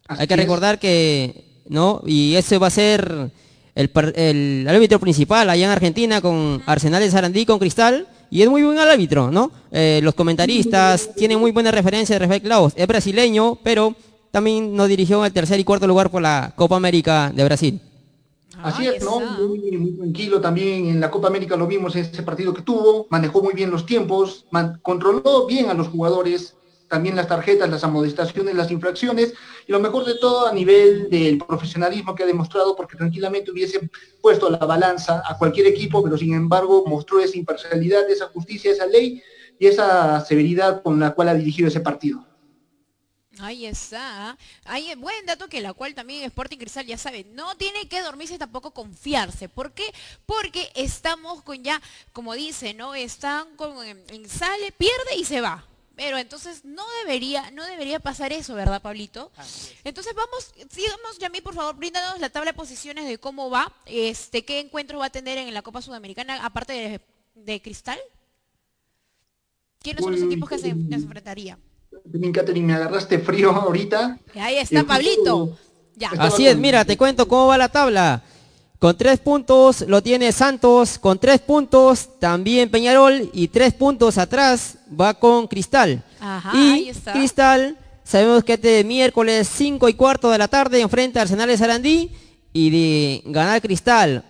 Hay 0.09 0.27
que 0.27 0.35
recordar 0.35 0.81
que, 0.81 1.63
¿no? 1.69 2.03
Y 2.05 2.35
ese 2.35 2.59
va 2.59 2.67
a 2.67 2.71
ser 2.71 3.31
el, 3.77 3.91
el 4.17 4.67
árbitro 4.69 4.99
principal 4.99 5.49
allá 5.49 5.67
en 5.67 5.71
Argentina 5.71 6.21
con 6.21 6.65
Arsenal 6.67 7.01
de 7.01 7.13
Sarandí, 7.13 7.47
con 7.47 7.61
Cristal 7.61 8.09
y 8.31 8.43
es 8.43 8.49
muy 8.49 8.63
buen 8.63 8.79
árbitro, 8.79 9.31
¿no? 9.31 9.51
Eh, 9.71 10.01
los 10.03 10.15
comentaristas 10.15 11.11
tienen 11.17 11.39
muy 11.39 11.53
buena 11.53 11.71
referencia 11.71 12.15
de 12.15 12.21
Rafael 12.21 12.43
Claus. 12.43 12.73
Es 12.77 12.87
brasileño, 12.87 13.59
pero 13.63 13.95
también 14.31 14.75
nos 14.75 14.89
dirigió 14.89 15.25
el 15.25 15.33
tercer 15.33 15.61
y 15.61 15.65
cuarto 15.65 15.87
lugar 15.87 16.11
por 16.11 16.23
la 16.23 16.53
Copa 16.57 16.77
América 16.77 17.33
de 17.35 17.45
Brasil. 17.45 17.81
Así 18.63 18.87
es, 18.87 19.03
¿no? 19.03 19.21
Muy, 19.21 19.95
tranquilo 19.97 20.41
también 20.41 20.87
en 20.87 21.01
la 21.01 21.11
Copa 21.11 21.29
América 21.29 21.57
lo 21.57 21.67
vimos 21.67 21.95
en 21.97 22.05
ese 22.05 22.23
partido 22.23 22.55
que 22.55 22.63
tuvo, 22.63 23.07
manejó 23.11 23.43
muy 23.43 23.53
bien 23.53 23.71
los 23.71 23.85
tiempos, 23.85 24.47
controló 24.83 25.47
bien 25.47 25.69
a 25.71 25.75
los 25.75 25.89
jugadores, 25.89 26.57
también 26.95 27.17
las 27.17 27.27
tarjetas, 27.27 27.69
las 27.69 27.83
amonestaciones, 27.83 28.55
las 28.55 28.71
infracciones, 28.71 29.35
y 29.67 29.73
lo 29.73 29.81
mejor 29.81 30.05
de 30.05 30.15
todo 30.15 30.47
a 30.47 30.53
nivel 30.53 31.11
del 31.11 31.39
profesionalismo 31.39 32.15
que 32.15 32.23
ha 32.23 32.27
demostrado, 32.27 32.77
porque 32.77 32.97
tranquilamente 32.97 33.51
hubiese 33.51 33.91
puesto 34.23 34.49
la 34.49 34.59
balanza 34.59 35.21
a 35.27 35.37
cualquier 35.37 35.67
equipo, 35.67 36.05
pero 36.05 36.17
sin 36.17 36.35
embargo 36.35 36.85
mostró 36.87 37.19
esa 37.19 37.37
imparcialidad, 37.37 38.09
esa 38.09 38.29
justicia, 38.29 38.71
esa 38.71 38.87
ley 38.87 39.21
y 39.59 39.67
esa 39.67 40.21
severidad 40.25 40.85
con 40.85 41.01
la 41.01 41.11
cual 41.11 41.31
ha 41.31 41.35
dirigido 41.35 41.67
ese 41.67 41.81
partido. 41.81 42.25
Ahí 43.41 43.67
está. 43.67 44.39
Hay 44.65 44.95
buen 44.95 45.27
dato 45.27 45.49
que 45.49 45.61
la 45.61 45.73
cual 45.73 45.97
también 45.97 46.23
Sporting 46.23 46.59
Cristal 46.59 46.87
ya 46.87 46.97
sabe, 46.97 47.27
no 47.33 47.57
tiene 47.57 47.89
que 47.89 48.03
dormirse 48.03 48.39
tampoco 48.39 48.71
confiarse. 48.71 49.49
¿Por 49.49 49.73
qué? 49.73 49.93
Porque 50.27 50.71
estamos 50.77 51.43
con 51.43 51.61
ya, 51.65 51.83
como 52.13 52.35
dice, 52.35 52.73
¿no? 52.73 52.95
Están 52.95 53.57
con 53.57 53.85
en 53.85 54.29
sale, 54.29 54.71
pierde 54.79 55.17
y 55.19 55.25
se 55.25 55.41
va. 55.41 55.67
Pero 55.97 56.19
entonces 56.19 56.65
no 56.65 56.83
debería, 57.03 57.51
no 57.53 57.65
debería 57.65 58.01
pasar 58.01 58.33
eso, 58.33 58.55
¿verdad, 58.55 58.83
Pablito? 58.83 59.31
Entonces 59.85 60.13
vamos, 60.15 60.53
sigamos, 60.69 61.19
Yamí, 61.21 61.41
por 61.41 61.55
favor, 61.55 61.77
bríndanos 61.77 62.19
la 62.19 62.31
tabla 62.31 62.51
de 62.51 62.57
posiciones 62.57 63.07
de 63.07 63.19
cómo 63.19 63.49
va, 63.49 63.73
este, 63.87 64.45
qué 64.45 64.59
encuentro 64.59 64.99
va 64.99 65.07
a 65.07 65.11
tener 65.11 65.39
en 65.39 65.55
la 65.55 65.63
Copa 65.63 65.83
Sudamericana, 65.83 66.45
aparte 66.45 67.01
de, 67.35 67.63
Cristal. 67.63 67.99
¿Quiénes 69.81 70.03
son 70.03 70.13
los 70.13 70.23
equipos 70.23 70.49
que 70.49 70.59
se, 70.59 70.69
enfrentarían? 70.69 71.61
Catherine, 72.33 72.67
me 72.67 72.75
agarraste 72.75 73.21
frío 73.21 73.51
ahorita. 73.51 74.19
Ahí 74.35 74.57
está, 74.57 74.83
Pablito. 74.85 75.57
Ya. 75.95 76.11
Así 76.19 76.47
es, 76.49 76.57
mira, 76.57 76.85
te 76.85 76.97
cuento 76.97 77.29
cómo 77.29 77.47
va 77.47 77.59
la 77.59 77.69
tabla. 77.69 78.25
Con 78.85 78.99
tres 78.99 79.19
puntos 79.19 79.81
lo 79.89 80.03
tiene 80.03 80.31
Santos, 80.31 80.99
con 80.99 81.19
tres 81.19 81.41
puntos 81.41 82.07
también 82.19 82.71
Peñarol 82.71 83.31
y 83.33 83.49
tres 83.49 83.73
puntos 83.73 84.19
atrás 84.19 84.77
va 85.01 85.15
con 85.15 85.47
Cristal. 85.47 86.05
y 86.53 86.93
Cristal, 87.15 87.79
sabemos 88.05 88.45
que 88.45 88.53
este 88.53 88.85
miércoles 88.85 89.49
5 89.51 89.89
y 89.89 89.95
cuarto 89.95 90.29
de 90.29 90.37
la 90.37 90.49
tarde 90.49 90.83
enfrenta 90.83 91.19
a 91.19 91.23
Arsenal 91.23 91.49
de 91.49 91.57
Sarandí 91.57 92.11
y 92.53 92.69
de 92.69 93.23
ganar 93.25 93.63
Cristal 93.63 94.23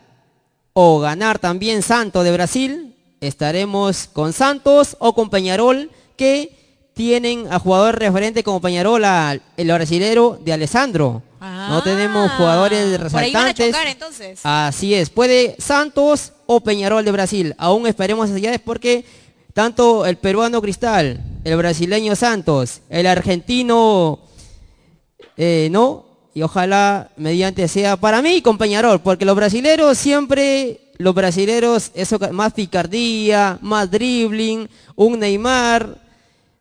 o 0.73 1.01
ganar 1.01 1.41
también 1.41 1.83
Santos 1.83 2.23
de 2.23 2.31
Brasil, 2.31 2.95
estaremos 3.21 4.07
con 4.07 4.33
Santos 4.33 4.97
o 5.01 5.17
con 5.17 5.31
Peñarol 5.31 5.91
que 6.17 6.64
tienen 6.95 7.53
a 7.53 7.59
jugador 7.59 7.99
referente 7.99 8.43
como 8.43 8.61
Peñarol, 8.61 9.05
el 9.57 9.73
brasilero 9.73 10.39
de 10.43 10.53
Alessandro 10.53 11.23
no 11.69 11.83
tenemos 11.83 12.31
ah, 12.31 12.37
jugadores 12.37 12.99
resaltantes. 12.99 13.75
entonces. 13.87 14.41
Así 14.43 14.95
es. 14.95 15.11
Puede 15.11 15.57
Santos 15.59 16.33
o 16.47 16.61
Peñarol 16.61 17.05
de 17.05 17.13
Brasil. 17.13 17.55
Aún 17.59 17.87
esperemos 17.87 18.31
allá 18.31 18.55
es 18.55 18.61
porque 18.61 19.05
tanto 19.53 20.07
el 20.07 20.17
peruano 20.17 20.63
Cristal, 20.63 21.23
el 21.45 21.57
brasileño 21.57 22.17
Santos, 22.17 22.81
el 22.89 23.07
argentino, 23.07 24.21
eh, 25.37 25.69
no, 25.71 26.07
y 26.35 26.43
ojalá 26.43 27.11
mediante 27.17 27.69
sea 27.69 27.97
para 27.97 28.23
mí 28.23 28.41
con 28.41 28.59
Peñarol, 28.59 29.01
porque 29.01 29.25
los 29.25 29.37
brasileros 29.37 29.99
siempre, 29.99 30.93
los 30.97 31.15
brasileros, 31.15 31.91
eso 31.95 32.19
más 32.33 32.55
picardía, 32.55 33.59
más 33.61 33.91
dribbling, 33.91 34.69
un 34.97 35.21
Neymar, 35.21 36.04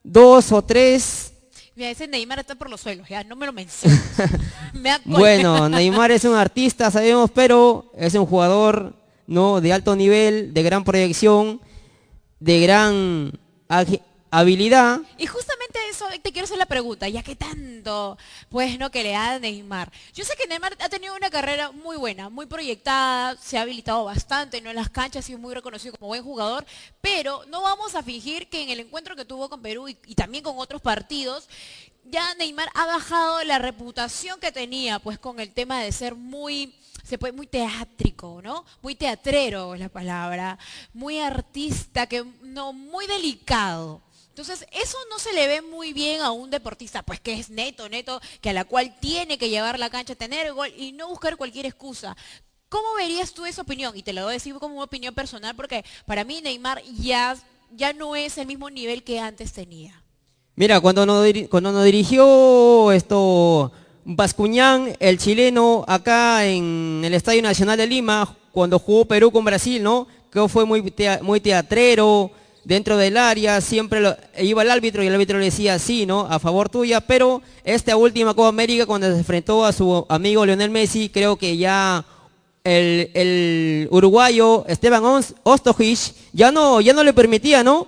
dos 0.03 0.51
o 0.51 0.61
tres. 0.61 1.33
Mira, 1.75 1.89
ese 1.89 2.07
Neymar 2.07 2.39
está 2.39 2.53
por 2.55 2.69
los 2.69 2.81
suelos, 2.81 3.07
ya 3.09 3.23
no 3.23 3.35
me 3.35 3.47
lo 3.47 3.53
menciono. 3.53 3.97
bueno, 5.05 5.69
Neymar 5.69 6.11
es 6.11 6.23
un 6.23 6.35
artista, 6.35 6.91
sabemos, 6.91 7.31
pero 7.31 7.91
es 7.95 8.13
un 8.13 8.25
jugador 8.27 8.95
no 9.25 9.61
de 9.61 9.73
alto 9.73 9.95
nivel, 9.95 10.53
de 10.53 10.63
gran 10.63 10.83
proyección, 10.83 11.61
de 12.39 12.59
gran 12.61 13.39
habilidad. 14.39 14.99
Y 15.17 15.27
justamente 15.27 15.79
eso 15.89 16.05
te 16.21 16.31
quiero 16.31 16.45
hacer 16.45 16.57
la 16.57 16.65
pregunta, 16.65 17.07
ya 17.07 17.21
que 17.21 17.35
tanto, 17.35 18.17
pues 18.49 18.79
no, 18.79 18.89
que 18.89 19.03
le 19.03 19.11
da 19.11 19.33
a 19.33 19.39
Neymar. 19.39 19.91
Yo 20.13 20.25
sé 20.25 20.33
que 20.35 20.47
Neymar 20.47 20.75
ha 20.79 20.89
tenido 20.89 21.15
una 21.15 21.29
carrera 21.29 21.71
muy 21.71 21.97
buena, 21.97 22.29
muy 22.29 22.47
proyectada, 22.47 23.37
se 23.37 23.57
ha 23.57 23.61
habilitado 23.61 24.03
bastante, 24.05 24.59
no 24.59 24.71
en 24.71 24.75
las 24.75 24.89
canchas, 24.89 25.23
ha 25.23 25.27
sido 25.27 25.37
muy 25.37 25.53
reconocido 25.53 25.95
como 25.95 26.07
buen 26.07 26.23
jugador, 26.23 26.65
pero 26.99 27.45
no 27.47 27.61
vamos 27.61 27.93
a 27.93 28.01
fingir 28.01 28.49
que 28.49 28.63
en 28.63 28.69
el 28.69 28.79
encuentro 28.79 29.15
que 29.15 29.23
tuvo 29.25 29.49
con 29.49 29.61
Perú 29.61 29.87
y, 29.87 29.97
y 30.07 30.15
también 30.15 30.43
con 30.43 30.57
otros 30.57 30.81
partidos, 30.81 31.47
ya 32.05 32.33
Neymar 32.35 32.69
ha 32.73 32.87
bajado 32.87 33.43
la 33.43 33.59
reputación 33.59 34.39
que 34.39 34.51
tenía, 34.51 34.99
pues 34.99 35.19
con 35.19 35.39
el 35.39 35.53
tema 35.53 35.81
de 35.81 35.91
ser 35.91 36.15
muy 36.15 36.73
se 37.03 37.17
puede 37.17 37.33
muy 37.33 37.47
teátrico, 37.47 38.41
¿no? 38.41 38.65
Muy 38.81 38.95
teatrero 38.95 39.73
es 39.73 39.79
la 39.81 39.89
palabra, 39.89 40.57
muy 40.93 41.19
artista, 41.19 42.07
que 42.07 42.23
no 42.41 42.71
muy 42.71 43.05
delicado. 43.07 44.01
Entonces, 44.33 44.65
eso 44.71 44.97
no 45.11 45.19
se 45.19 45.31
le 45.31 45.45
ve 45.45 45.61
muy 45.61 45.93
bien 45.93 46.21
a 46.21 46.31
un 46.31 46.49
deportista, 46.49 47.03
pues 47.03 47.19
que 47.19 47.33
es 47.33 47.51
neto, 47.51 47.87
neto, 47.87 48.19
que 48.41 48.49
a 48.49 48.53
la 48.53 48.65
cual 48.65 48.95
tiene 48.99 49.37
que 49.37 49.49
llevar 49.49 49.77
la 49.77 49.91
cancha, 49.91 50.15
tener 50.15 50.51
gol 50.53 50.73
y 50.75 50.91
no 50.91 51.07
buscar 51.07 51.37
cualquier 51.37 51.67
excusa. 51.67 52.17
¿Cómo 52.67 52.95
verías 52.97 53.31
tú 53.31 53.45
esa 53.45 53.61
opinión? 53.61 53.95
Y 53.95 54.01
te 54.01 54.11
lo 54.11 54.23
voy 54.23 54.31
a 54.31 54.33
decir 54.33 54.55
como 54.55 54.73
una 54.73 54.85
opinión 54.85 55.13
personal 55.13 55.55
porque 55.55 55.85
para 56.07 56.23
mí 56.23 56.41
Neymar 56.41 56.81
ya, 56.99 57.37
ya 57.75 57.93
no 57.93 58.15
es 58.15 58.39
el 58.39 58.47
mismo 58.47 58.71
nivel 58.71 59.03
que 59.03 59.19
antes 59.19 59.53
tenía. 59.53 60.01
Mira, 60.55 60.81
cuando 60.81 61.05
nos, 61.05 61.23
cuando 61.51 61.83
dirigió 61.83 62.91
esto 62.91 63.71
Bascuñán, 64.03 64.97
el 64.99 65.19
chileno, 65.19 65.85
acá 65.87 66.47
en 66.47 67.03
el 67.05 67.13
Estadio 67.13 67.43
Nacional 67.43 67.77
de 67.77 67.85
Lima, 67.85 68.35
cuando 68.51 68.79
jugó 68.79 69.05
Perú 69.05 69.31
con 69.31 69.45
Brasil, 69.45 69.83
¿no? 69.83 70.07
Que 70.31 70.47
fue 70.49 70.65
muy, 70.65 70.91
muy 71.21 71.39
teatrero, 71.39 72.31
dentro 72.63 72.97
del 72.97 73.17
área, 73.17 73.61
siempre 73.61 74.01
iba 74.39 74.61
el 74.61 74.71
árbitro 74.71 75.03
y 75.03 75.07
el 75.07 75.13
árbitro 75.13 75.37
le 75.37 75.45
decía 75.45 75.79
sí, 75.79 76.05
¿no? 76.05 76.21
A 76.21 76.39
favor 76.39 76.69
tuya, 76.69 77.01
pero 77.01 77.41
esta 77.63 77.95
última 77.97 78.33
Copa 78.33 78.47
América 78.47 78.85
cuando 78.85 79.11
se 79.11 79.17
enfrentó 79.17 79.65
a 79.65 79.73
su 79.73 80.05
amigo 80.09 80.45
Lionel 80.45 80.69
Messi, 80.69 81.09
creo 81.09 81.35
que 81.35 81.57
ya 81.57 82.05
el, 82.63 83.87
uruguayo 83.91 84.65
Esteban 84.67 85.03
Ostojic 85.43 86.13
ya 86.31 86.51
no, 86.51 86.79
ya 86.81 86.93
no 86.93 87.03
le 87.03 87.13
permitía, 87.13 87.63
¿no? 87.63 87.87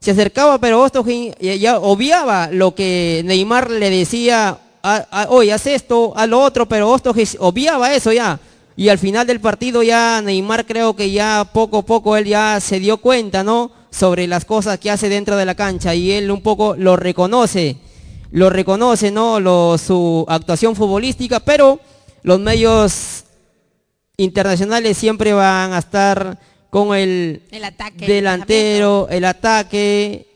Se 0.00 0.10
acercaba, 0.10 0.58
pero 0.58 0.82
Ostojic 0.82 1.38
ya 1.38 1.78
obviaba 1.78 2.48
lo 2.50 2.74
que 2.74 3.22
Neymar 3.24 3.70
le 3.70 3.90
decía, 3.90 4.58
oye, 5.28 5.52
haz 5.52 5.66
esto, 5.66 6.12
haz 6.16 6.28
lo 6.28 6.40
otro, 6.40 6.66
pero 6.66 6.90
Ostojic 6.90 7.36
obviaba 7.40 7.94
eso 7.94 8.12
ya. 8.12 8.38
Y 8.78 8.90
al 8.90 8.98
final 8.98 9.26
del 9.26 9.40
partido 9.40 9.82
ya 9.82 10.20
Neymar 10.22 10.66
creo 10.66 10.94
que 10.94 11.10
ya 11.10 11.48
poco 11.50 11.78
a 11.78 11.82
poco 11.82 12.16
él 12.16 12.26
ya 12.26 12.60
se 12.60 12.78
dio 12.78 12.98
cuenta, 12.98 13.42
¿no? 13.42 13.70
Sobre 13.96 14.26
las 14.26 14.44
cosas 14.44 14.78
que 14.78 14.90
hace 14.90 15.08
dentro 15.08 15.36
de 15.36 15.46
la 15.46 15.54
cancha 15.54 15.94
y 15.94 16.12
él 16.12 16.30
un 16.30 16.42
poco 16.42 16.76
lo 16.76 16.96
reconoce, 16.96 17.76
lo 18.30 18.50
reconoce, 18.50 19.10
¿no? 19.10 19.40
Lo, 19.40 19.78
su 19.78 20.26
actuación 20.28 20.76
futbolística, 20.76 21.40
pero 21.40 21.80
los 22.22 22.38
medios 22.40 23.24
internacionales 24.18 24.98
siempre 24.98 25.32
van 25.32 25.72
a 25.72 25.78
estar 25.78 26.38
con 26.68 26.94
el, 26.94 27.42
El 27.50 27.64
ataque. 27.64 28.06
delantero, 28.06 29.08
el 29.10 29.24
ataque, 29.24 30.26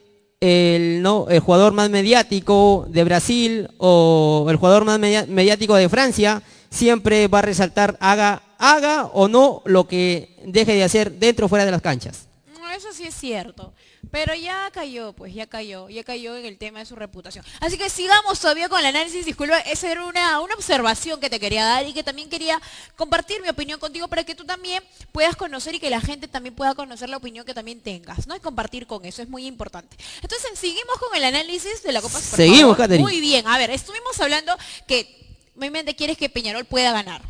el, 0.40 1.02
¿no? 1.02 1.26
el 1.28 1.40
jugador 1.40 1.74
más 1.74 1.90
mediático 1.90 2.86
de 2.88 3.04
Brasil 3.04 3.68
o 3.76 4.46
el 4.48 4.56
jugador 4.56 4.86
más 4.86 4.98
mediático 4.98 5.74
de 5.74 5.88
Francia, 5.90 6.42
siempre 6.70 7.28
va 7.28 7.40
a 7.40 7.42
resaltar, 7.42 7.98
haga, 8.00 8.42
haga 8.58 9.06
o 9.12 9.28
no 9.28 9.60
lo 9.66 9.86
que 9.86 10.38
deje 10.46 10.74
de 10.74 10.84
hacer 10.84 11.12
dentro 11.12 11.44
o 11.44 11.48
fuera 11.50 11.66
de 11.66 11.72
las 11.72 11.82
canchas. 11.82 12.29
Eso 12.76 12.92
sí 12.92 13.04
es 13.04 13.14
cierto. 13.14 13.72
Pero 14.10 14.34
ya 14.34 14.70
cayó, 14.72 15.12
pues 15.12 15.34
ya 15.34 15.46
cayó, 15.46 15.88
ya 15.88 16.02
cayó 16.02 16.36
en 16.36 16.44
el 16.44 16.58
tema 16.58 16.80
de 16.80 16.86
su 16.86 16.96
reputación. 16.96 17.44
Así 17.60 17.78
que 17.78 17.88
sigamos 17.90 18.40
todavía 18.40 18.68
con 18.68 18.80
el 18.80 18.86
análisis, 18.86 19.24
disculpa, 19.24 19.58
esa 19.60 19.90
era 19.90 20.04
una, 20.04 20.40
una 20.40 20.54
observación 20.54 21.20
que 21.20 21.30
te 21.30 21.38
quería 21.38 21.64
dar 21.64 21.86
y 21.86 21.92
que 21.92 22.02
también 22.02 22.28
quería 22.28 22.60
compartir 22.96 23.40
mi 23.42 23.48
opinión 23.48 23.78
contigo 23.78 24.08
para 24.08 24.24
que 24.24 24.34
tú 24.34 24.44
también 24.44 24.82
puedas 25.12 25.36
conocer 25.36 25.74
y 25.74 25.80
que 25.80 25.90
la 25.90 26.00
gente 26.00 26.28
también 26.28 26.54
pueda 26.54 26.74
conocer 26.74 27.08
la 27.08 27.18
opinión 27.18 27.44
que 27.44 27.54
también 27.54 27.80
tengas, 27.80 28.26
¿no? 28.26 28.34
Y 28.34 28.40
compartir 28.40 28.86
con 28.86 29.04
eso, 29.04 29.22
es 29.22 29.28
muy 29.28 29.46
importante. 29.46 29.96
Entonces, 30.22 30.58
seguimos 30.58 30.96
con 30.98 31.14
el 31.16 31.24
análisis 31.24 31.82
de 31.82 31.92
la 31.92 32.00
Copa 32.00 32.14
por 32.14 32.22
Seguimos. 32.22 32.76
Catherine. 32.76 33.02
Muy 33.02 33.20
bien, 33.20 33.46
a 33.46 33.58
ver, 33.58 33.70
estuvimos 33.70 34.18
hablando 34.20 34.56
que, 34.86 35.38
obviamente, 35.56 35.94
quieres 35.94 36.16
que 36.16 36.28
Peñarol 36.28 36.64
pueda 36.64 36.92
ganar. 36.92 37.22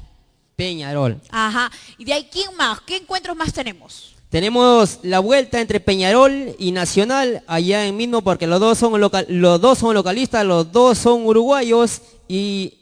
Peñarol. 0.56 1.20
Ajá. 1.30 1.70
Y 1.98 2.04
de 2.04 2.12
ahí, 2.12 2.28
¿quién 2.30 2.54
más? 2.56 2.80
¿Qué 2.82 2.96
encuentros 2.96 3.36
más 3.36 3.52
tenemos? 3.52 4.14
Tenemos 4.30 5.00
la 5.02 5.18
vuelta 5.18 5.60
entre 5.60 5.80
Peñarol 5.80 6.54
y 6.56 6.70
Nacional 6.70 7.42
allá 7.48 7.84
en 7.84 7.96
mismo 7.96 8.22
porque 8.22 8.46
los 8.46 8.60
dos 8.60 8.78
son 8.78 9.00
local, 9.00 9.26
los 9.28 9.60
dos 9.60 9.78
son 9.78 9.92
localistas, 9.92 10.46
los 10.46 10.70
dos 10.70 10.98
son 10.98 11.26
uruguayos 11.26 12.00
y 12.28 12.74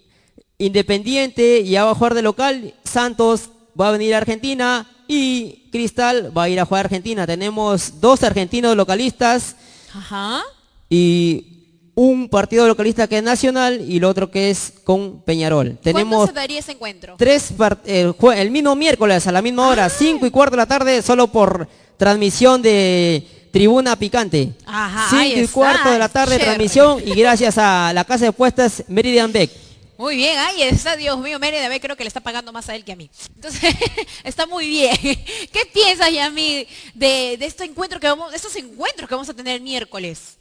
Independiente 0.59 1.65
ya 1.65 1.85
va 1.85 1.93
a 1.93 1.95
jugar 1.95 2.15
de 2.15 2.23
local, 2.23 2.75
Santos 2.85 3.51
va 3.81 3.89
a 3.89 3.93
venir 3.93 4.13
a 4.13 4.19
Argentina 4.19 4.91
y 5.07 5.69
Cristal 5.71 6.37
va 6.37 6.45
a 6.45 6.49
ir 6.49 6.59
a 6.61 6.67
jugar 6.67 6.85
a 6.85 6.87
Argentina. 6.87 7.27
Tenemos 7.27 8.01
dos 8.01 8.23
argentinos 8.25 8.77
localistas 8.77 9.57
Ajá. 9.95 10.43
y 10.91 11.58
un 11.99 12.29
partido 12.29 12.69
localista 12.69 13.09
que 13.09 13.19
es 13.19 13.25
Nacional 13.25 13.85
y 13.89 13.97
el 13.97 14.05
otro 14.05 14.31
que 14.31 14.51
es 14.51 14.73
con 14.85 15.21
Peñarol. 15.23 15.67
¿Cuándo 15.67 15.83
Tenemos 15.83 16.29
se 16.29 16.33
daría 16.33 16.61
ese 16.61 16.71
encuentro? 16.71 17.17
tres 17.19 17.53
el, 17.87 18.15
el 18.37 18.51
mismo 18.53 18.77
miércoles 18.77 19.27
a 19.27 19.33
la 19.33 19.43
misma 19.43 19.67
hora, 19.67 19.89
5 19.89 20.25
y 20.25 20.31
cuarto 20.31 20.53
de 20.53 20.59
la 20.59 20.67
tarde, 20.67 21.03
solo 21.03 21.27
por 21.27 21.69
transmisión 21.97 22.63
de 22.63 23.27
Tribuna 23.51 23.97
Picante. 23.97 24.53
Ajá, 24.65 25.09
5 25.11 25.23
ahí 25.23 25.33
y 25.33 25.41
está, 25.41 25.53
cuarto 25.53 25.91
de 25.91 25.99
la 25.99 26.09
tarde, 26.09 26.35
chévere. 26.35 26.45
transmisión 26.45 27.03
y 27.05 27.15
gracias 27.17 27.59
a 27.59 27.93
la 27.93 28.05
casa 28.05 28.27
de 28.27 28.33
puestas 28.33 28.85
Meridian 28.87 29.33
Beck. 29.33 29.51
Muy 29.97 30.15
bien, 30.15 30.39
ahí 30.39 30.63
está, 30.63 30.95
Dios 30.95 31.19
mío, 31.19 31.41
Mérida 31.41 31.69
B 31.69 31.81
creo 31.81 31.97
que 31.97 32.05
le 32.05 32.09
está 32.09 32.21
pagando 32.21 32.53
más 32.53 32.69
a 32.69 32.77
él 32.77 32.85
que 32.85 32.93
a 32.93 32.97
mí. 32.97 33.11
Entonces, 33.35 33.75
está 34.23 34.47
muy 34.47 34.69
bien. 34.69 34.97
¿Qué 35.03 35.67
piensas, 35.75 36.13
Yami, 36.13 36.65
de, 36.95 37.37
de 37.37 37.45
este 37.45 37.65
encuentro 37.65 37.99
que 37.99 38.07
vamos, 38.07 38.31
de 38.31 38.37
estos 38.37 38.55
encuentros 38.55 39.09
que 39.09 39.15
vamos 39.17 39.29
a 39.29 39.35
tener 39.35 39.57
el 39.57 39.63
miércoles? 39.63 40.38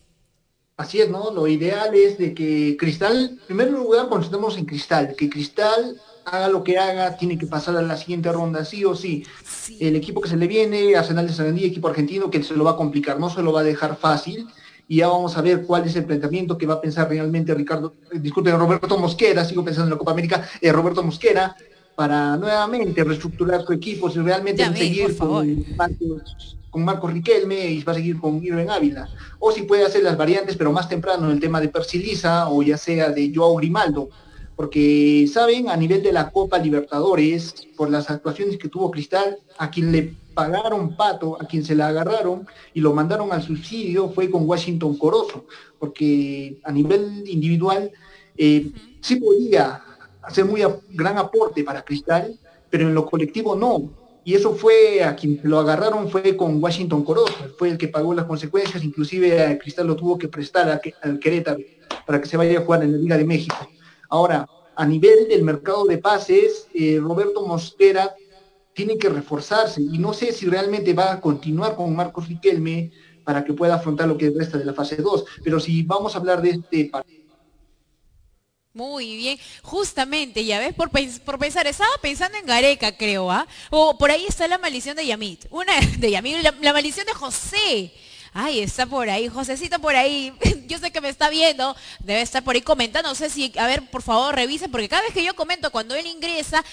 Así 0.77 1.01
es, 1.01 1.09
¿no? 1.09 1.31
Lo 1.31 1.47
ideal 1.47 1.95
es 1.95 2.19
de 2.19 2.35
que 2.35 2.77
Cristal, 2.79 3.31
en 3.31 3.37
primer 3.47 3.71
lugar, 3.71 4.09
concentremos 4.09 4.57
en 4.59 4.65
Cristal, 4.65 5.15
que 5.17 5.27
Cristal 5.27 5.99
haga 6.23 6.49
lo 6.49 6.63
que 6.63 6.77
haga, 6.77 7.17
tiene 7.17 7.35
que 7.35 7.47
pasar 7.47 7.75
a 7.77 7.81
la 7.81 7.97
siguiente 7.97 8.31
ronda, 8.31 8.63
sí 8.63 8.85
o 8.85 8.95
sí. 8.95 9.25
El 9.79 9.95
equipo 9.95 10.21
que 10.21 10.29
se 10.29 10.37
le 10.37 10.45
viene, 10.45 10.95
Arsenal 10.95 11.25
de 11.25 11.33
Sarandí, 11.33 11.65
equipo 11.65 11.87
argentino, 11.87 12.29
que 12.29 12.43
se 12.43 12.53
lo 12.55 12.63
va 12.63 12.71
a 12.71 12.75
complicar, 12.75 13.19
no 13.19 13.27
se 13.31 13.41
lo 13.41 13.51
va 13.51 13.61
a 13.61 13.63
dejar 13.63 13.97
fácil. 13.97 14.47
Y 14.87 14.97
ya 14.97 15.07
vamos 15.07 15.35
a 15.35 15.41
ver 15.41 15.63
cuál 15.65 15.85
es 15.85 15.95
el 15.95 16.05
planteamiento 16.05 16.57
que 16.59 16.67
va 16.67 16.75
a 16.75 16.81
pensar 16.81 17.09
realmente 17.09 17.55
Ricardo, 17.55 17.95
eh, 18.11 18.19
disculpen, 18.19 18.57
Roberto 18.59 18.99
Mosquera, 18.99 19.43
sigo 19.45 19.65
pensando 19.65 19.87
en 19.87 19.91
la 19.93 19.97
Copa 19.97 20.11
América, 20.11 20.47
eh, 20.61 20.71
Roberto 20.71 21.01
Mosquera, 21.01 21.55
para 21.95 22.37
nuevamente 22.37 23.03
reestructurar 23.03 23.65
su 23.65 23.73
equipo, 23.73 24.11
si 24.11 24.19
realmente 24.19 24.61
Ya 24.61 24.69
va 24.69 24.75
a 24.75 24.79
vi, 24.79 24.79
por 24.79 24.87
seguir 24.87 25.15
favor. 25.15 25.43
con 25.43 25.75
Marcos, 25.75 26.56
con 26.77 26.85
Marcos 26.85 27.11
Riquelme 27.11 27.71
y 27.71 27.81
va 27.81 27.93
a 27.93 27.95
seguir 27.95 28.19
con 28.19 28.43
Irving 28.43 28.67
Ávila. 28.69 29.09
O 29.39 29.51
si 29.51 29.63
puede 29.63 29.83
hacer 29.83 30.03
las 30.03 30.15
variantes, 30.15 30.55
pero 30.55 30.71
más 30.71 30.87
temprano, 30.87 31.31
el 31.31 31.39
tema 31.39 31.59
de 31.59 31.69
Persiliza 31.69 32.51
o 32.51 32.61
ya 32.61 32.77
sea 32.77 33.09
de 33.09 33.31
Joao 33.33 33.55
Grimaldo. 33.55 34.09
Porque, 34.55 35.27
¿saben? 35.27 35.69
A 35.69 35.75
nivel 35.75 36.03
de 36.03 36.13
la 36.13 36.29
Copa 36.29 36.59
Libertadores, 36.59 37.55
por 37.75 37.89
las 37.89 38.11
actuaciones 38.11 38.59
que 38.59 38.69
tuvo 38.69 38.91
Cristal, 38.91 39.39
a 39.57 39.71
quien 39.71 39.91
le 39.91 40.13
pagaron 40.35 40.95
pato, 40.95 41.41
a 41.41 41.47
quien 41.47 41.65
se 41.65 41.73
la 41.73 41.87
agarraron 41.87 42.47
y 42.75 42.79
lo 42.79 42.93
mandaron 42.93 43.33
al 43.33 43.41
subsidio 43.41 44.09
fue 44.09 44.29
con 44.29 44.47
Washington 44.47 44.99
Corozo. 44.99 45.45
Porque 45.79 46.59
a 46.63 46.71
nivel 46.71 47.23
individual 47.25 47.89
eh, 48.37 48.71
sí 49.01 49.15
podía 49.15 49.81
hacer 50.21 50.45
muy 50.45 50.61
gran 50.91 51.17
aporte 51.17 51.63
para 51.63 51.81
Cristal, 51.81 52.37
pero 52.69 52.87
en 52.87 52.93
lo 52.93 53.03
colectivo 53.07 53.55
no. 53.55 54.06
Y 54.27 54.35
eso 54.35 54.53
fue 54.53 55.01
a 55.05 55.15
quien 55.15 55.39
lo 55.43 55.57
agarraron 55.57 56.09
fue 56.09 56.35
con 56.35 56.61
Washington 56.61 57.05
Corozo, 57.05 57.33
fue 57.57 57.69
el 57.69 57.77
que 57.77 57.87
pagó 57.87 58.13
las 58.13 58.25
consecuencias, 58.25 58.83
inclusive 58.83 59.41
a 59.41 59.57
Cristal 59.57 59.87
lo 59.87 59.95
tuvo 59.95 60.17
que 60.17 60.27
prestar 60.27 60.81
al 61.01 61.17
Querétaro 61.17 61.59
para 62.05 62.19
que 62.19 62.27
se 62.27 62.35
vaya 62.35 62.59
a 62.59 62.61
jugar 62.61 62.83
en 62.83 62.91
la 62.91 62.97
Liga 62.97 63.17
de 63.17 63.23
México. 63.23 63.55
Ahora, 64.09 64.45
a 64.75 64.85
nivel 64.85 65.29
del 65.29 65.43
mercado 65.43 65.85
de 65.85 65.99
pases, 65.99 66.67
eh, 66.73 66.99
Roberto 67.01 67.45
Mosquera 67.45 68.13
tiene 68.73 68.97
que 68.97 69.07
reforzarse 69.07 69.81
y 69.81 69.97
no 69.97 70.11
sé 70.11 70.33
si 70.33 70.45
realmente 70.45 70.93
va 70.93 71.13
a 71.13 71.21
continuar 71.21 71.77
con 71.77 71.95
Marcos 71.95 72.27
Riquelme 72.27 72.91
para 73.23 73.45
que 73.45 73.53
pueda 73.53 73.75
afrontar 73.75 74.09
lo 74.09 74.17
que 74.17 74.29
resta 74.31 74.57
de 74.57 74.65
la 74.65 74.73
fase 74.73 74.97
2. 74.97 75.23
Pero 75.41 75.57
si 75.57 75.83
vamos 75.83 76.15
a 76.15 76.19
hablar 76.19 76.41
de 76.41 76.49
este 76.49 76.89
partido, 76.91 77.26
Muy 78.77 79.17
bien, 79.17 79.39
justamente, 79.63 80.45
ya 80.45 80.59
ves, 80.59 80.71
por, 80.71 80.91
por 81.25 81.39
pensar, 81.39 81.65
estaba 81.65 81.89
pensando 81.99 82.37
en 82.37 82.45
Gareca, 82.45 82.95
creo, 82.95 83.31
¿ah? 83.31 83.47
O 83.71 83.97
por 83.97 84.11
ahí 84.11 84.27
está 84.27 84.47
la 84.47 84.59
maldición 84.59 84.95
de 84.95 85.07
Yamit, 85.07 85.47
una 85.49 85.73
de 85.97 86.11
Yamit, 86.11 86.43
la, 86.43 86.73
maldición 86.73 87.07
de 87.07 87.13
José. 87.13 87.91
Ay, 88.33 88.59
está 88.59 88.85
por 88.85 89.09
ahí, 89.09 89.29
Josecito 89.29 89.79
por 89.79 89.95
ahí, 89.95 90.31
yo 90.67 90.77
sé 90.77 90.91
que 90.91 91.01
me 91.01 91.09
está 91.09 91.31
viendo, 91.31 91.75
debe 92.01 92.21
estar 92.21 92.43
por 92.43 92.53
ahí 92.53 92.61
comentando, 92.61 93.09
no 93.09 93.15
sé 93.15 93.31
si, 93.31 93.51
a 93.57 93.65
ver, 93.65 93.89
por 93.89 94.03
favor, 94.03 94.35
revisen, 94.35 94.69
porque 94.69 94.87
cada 94.87 95.01
vez 95.01 95.11
que 95.11 95.23
yo 95.23 95.35
comento 95.35 95.71
cuando 95.71 95.95
él 95.95 96.05
ingresa, 96.05 96.63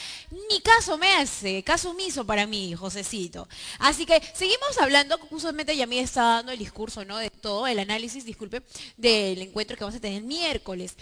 ni 0.50 0.60
caso 0.60 0.98
me 0.98 1.10
hace, 1.14 1.62
caso 1.62 1.92
omiso 1.92 2.26
para 2.26 2.46
mí, 2.46 2.74
Josecito. 2.74 3.48
Así 3.78 4.04
que 4.04 4.20
seguimos 4.34 4.76
hablando, 4.78 5.16
justamente 5.30 5.74
Yamit 5.74 6.00
está 6.00 6.22
dando 6.22 6.52
el 6.52 6.58
discurso, 6.58 7.02
¿no? 7.06 7.16
De 7.16 7.30
todo, 7.30 7.66
el 7.66 7.78
análisis, 7.78 8.26
disculpe, 8.26 8.60
del 8.98 9.40
encuentro 9.40 9.74
que 9.74 9.84
vamos 9.84 9.96
a 9.96 10.00
tener 10.00 10.22
miércoles. 10.22 10.96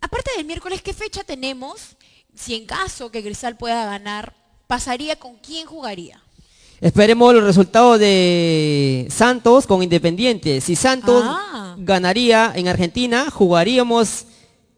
Aparte 0.00 0.30
del 0.36 0.46
miércoles, 0.46 0.82
¿qué 0.82 0.92
fecha 0.92 1.24
tenemos? 1.24 1.96
Si 2.34 2.54
en 2.54 2.66
caso 2.66 3.10
que 3.10 3.22
Cristal 3.22 3.56
pueda 3.56 3.84
ganar, 3.86 4.34
¿pasaría 4.66 5.16
con 5.16 5.36
quién 5.36 5.66
jugaría? 5.66 6.20
Esperemos 6.80 7.32
los 7.34 7.42
resultados 7.44 7.98
de 7.98 9.08
Santos 9.10 9.66
con 9.66 9.82
Independiente. 9.82 10.60
Si 10.60 10.76
Santos 10.76 11.24
Ah. 11.26 11.74
ganaría 11.78 12.52
en 12.54 12.68
Argentina, 12.68 13.30
jugaríamos 13.30 14.24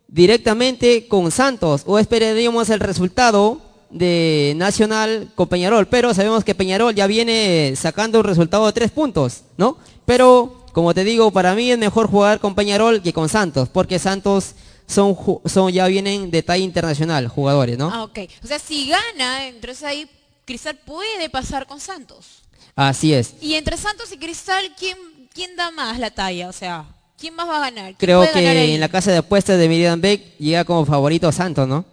directamente 0.06 1.08
con 1.08 1.30
Santos 1.32 1.82
o 1.86 1.98
esperaríamos 1.98 2.70
el 2.70 2.80
resultado 2.80 3.60
de 3.90 4.54
Nacional 4.56 5.30
con 5.34 5.48
Peñarol. 5.48 5.88
Pero 5.88 6.14
sabemos 6.14 6.44
que 6.44 6.54
Peñarol 6.54 6.94
ya 6.94 7.06
viene 7.08 7.74
sacando 7.76 8.20
un 8.20 8.24
resultado 8.24 8.66
de 8.66 8.72
tres 8.72 8.90
puntos, 8.92 9.42
¿no? 9.56 9.76
Pero, 10.06 10.64
como 10.72 10.94
te 10.94 11.02
digo, 11.02 11.32
para 11.32 11.54
mí 11.56 11.70
es 11.72 11.78
mejor 11.78 12.08
jugar 12.08 12.38
con 12.38 12.54
Peñarol 12.54 13.02
que 13.02 13.12
con 13.12 13.28
Santos, 13.28 13.68
porque 13.68 13.98
Santos 13.98 14.52
son, 14.88 15.16
son 15.44 15.70
ya 15.70 15.86
vienen 15.86 16.30
de 16.30 16.42
talla 16.42 16.64
internacional, 16.64 17.28
jugadores, 17.28 17.76
¿no? 17.78 17.90
Ah, 17.92 18.04
ok. 18.04 18.18
O 18.42 18.46
sea, 18.46 18.58
si 18.58 18.88
gana, 18.88 19.46
entonces 19.46 19.84
ahí 19.84 20.10
Cristal 20.44 20.76
puede 20.84 21.28
pasar 21.28 21.66
con 21.66 21.78
Santos. 21.78 22.42
Así 22.74 23.12
es. 23.12 23.34
Y 23.40 23.54
entre 23.54 23.76
Santos 23.76 24.10
y 24.12 24.16
Cristal, 24.16 24.64
¿quién, 24.78 24.96
quién 25.34 25.54
da 25.56 25.70
más 25.70 25.98
la 25.98 26.10
talla? 26.10 26.48
O 26.48 26.52
sea, 26.52 26.86
¿quién 27.18 27.34
más 27.34 27.46
va 27.46 27.58
a 27.58 27.70
ganar? 27.70 27.84
¿Quién 27.84 27.96
Creo 27.98 28.20
ganar 28.20 28.32
que 28.32 28.74
en 28.74 28.80
la 28.80 28.88
casa 28.88 29.12
de 29.12 29.18
apuestas 29.18 29.58
de 29.58 29.68
Miriam 29.68 30.00
Beck 30.00 30.38
llega 30.38 30.64
como 30.64 30.86
favorito 30.86 31.30
Santos, 31.32 31.68
¿no? 31.68 31.84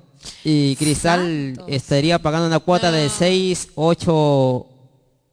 Y 0.44 0.76
Cristal 0.78 1.62
estaría 1.68 2.18
pagando 2.18 2.48
una 2.48 2.60
cuota 2.60 2.92
de 2.92 3.10
6, 3.10 3.70
8 3.76 4.68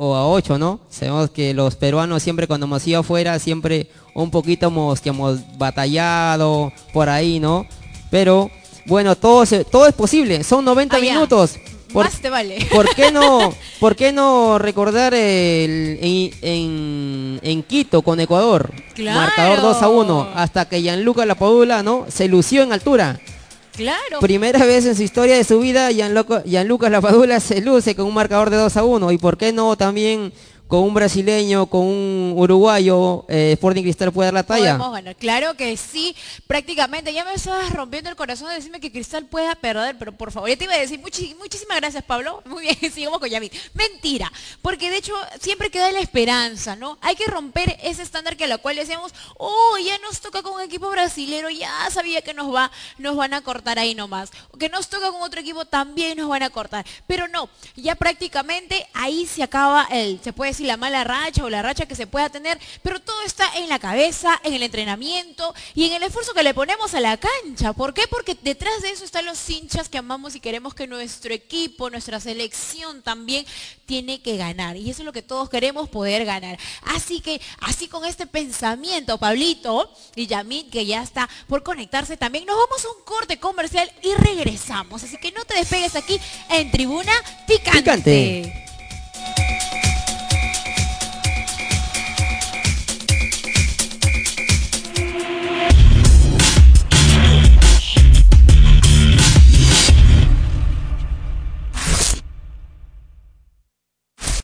o 0.05 0.17
a 0.17 0.27
8, 0.27 0.59
¿no? 0.59 0.81
Sabemos 0.91 1.31
que 1.31 1.55
los 1.55 1.77
peruanos 1.77 2.25
siempre 2.25 2.49
cuando 2.49 2.67
hemos 2.67 2.85
ido 2.89 3.01
afuera, 3.01 3.39
siempre 3.39 3.87
un 4.15 4.33
poquito 4.33 4.67
hemos, 4.67 5.01
que 5.01 5.11
hemos 5.11 5.39
batallado 5.59 6.73
por 6.93 7.09
ahí, 7.09 7.39
¿no? 7.39 7.67
Pero 8.11 8.51
bueno, 8.87 9.15
todo, 9.17 9.47
se- 9.47 9.65
todo 9.65 9.87
es 9.87 9.95
posible, 9.95 10.43
son 10.43 10.65
90 10.65 10.97
Ah, 10.97 10.99
ya. 11.01 11.13
minutos. 11.15 11.57
Por- 11.93 12.07
Más 12.07 12.21
te 12.21 12.31
vale. 12.31 12.67
¿Por 12.73 12.93
qué 12.95 13.13
no, 13.13 13.53
por 13.81 13.95
qué 13.95 14.13
no 14.13 14.59
recordar 14.59 15.15
el, 15.15 15.99
en, 16.03 16.31
en- 16.43 17.41
en 17.43 17.63
Quito 17.63 18.03
con 18.03 18.19
Ecuador? 18.19 18.73
Claro. 18.95 19.21
Marcador 19.21 19.61
2 19.61 19.83
a 19.83 19.89
1. 19.89 20.29
Hasta 20.35 20.65
que 20.69 20.81
Gianluca 20.83 21.25
Lapadula 21.27 21.83
¿no? 21.85 22.07
se 22.09 22.27
lució 22.29 22.63
en 22.63 22.73
altura. 22.73 23.21
Claro. 23.73 24.21
Primera 24.21 24.65
vez 24.67 24.85
en 24.87 24.95
su 24.95 25.03
historia 25.03 25.37
de 25.37 25.45
su 25.45 25.59
vida, 25.61 25.91
Gianluca, 25.91 26.91
Lapadula 26.91 27.41
se 27.41 27.61
luce 27.61 27.95
con 27.95 28.07
un 28.07 28.15
marcador 28.15 28.51
de 28.51 28.57
2 28.57 28.77
a 28.77 28.85
1. 28.85 29.13
Y 29.13 29.19
por 29.19 29.39
qué 29.39 29.53
no 29.53 29.77
también 29.77 30.33
con 30.73 30.85
un 30.85 30.95
brasileño, 30.95 31.67
con 31.67 31.83
un 31.83 32.33
uruguayo, 32.35 33.27
eh, 33.29 33.53
Sporting 33.53 33.83
Cristal 33.83 34.11
puede 34.11 34.29
dar 34.29 34.33
la 34.33 34.43
talla. 34.43 34.79
Podemos. 34.79 35.17
Claro 35.19 35.55
que 35.55 35.77
sí, 35.77 36.17
prácticamente. 36.47 37.13
Ya 37.13 37.27
me 37.27 37.35
estabas 37.35 37.71
rompiendo 37.75 38.09
el 38.09 38.17
corazón 38.17 38.49
de 38.49 38.55
decirme 38.55 38.81
que 38.81 38.91
Cristal 38.91 39.27
pueda 39.27 39.55
perder, 39.55 39.99
pero 39.99 40.13
por 40.13 40.33
favor, 40.33 40.49
ya 40.49 40.57
te 40.57 40.65
iba 40.65 40.73
a 40.73 40.79
decir 40.79 40.99
muchísimas 40.99 41.77
gracias, 41.77 42.03
Pablo. 42.05 42.43
Muy 42.47 42.63
bien, 42.63 42.91
sigamos 42.91 43.21
con 43.21 43.29
Yamit. 43.29 43.53
Mentira, 43.75 44.33
porque 44.63 44.89
de 44.89 44.97
hecho 44.97 45.13
siempre 45.43 45.71
queda 45.71 45.93
la 45.93 46.01
esperanza, 46.01 46.75
¿no? 46.75 46.97
Hay 47.03 47.17
que 47.17 47.27
romper 47.27 47.79
ese 47.83 48.01
estándar 48.01 48.39
que 48.39 48.45
a 48.45 48.47
la 48.47 48.57
cual 48.57 48.77
decíamos, 48.77 49.13
oh, 49.37 49.77
ya 49.77 49.99
nos 49.99 50.23
toca 50.23 50.41
con 50.41 50.55
un 50.55 50.63
equipo 50.63 50.89
brasilero, 50.89 51.51
ya 51.51 51.71
sabía 51.91 52.23
que 52.23 52.33
nos 52.33 52.51
va, 52.51 52.73
nos 52.97 53.15
van 53.15 53.35
a 53.35 53.43
cortar 53.43 53.79
ahí 53.79 53.95
nomás. 53.95 54.31
Que 54.59 54.71
nos 54.71 54.89
toca 54.89 55.11
con 55.11 55.21
otro 55.21 55.39
equipo, 55.39 55.67
también 55.67 56.17
nos 56.17 56.31
van 56.31 56.45
a 56.45 56.49
cortar. 56.49 56.87
Pero 57.07 57.29
no, 57.29 57.51
ya 57.77 57.95
prácticamente 57.95 58.87
ahí 58.95 59.27
se 59.27 59.43
acaba 59.43 59.87
el, 59.91 60.19
se 60.25 60.33
puede 60.33 60.53
decir 60.53 60.62
la 60.63 60.77
mala 60.77 61.05
racha 61.05 61.45
o 61.45 61.51
la 61.51 61.63
racha 61.63 61.87
que 61.87 61.95
se 61.95 62.07
pueda 62.07 62.31
tener, 62.31 62.59
pero 62.83 63.01
todo 63.01 63.23
está 63.23 63.57
en 63.57 63.69
la 63.69 63.79
cabeza, 63.79 64.41
en 64.45 64.55
el 64.55 64.63
entrenamiento 64.63 65.55
y 65.75 65.87
en 65.87 65.93
el 65.93 66.03
esfuerzo 66.03 66.35
que 66.35 66.43
le 66.43 66.55
ponemos 66.55 66.95
a 66.95 67.01
la 67.01 67.17
cancha. 67.17 67.73
¿Por 67.73 67.95
qué? 67.95 68.07
Porque 68.09 68.37
detrás 68.41 68.83
de 68.83 68.91
eso 68.91 69.05
están 69.05 69.27
los 69.27 69.49
hinchas 69.49 69.89
que 69.89 69.99
amamos 69.99 70.35
y 70.35 70.41
queremos 70.41 70.75
que 70.75 70.87
nuestro 70.87 71.33
equipo, 71.33 71.91
nuestra 71.91 72.21
selección 72.21 73.03
también 73.03 73.47
tiene 73.87 74.23
que 74.23 74.37
ganar. 74.37 74.77
Y 74.77 74.91
eso 74.91 75.03
es 75.03 75.07
lo 75.07 75.13
que 75.13 75.23
todos 75.23 75.49
queremos, 75.51 75.89
poder 75.89 76.25
ganar. 76.25 76.59
Así 76.83 77.21
que, 77.21 77.41
así 77.61 77.89
con 77.89 78.05
este 78.05 78.27
pensamiento, 78.27 79.19
Pablito 79.19 79.93
y 80.15 80.27
Yamit, 80.27 80.71
que 80.71 80.87
ya 80.87 81.03
está 81.03 81.29
por 81.47 81.63
conectarse 81.63 82.17
también, 82.17 82.47
nos 82.47 82.57
vamos 82.57 82.85
a 82.85 82.89
un 82.89 83.05
corte 83.05 83.39
comercial 83.39 83.91
y 84.03 84.15
regresamos. 84.15 85.03
Así 85.03 85.17
que 85.19 85.33
no 85.33 85.45
te 85.45 85.55
despegues 85.55 85.97
aquí 85.97 86.19
en 86.51 86.71
Tribuna 86.71 87.13
Picante. 87.47 88.72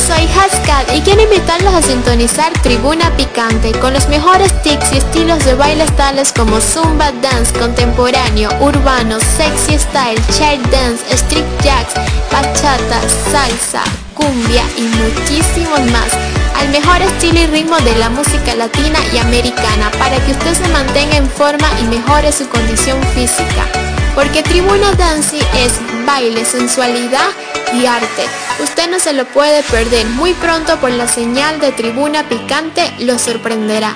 Soy 0.00 0.28
Haskell 0.28 0.96
y 0.96 1.00
quiero 1.00 1.22
invitarlos 1.22 1.72
a 1.72 1.80
sintonizar 1.80 2.52
Tribuna 2.62 3.10
Picante 3.16 3.72
con 3.72 3.94
los 3.94 4.08
mejores 4.08 4.52
tics 4.62 4.92
y 4.92 4.98
estilos 4.98 5.44
de 5.44 5.54
bailes 5.54 5.94
tales 5.96 6.32
como 6.32 6.60
Zumba 6.60 7.12
Dance, 7.22 7.52
contemporáneo, 7.58 8.50
urbano, 8.60 9.18
sexy 9.20 9.78
style, 9.78 10.20
chair 10.36 10.60
dance, 10.70 11.02
street 11.14 11.46
jacks, 11.62 11.94
bachata, 12.30 13.00
salsa, 13.30 13.82
cumbia 14.14 14.64
y 14.76 14.82
muchísimos 14.82 15.80
más 15.90 16.12
al 16.56 16.68
mejor 16.70 17.00
estilo 17.00 17.40
y 17.40 17.46
ritmo 17.46 17.76
de 17.78 17.96
la 17.96 18.10
música 18.10 18.54
latina 18.54 18.98
y 19.14 19.18
americana 19.18 19.90
para 19.98 20.16
que 20.24 20.32
usted 20.32 20.54
se 20.54 20.68
mantenga 20.68 21.16
en 21.16 21.28
forma 21.28 21.68
y 21.80 21.84
mejore 21.84 22.32
su 22.32 22.48
condición 22.48 23.02
física. 23.14 23.85
Porque 24.16 24.42
Tribuna 24.42 24.94
Dance 24.94 25.36
es 25.36 25.78
baile, 26.06 26.46
sensualidad 26.46 27.28
y 27.74 27.84
arte. 27.84 28.22
Usted 28.62 28.90
no 28.90 28.98
se 28.98 29.12
lo 29.12 29.26
puede 29.26 29.62
perder. 29.64 30.06
Muy 30.06 30.32
pronto 30.32 30.78
por 30.78 30.90
la 30.90 31.06
señal 31.06 31.60
de 31.60 31.70
Tribuna 31.72 32.26
Picante 32.26 32.90
lo 33.00 33.18
sorprenderá. 33.18 33.94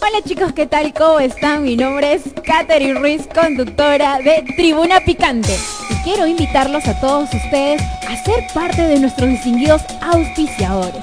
Hola 0.00 0.22
chicos, 0.24 0.52
¿qué 0.52 0.68
tal? 0.68 0.94
¿Cómo 0.94 1.18
están? 1.18 1.64
Mi 1.64 1.74
nombre 1.74 2.12
es 2.12 2.22
Katherine 2.46 3.00
Ruiz, 3.00 3.22
conductora 3.34 4.18
de 4.18 4.44
Tribuna 4.54 5.00
Picante. 5.00 5.58
Y 5.90 5.94
quiero 6.04 6.28
invitarlos 6.28 6.86
a 6.86 7.00
todos 7.00 7.28
ustedes 7.34 7.82
a 8.08 8.24
ser 8.24 8.44
parte 8.54 8.82
de 8.82 9.00
nuestros 9.00 9.28
distinguidos 9.28 9.82
auspiciadores. 10.00 11.02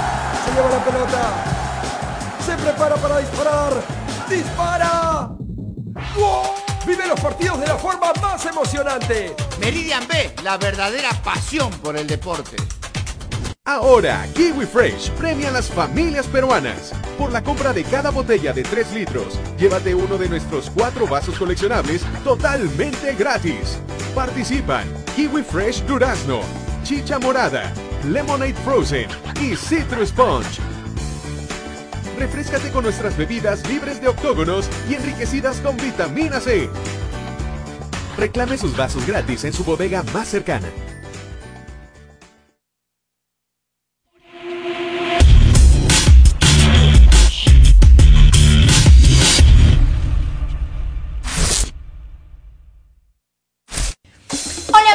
Se 0.51 0.57
lleva 0.57 0.69
la 0.69 0.83
pelota. 0.83 1.43
Se 2.45 2.57
prepara 2.57 2.95
para 2.95 3.19
disparar. 3.19 3.73
¡Dispara! 4.29 5.29
Vive 6.85 7.07
los 7.07 7.19
partidos 7.21 7.59
de 7.61 7.67
la 7.67 7.77
forma 7.77 8.11
más 8.21 8.45
emocionante. 8.45 9.33
Meridian 9.61 10.05
B, 10.09 10.35
la 10.43 10.57
verdadera 10.57 11.09
pasión 11.23 11.71
por 11.79 11.95
el 11.95 12.05
deporte. 12.05 12.57
Ahora, 13.63 14.27
Kiwi 14.33 14.65
Fresh 14.65 15.11
premia 15.11 15.49
a 15.49 15.51
las 15.51 15.69
familias 15.69 16.27
peruanas. 16.27 16.91
Por 17.17 17.31
la 17.31 17.41
compra 17.41 17.71
de 17.71 17.85
cada 17.85 18.09
botella 18.09 18.51
de 18.51 18.63
3 18.63 18.91
litros, 18.91 19.39
llévate 19.57 19.95
uno 19.95 20.17
de 20.17 20.27
nuestros 20.27 20.69
cuatro 20.69 21.07
vasos 21.07 21.37
coleccionables 21.37 22.01
totalmente 22.25 23.15
gratis. 23.15 23.79
Participan 24.13 24.85
Kiwi 25.15 25.43
Fresh 25.43 25.85
Durazno, 25.85 26.41
Chicha 26.83 27.19
Morada, 27.19 27.71
Lemonade 28.05 28.53
Frozen 28.65 29.07
y 29.39 29.55
Citrus 29.55 30.11
Punch. 30.11 30.59
Refrescate 32.17 32.69
con 32.71 32.83
nuestras 32.83 33.15
bebidas 33.17 33.67
libres 33.67 34.01
de 34.01 34.07
octógonos 34.07 34.69
y 34.89 34.95
enriquecidas 34.95 35.59
con 35.59 35.77
vitamina 35.77 36.39
C. 36.39 36.69
Reclame 38.17 38.57
sus 38.57 38.75
vasos 38.75 39.05
gratis 39.05 39.43
en 39.45 39.53
su 39.53 39.63
bodega 39.63 40.03
más 40.13 40.27
cercana. 40.27 40.67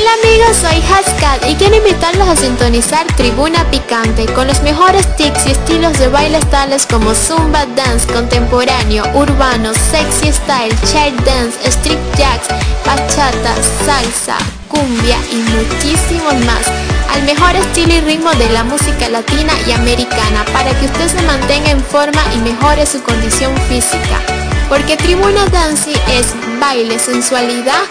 Hola 0.00 0.12
amigos, 0.24 0.56
soy 0.56 0.82
Haskat 0.90 1.46
y 1.46 1.56
quiero 1.56 1.76
invitarlos 1.76 2.26
a 2.26 2.34
sintonizar 2.34 3.06
Tribuna 3.18 3.70
Picante 3.70 4.24
con 4.32 4.46
los 4.46 4.62
mejores 4.62 5.04
tics 5.16 5.46
y 5.46 5.50
estilos 5.50 5.98
de 5.98 6.08
bailes 6.08 6.48
tales 6.48 6.86
como 6.86 7.14
Zumba 7.14 7.66
Dance, 7.76 8.10
contemporáneo, 8.10 9.04
urbano, 9.12 9.74
sexy 9.74 10.32
style, 10.32 10.74
chair 10.90 11.12
dance, 11.24 11.58
street 11.68 11.98
jacks, 12.16 12.48
bachata, 12.86 13.54
salsa, 13.84 14.38
cumbia 14.68 15.18
y 15.30 15.36
muchísimos 15.36 16.46
más 16.46 16.64
al 17.12 17.22
mejor 17.24 17.54
estilo 17.56 17.92
y 17.92 18.00
ritmo 18.00 18.30
de 18.30 18.48
la 18.48 18.64
música 18.64 19.06
latina 19.10 19.52
y 19.66 19.72
americana 19.72 20.46
para 20.54 20.70
que 20.80 20.86
usted 20.86 21.08
se 21.08 21.22
mantenga 21.26 21.72
en 21.72 21.84
forma 21.84 22.22
y 22.34 22.38
mejore 22.38 22.86
su 22.86 23.02
condición 23.02 23.54
física. 23.68 24.18
Porque 24.70 24.96
Tribuna 24.96 25.44
Dance 25.48 25.92
es 26.08 26.28
baile, 26.58 26.98
sensualidad 26.98 27.82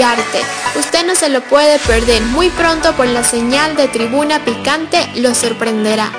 arte. 0.00 0.40
Usted 0.78 1.04
no 1.06 1.14
se 1.14 1.28
lo 1.28 1.42
puede 1.42 1.78
perder. 1.80 2.22
Muy 2.22 2.48
pronto 2.50 2.92
por 2.94 3.06
la 3.06 3.24
señal 3.24 3.76
de 3.76 3.88
Tribuna 3.88 4.42
Picante 4.44 5.06
lo 5.16 5.34
sorprenderá. 5.34 6.10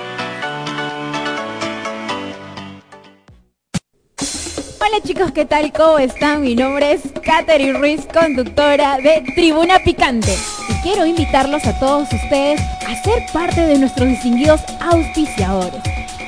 Hola 4.80 5.02
chicos, 5.04 5.32
¿qué 5.32 5.46
tal? 5.46 5.72
¿Cómo 5.72 5.98
están? 5.98 6.42
Mi 6.42 6.56
nombre 6.56 6.92
es 6.92 7.02
Katherine 7.24 7.80
Ruiz, 7.80 8.02
conductora 8.14 8.98
de 8.98 9.24
Tribuna 9.34 9.80
Picante. 9.80 10.38
Y 10.70 10.74
quiero 10.84 11.06
invitarlos 11.06 11.66
a 11.66 11.80
todos 11.80 12.14
ustedes 12.14 12.62
a 12.62 13.04
ser 13.04 13.24
parte 13.34 13.62
de 13.62 13.80
nuestros 13.80 14.08
distinguidos 14.08 14.62
auspiciadores. 14.82 15.82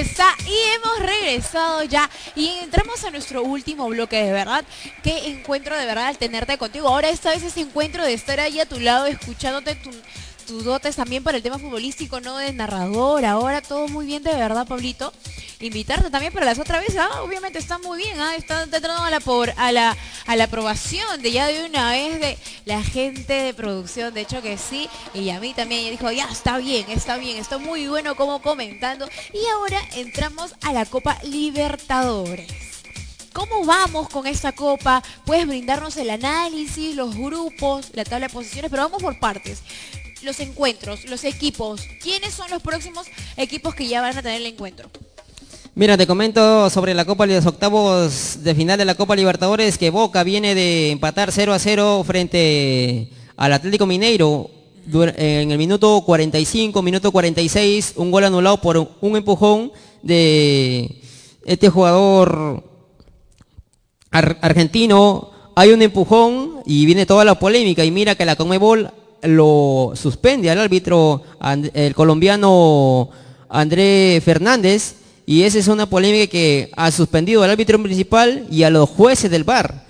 Está, 0.00 0.34
y 0.46 0.54
hemos 0.74 0.98
regresado 1.00 1.82
ya 1.84 2.08
y 2.34 2.48
entramos 2.62 3.04
a 3.04 3.10
nuestro 3.10 3.42
último 3.42 3.88
bloque 3.88 4.22
de 4.24 4.32
verdad. 4.32 4.64
Qué 5.02 5.26
encuentro 5.28 5.76
de 5.76 5.86
verdad 5.86 6.06
al 6.08 6.18
tenerte 6.18 6.58
contigo. 6.58 6.88
Ahora 6.88 7.08
esta 7.10 7.30
vez 7.30 7.42
ese 7.42 7.60
encuentro 7.60 8.04
de 8.04 8.14
estar 8.14 8.40
ahí 8.40 8.60
a 8.60 8.66
tu 8.66 8.78
lado, 8.80 9.06
escuchándote 9.06 9.74
tu- 9.76 9.90
tus 10.50 10.64
dotes 10.64 10.96
también 10.96 11.22
para 11.22 11.36
el 11.36 11.44
tema 11.44 11.60
futbolístico, 11.60 12.20
¿no? 12.20 12.36
De 12.36 12.52
narrador, 12.52 13.24
ahora 13.24 13.62
todo 13.62 13.86
muy 13.86 14.04
bien 14.04 14.24
de 14.24 14.34
verdad, 14.34 14.66
Pablito. 14.66 15.12
Invitarte 15.60 16.10
también 16.10 16.32
para 16.32 16.44
las 16.44 16.58
otras 16.58 16.80
veces, 16.80 16.96
ah, 16.98 17.22
obviamente 17.22 17.60
está 17.60 17.78
muy 17.78 17.98
bien, 17.98 18.18
ah, 18.18 18.34
está 18.34 18.64
entrando 18.64 19.04
a 19.04 19.10
la, 19.10 19.20
por, 19.20 19.52
a, 19.56 19.70
la, 19.70 19.96
a 20.26 20.36
la 20.36 20.44
aprobación 20.44 21.22
de 21.22 21.30
ya 21.30 21.46
de 21.46 21.66
una 21.66 21.92
vez 21.92 22.18
de 22.18 22.38
la 22.64 22.82
gente 22.82 23.32
de 23.32 23.54
producción, 23.54 24.12
de 24.12 24.22
hecho 24.22 24.42
que 24.42 24.58
sí, 24.58 24.88
y 25.14 25.30
a 25.30 25.38
mí 25.38 25.54
también, 25.54 25.82
ella 25.82 25.92
dijo, 25.92 26.10
ya 26.10 26.24
está 26.24 26.58
bien, 26.58 26.84
está 26.90 27.16
bien, 27.16 27.36
está 27.36 27.58
muy 27.58 27.86
bueno 27.86 28.16
como 28.16 28.42
comentando. 28.42 29.08
Y 29.32 29.46
ahora 29.52 29.80
entramos 29.94 30.56
a 30.62 30.72
la 30.72 30.84
Copa 30.84 31.16
Libertadores. 31.22 32.50
¿Cómo 33.32 33.64
vamos 33.64 34.08
con 34.08 34.26
esta 34.26 34.50
copa? 34.50 35.04
Puedes 35.24 35.46
brindarnos 35.46 35.96
el 35.96 36.10
análisis, 36.10 36.96
los 36.96 37.14
grupos, 37.14 37.90
la 37.92 38.04
tabla 38.04 38.26
de 38.26 38.32
posiciones, 38.32 38.68
pero 38.68 38.82
vamos 38.82 39.00
por 39.00 39.20
partes. 39.20 39.62
Los 40.22 40.38
encuentros, 40.40 41.04
los 41.06 41.24
equipos. 41.24 41.80
¿Quiénes 42.02 42.34
son 42.34 42.50
los 42.50 42.62
próximos 42.62 43.06
equipos 43.36 43.74
que 43.74 43.88
ya 43.88 44.02
van 44.02 44.16
a 44.18 44.22
tener 44.22 44.40
el 44.40 44.46
encuentro? 44.46 44.90
Mira, 45.74 45.96
te 45.96 46.06
comento 46.06 46.68
sobre 46.68 46.92
la 46.94 47.04
Copa 47.06 47.26
de 47.26 47.36
los 47.36 47.46
octavos 47.46 48.42
de 48.42 48.54
final 48.54 48.76
de 48.78 48.84
la 48.84 48.96
Copa 48.96 49.16
Libertadores 49.16 49.78
que 49.78 49.88
Boca 49.90 50.22
viene 50.24 50.54
de 50.54 50.90
empatar 50.90 51.32
0 51.32 51.54
a 51.54 51.58
0 51.58 52.04
frente 52.06 53.08
al 53.36 53.52
Atlético 53.52 53.86
Mineiro 53.86 54.50
en 54.92 55.50
el 55.52 55.58
minuto 55.58 56.02
45, 56.04 56.82
minuto 56.82 57.12
46, 57.12 57.94
un 57.96 58.10
gol 58.10 58.24
anulado 58.24 58.60
por 58.60 58.76
un 59.00 59.16
empujón 59.16 59.72
de 60.02 61.00
este 61.46 61.68
jugador 61.70 62.64
ar- 64.10 64.38
argentino. 64.42 65.30
Hay 65.54 65.70
un 65.70 65.80
empujón 65.82 66.62
y 66.66 66.84
viene 66.84 67.06
toda 67.06 67.24
la 67.24 67.38
polémica 67.38 67.84
y 67.84 67.90
mira 67.90 68.14
que 68.16 68.24
la 68.24 68.36
Conmebol 68.36 68.90
lo 69.22 69.92
suspende 69.94 70.50
al 70.50 70.58
árbitro 70.58 71.22
el 71.74 71.94
colombiano 71.94 73.08
André 73.48 74.20
Fernández 74.24 74.94
y 75.26 75.42
esa 75.42 75.58
es 75.58 75.68
una 75.68 75.86
polémica 75.86 76.26
que 76.26 76.70
ha 76.76 76.90
suspendido 76.90 77.42
al 77.42 77.50
árbitro 77.50 77.82
principal 77.82 78.46
y 78.50 78.62
a 78.62 78.70
los 78.70 78.88
jueces 78.88 79.30
del 79.30 79.44
VAR, 79.44 79.84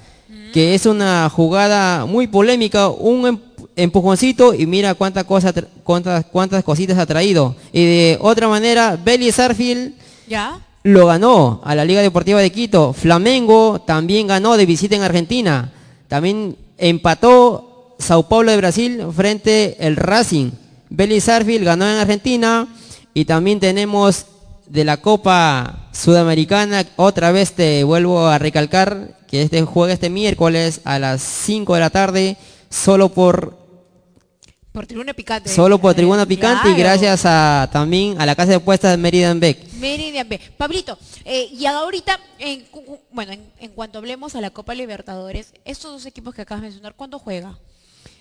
que 0.52 0.74
es 0.74 0.86
una 0.86 1.28
jugada 1.30 2.06
muy 2.06 2.26
polémica, 2.26 2.88
un 2.88 3.26
em- 3.26 3.38
empujoncito 3.76 4.52
y 4.52 4.66
mira 4.66 4.94
cuántas 4.94 5.24
cosas, 5.24 5.54
tra- 5.54 5.66
cuántas, 5.84 6.24
cuántas 6.26 6.64
cositas 6.64 6.98
ha 6.98 7.06
traído. 7.06 7.54
Y 7.72 7.84
de 7.84 8.18
otra 8.20 8.48
manera, 8.48 8.98
Belly 9.02 9.30
Sarfield 9.32 9.94
¿Ya? 10.28 10.58
lo 10.82 11.06
ganó 11.06 11.60
a 11.64 11.74
la 11.74 11.84
Liga 11.84 12.02
Deportiva 12.02 12.40
de 12.40 12.50
Quito. 12.50 12.92
Flamengo 12.92 13.80
también 13.86 14.26
ganó 14.26 14.56
de 14.56 14.66
visita 14.66 14.96
en 14.96 15.02
Argentina. 15.02 15.72
También 16.08 16.56
empató 16.76 17.69
Sao 18.00 18.28
Paulo 18.28 18.50
de 18.50 18.56
Brasil 18.56 19.02
frente 19.14 19.76
el 19.86 19.96
Racing. 19.96 20.50
Belly 20.88 21.20
Sarfield 21.20 21.64
ganó 21.64 21.84
en 21.88 21.98
Argentina. 21.98 22.66
Y 23.14 23.24
también 23.24 23.60
tenemos 23.60 24.26
de 24.66 24.84
la 24.84 24.98
Copa 24.98 25.88
Sudamericana, 25.92 26.86
otra 26.94 27.32
vez 27.32 27.52
te 27.52 27.82
vuelvo 27.82 28.28
a 28.28 28.38
recalcar 28.38 29.18
que 29.26 29.42
este 29.42 29.62
juega 29.62 29.92
este 29.92 30.10
miércoles 30.10 30.80
a 30.84 31.00
las 31.00 31.20
5 31.22 31.74
de 31.74 31.80
la 31.80 31.90
tarde, 31.90 32.36
solo 32.70 33.08
por 33.08 33.58
Por 34.70 34.86
Tribuna 34.86 35.12
Picante. 35.12 35.50
solo 35.50 35.78
por 35.78 35.90
Eh, 35.90 35.94
Tribuna 35.96 36.24
Picante 36.24 36.70
y 36.70 36.74
gracias 36.74 37.22
a 37.24 37.68
también 37.72 38.20
a 38.20 38.26
la 38.26 38.36
casa 38.36 38.50
de 38.50 38.56
apuestas 38.56 38.92
de 38.92 38.96
Meridian 38.96 39.40
Beck. 39.40 39.72
Meridian 39.80 40.28
B. 40.28 40.40
Pablito, 40.56 40.96
eh, 41.24 41.48
y 41.52 41.66
ahorita, 41.66 42.20
en, 42.38 42.64
bueno, 43.10 43.32
en, 43.32 43.42
en 43.58 43.70
cuanto 43.72 43.98
hablemos 43.98 44.36
a 44.36 44.40
la 44.40 44.50
Copa 44.50 44.72
Libertadores, 44.74 45.52
estos 45.64 45.90
dos 45.90 46.06
equipos 46.06 46.32
que 46.32 46.42
acabas 46.42 46.62
de 46.62 46.68
mencionar, 46.68 46.94
¿cuándo 46.94 47.18
juega? 47.18 47.58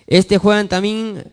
Este 0.10 0.38
juegan 0.40 0.68
también 0.68 1.32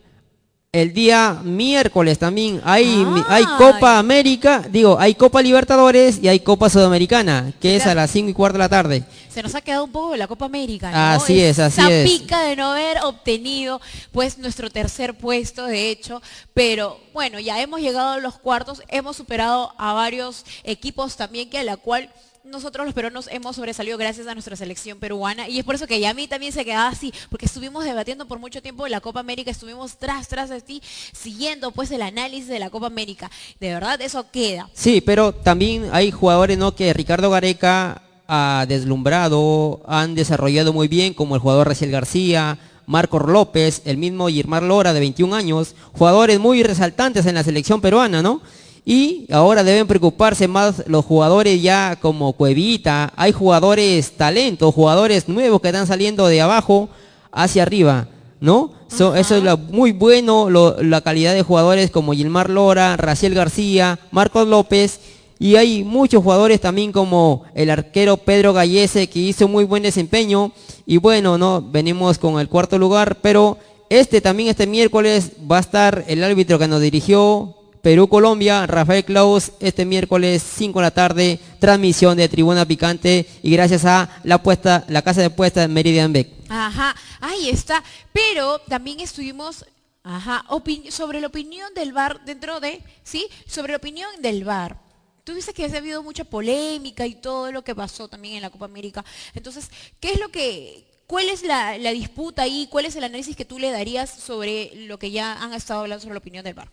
el 0.71 0.93
día 0.93 1.41
miércoles 1.43 2.19
también. 2.19 2.61
Hay, 2.63 3.03
hay 3.27 3.43
Ah. 3.47 3.55
Copa 3.57 3.97
América, 3.97 4.63
digo, 4.69 4.97
hay 4.99 5.15
Copa 5.15 5.41
Libertadores 5.41 6.19
y 6.21 6.27
hay 6.27 6.41
Copa 6.41 6.69
Sudamericana, 6.69 7.53
que 7.59 7.75
es 7.75 7.87
a 7.87 7.95
las 7.95 8.11
5 8.11 8.29
y 8.29 8.33
cuarto 8.33 8.53
de 8.57 8.59
la 8.59 8.69
tarde. 8.69 9.03
Se 9.29 9.41
nos 9.41 9.55
ha 9.55 9.61
quedado 9.61 9.85
un 9.85 9.91
poco 9.91 10.11
de 10.11 10.17
la 10.19 10.27
Copa 10.27 10.45
América, 10.45 10.91
¿no? 10.91 10.97
Así 10.97 11.41
es, 11.41 11.57
así 11.57 11.81
Esa 11.81 11.91
es. 11.91 12.07
pica 12.11 12.41
de 12.43 12.55
no 12.55 12.73
haber 12.73 12.97
obtenido, 13.03 13.81
pues, 14.11 14.37
nuestro 14.37 14.69
tercer 14.69 15.17
puesto, 15.17 15.65
de 15.65 15.89
hecho. 15.89 16.21
Pero, 16.53 16.99
bueno, 17.13 17.39
ya 17.39 17.59
hemos 17.59 17.79
llegado 17.81 18.11
a 18.11 18.17
los 18.19 18.37
cuartos, 18.37 18.83
hemos 18.89 19.15
superado 19.17 19.73
a 19.79 19.93
varios 19.93 20.45
equipos 20.63 21.15
también 21.15 21.49
que 21.49 21.57
a 21.57 21.63
la 21.63 21.77
cual 21.77 22.09
nosotros 22.49 22.85
los 22.85 22.93
peruanos 22.93 23.29
hemos 23.31 23.55
sobresalido 23.55 23.97
gracias 23.97 24.27
a 24.27 24.33
nuestra 24.33 24.55
selección 24.55 24.99
peruana 24.99 25.47
y 25.47 25.59
es 25.59 25.65
por 25.65 25.75
eso 25.75 25.87
que 25.87 25.99
ya 25.99 26.11
a 26.11 26.13
mí 26.13 26.27
también 26.27 26.51
se 26.51 26.65
quedaba 26.65 26.89
así, 26.89 27.13
porque 27.29 27.45
estuvimos 27.45 27.83
debatiendo 27.83 28.27
por 28.27 28.39
mucho 28.39 28.61
tiempo 28.61 28.83
de 28.83 28.89
la 28.89 29.01
Copa 29.01 29.19
América, 29.19 29.51
estuvimos 29.51 29.97
tras, 29.97 30.27
tras 30.27 30.49
de 30.49 30.61
ti, 30.61 30.81
siguiendo 31.13 31.71
pues 31.71 31.91
el 31.91 32.01
análisis 32.01 32.47
de 32.47 32.59
la 32.59 32.69
Copa 32.69 32.87
América. 32.87 33.29
De 33.59 33.73
verdad, 33.73 34.01
eso 34.01 34.25
queda. 34.31 34.69
Sí, 34.73 35.01
pero 35.01 35.33
también 35.33 35.89
hay 35.91 36.11
jugadores, 36.11 36.57
¿no? 36.57 36.75
Que 36.75 36.93
Ricardo 36.93 37.29
Gareca 37.29 38.01
ha 38.27 38.65
deslumbrado, 38.67 39.81
han 39.87 40.15
desarrollado 40.15 40.73
muy 40.73 40.87
bien, 40.87 41.13
como 41.13 41.35
el 41.35 41.41
jugador 41.41 41.67
Raciel 41.67 41.91
García, 41.91 42.57
Marcos 42.85 43.23
López, 43.27 43.81
el 43.85 43.97
mismo 43.97 44.29
Girmar 44.29 44.63
Lora 44.63 44.93
de 44.93 45.01
21 45.01 45.35
años, 45.35 45.75
jugadores 45.93 46.39
muy 46.39 46.63
resaltantes 46.63 47.25
en 47.25 47.35
la 47.35 47.43
selección 47.43 47.81
peruana, 47.81 48.21
¿no? 48.21 48.41
Y 48.89 49.25
ahora 49.33 49.65
deben 49.65 49.85
preocuparse 49.85 50.47
más 50.47 50.83
los 50.87 51.03
jugadores 51.03 51.61
ya 51.61 51.97
como 52.01 52.31
Cuevita, 52.31 53.11
hay 53.17 53.33
jugadores 53.33 54.13
talentos, 54.13 54.73
jugadores 54.73 55.27
nuevos 55.27 55.59
que 55.59 55.67
están 55.67 55.85
saliendo 55.87 56.25
de 56.27 56.39
abajo 56.39 56.87
hacia 57.33 57.63
arriba, 57.63 58.07
¿no? 58.39 58.71
So- 58.87 59.13
eso 59.15 59.35
es 59.35 59.43
lo- 59.43 59.57
muy 59.57 59.91
bueno, 59.91 60.49
lo- 60.49 60.81
la 60.81 61.01
calidad 61.01 61.33
de 61.33 61.41
jugadores 61.43 61.91
como 61.91 62.13
Gilmar 62.13 62.49
Lora, 62.49 62.95
Raciel 62.95 63.33
García, 63.33 63.99
Marcos 64.11 64.47
López, 64.47 65.01
y 65.37 65.57
hay 65.57 65.83
muchos 65.83 66.23
jugadores 66.23 66.61
también 66.61 66.93
como 66.93 67.43
el 67.55 67.69
arquero 67.69 68.15
Pedro 68.15 68.53
Gallese 68.53 69.07
que 69.09 69.19
hizo 69.19 69.49
muy 69.49 69.65
buen 69.65 69.83
desempeño, 69.83 70.53
y 70.85 70.95
bueno, 70.95 71.37
no, 71.37 71.61
venimos 71.61 72.17
con 72.19 72.39
el 72.39 72.47
cuarto 72.47 72.77
lugar, 72.77 73.17
pero 73.21 73.57
este 73.89 74.21
también 74.21 74.47
este 74.47 74.65
miércoles 74.65 75.33
va 75.51 75.57
a 75.57 75.59
estar 75.59 76.05
el 76.07 76.23
árbitro 76.23 76.57
que 76.57 76.69
nos 76.69 76.79
dirigió 76.81 77.53
Perú-Colombia, 77.81 78.65
Rafael 78.67 79.05
Claus, 79.05 79.51
este 79.59 79.85
miércoles 79.85 80.43
5 80.57 80.79
de 80.79 80.83
la 80.83 80.91
tarde, 80.91 81.39
transmisión 81.59 82.17
de 82.17 82.29
Tribuna 82.29 82.65
Picante 82.65 83.27
y 83.43 83.51
gracias 83.51 83.85
a 83.85 84.09
la 84.23 84.35
apuesta, 84.35 84.85
la 84.87 85.01
casa 85.01 85.21
de 85.21 85.27
apuestas 85.27 85.69
Meridian 85.69 86.13
Beck. 86.13 86.29
Ajá, 86.49 86.95
ahí 87.19 87.49
está. 87.49 87.83
Pero 88.13 88.59
también 88.59 88.99
estuvimos, 88.99 89.65
ajá, 90.03 90.45
sobre 90.89 91.21
la 91.21 91.27
opinión 91.27 91.73
del 91.73 91.93
VAR 91.93 92.23
dentro 92.25 92.59
de, 92.59 92.81
¿sí? 93.03 93.27
Sobre 93.45 93.73
la 93.73 93.77
opinión 93.77 94.09
del 94.21 94.43
VAR. 94.43 94.79
Tú 95.23 95.33
dices 95.33 95.53
que 95.53 95.65
ha 95.65 95.77
habido 95.77 96.03
mucha 96.03 96.23
polémica 96.23 97.05
y 97.05 97.15
todo 97.15 97.51
lo 97.51 97.63
que 97.63 97.75
pasó 97.75 98.07
también 98.07 98.35
en 98.35 98.41
la 98.41 98.49
Copa 98.49 98.65
América. 98.65 99.03
Entonces, 99.33 99.69
¿qué 99.99 100.13
es 100.13 100.19
lo 100.19 100.29
que, 100.29 100.87
cuál 101.05 101.27
es 101.29 101.43
la, 101.43 101.77
la 101.77 101.91
disputa 101.91 102.43
ahí? 102.43 102.67
¿Cuál 102.71 102.85
es 102.85 102.95
el 102.95 103.03
análisis 103.03 103.35
que 103.35 103.43
tú 103.43 103.59
le 103.59 103.71
darías 103.71 104.09
sobre 104.09 104.71
lo 104.87 104.97
que 104.97 105.11
ya 105.11 105.33
han 105.33 105.53
estado 105.53 105.81
hablando 105.81 106.01
sobre 106.01 106.13
la 106.13 106.19
opinión 106.19 106.45
del 106.45 106.53
VAR? 106.53 106.69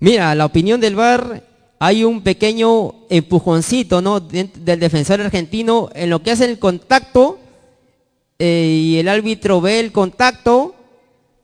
Mira, 0.00 0.34
la 0.34 0.44
opinión 0.46 0.80
del 0.80 0.94
VAR, 0.94 1.42
hay 1.80 2.04
un 2.04 2.22
pequeño 2.22 2.94
empujoncito 3.08 4.00
¿no? 4.00 4.20
de- 4.20 4.50
del 4.54 4.80
defensor 4.80 5.20
argentino 5.20 5.90
en 5.94 6.10
lo 6.10 6.22
que 6.22 6.30
hace 6.32 6.44
el 6.44 6.58
contacto 6.58 7.38
eh, 8.38 8.80
y 8.82 8.96
el 8.98 9.08
árbitro 9.08 9.60
ve 9.60 9.80
el 9.80 9.90
contacto 9.92 10.74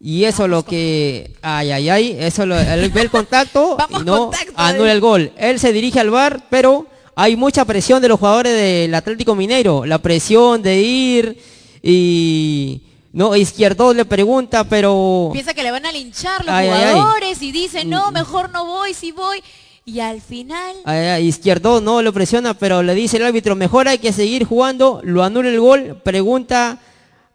y 0.01 0.25
eso 0.25 0.47
lo 0.47 0.65
que, 0.65 1.33
ay, 1.41 1.71
ay, 1.71 1.89
ay, 1.89 2.17
eso 2.21 2.45
lo, 2.47 2.59
él 2.59 2.91
ve 2.91 3.01
el 3.01 3.11
contacto 3.11 3.77
y 4.01 4.05
no 4.05 4.31
anula 4.55 4.93
el 4.93 5.01
gol. 5.01 5.33
Él 5.37 5.59
se 5.59 5.73
dirige 5.73 5.99
al 5.99 6.11
VAR, 6.11 6.47
pero 6.51 6.87
hay 7.17 7.37
mucha 7.37 7.65
presión 7.65 8.03
de 8.03 8.09
los 8.09 8.19
jugadores 8.21 8.53
del 8.55 8.95
Atlético 8.95 9.35
Mineiro, 9.35 9.85
la 9.87 9.99
presión 9.99 10.63
de 10.63 10.81
ir 10.83 11.39
y 11.83 12.83
no, 13.15 13.37
Izquierdo 13.37 13.95
le 13.95 14.05
pregunta, 14.05 14.65
pero 14.65 15.31
Piensa 15.33 15.55
que 15.55 15.63
le 15.63 15.71
van 15.71 15.87
a 15.87 15.93
linchar 15.93 16.45
los 16.45 16.53
Ay, 16.53 16.69
ay, 16.69 16.83
ay. 16.83 16.95
jugadores 16.95 17.43
y 17.43 17.53
dicen, 17.53 17.89
no, 17.89 18.11
mejor 18.11 18.51
no 18.51 18.65
voy, 18.65 18.93
sí 18.93 19.13
voy. 19.13 19.41
Y 19.85 20.01
al 20.01 20.21
final, 20.21 20.75
Izquierdo 21.23 21.81
no 21.81 22.03
lo 22.03 22.13
presiona, 22.13 22.55
pero 22.55 22.83
le 22.83 22.93
dice 22.95 23.19
el 23.19 23.25
árbitro, 23.25 23.55
mejor 23.55 23.87
hay 23.87 23.99
que 23.99 24.13
seguir 24.13 24.45
jugando, 24.45 25.01
lo 25.05 25.23
anula 25.23 25.49
el 25.49 25.61
gol, 25.61 26.01
pregunta 26.03 26.81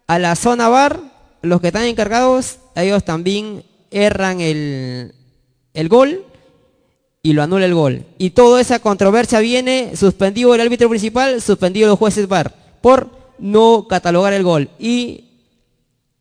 a 0.06 0.20
la 0.20 0.36
zona 0.36 0.68
bar, 0.68 1.00
los 1.44 1.62
que 1.62 1.68
están 1.68 1.86
encargados, 1.86 2.58
ellos 2.76 3.06
también 3.06 3.64
erran 3.90 4.42
el, 4.42 5.14
el 5.74 5.88
gol 5.88 6.26
y 7.24 7.32
lo 7.32 7.42
anula 7.42 7.64
el 7.64 7.74
gol. 7.74 8.04
Y 8.18 8.32
toda 8.32 8.60
esa 8.60 8.80
controversia 8.80 9.40
viene 9.40 9.96
suspendido 9.96 10.54
el 10.54 10.60
árbitro 10.60 10.90
principal, 10.90 11.42
suspendido 11.42 11.88
los 11.88 12.00
jueces 12.00 12.28
bar, 12.28 12.54
por 12.82 13.10
no 13.38 13.88
catalogar 13.88 14.34
el 14.34 14.44
gol. 14.44 14.70
Y 14.78 15.29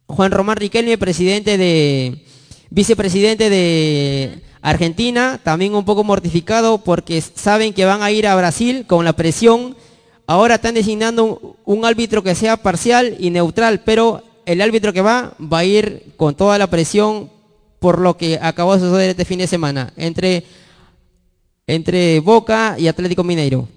Juan 0.09 0.33
Román 0.33 0.57
Riquelme, 0.57 0.97
presidente 0.97 1.59
de, 1.59 2.25
vicepresidente 2.71 3.51
de 3.51 4.41
Argentina, 4.63 5.39
también 5.43 5.75
un 5.75 5.85
poco 5.85 6.03
mortificado 6.03 6.79
porque 6.79 7.21
saben 7.21 7.75
que 7.75 7.85
van 7.85 8.03
a 8.03 8.11
ir 8.11 8.27
a 8.27 8.35
Brasil 8.35 8.87
con 8.87 9.05
la 9.05 9.13
presión. 9.13 9.77
Ahora 10.27 10.57
están 10.57 10.75
designando 10.75 11.57
un, 11.65 11.85
árbitro 11.85 12.23
que 12.23 12.35
sea 12.35 12.57
parcial 12.57 13.17
y 13.19 13.31
neutral, 13.31 13.83
pero 13.85 14.23
el 14.47 14.63
árbitro 14.63 14.95
que 14.95 15.03
va 15.03 15.35
va 15.41 15.59
a 15.59 15.65
ir 15.65 16.13
con 16.17 16.35
toda 16.35 16.57
la 16.57 16.69
presión 16.69 17.31
por 17.79 17.99
lo 18.01 18.17
que 18.17 18.39
acabó 18.41 18.75
de 18.75 18.81
suceder 18.81 19.11
este 19.11 19.27
fin 19.27 19.39
de 19.39 19.47
semana 19.47 19.93
entre, 19.97 20.45
entre 21.67 22.21
Boca 22.21 22.77
y 22.79 22.89
Atlético 22.89 23.25
Mineiro. 23.25 23.69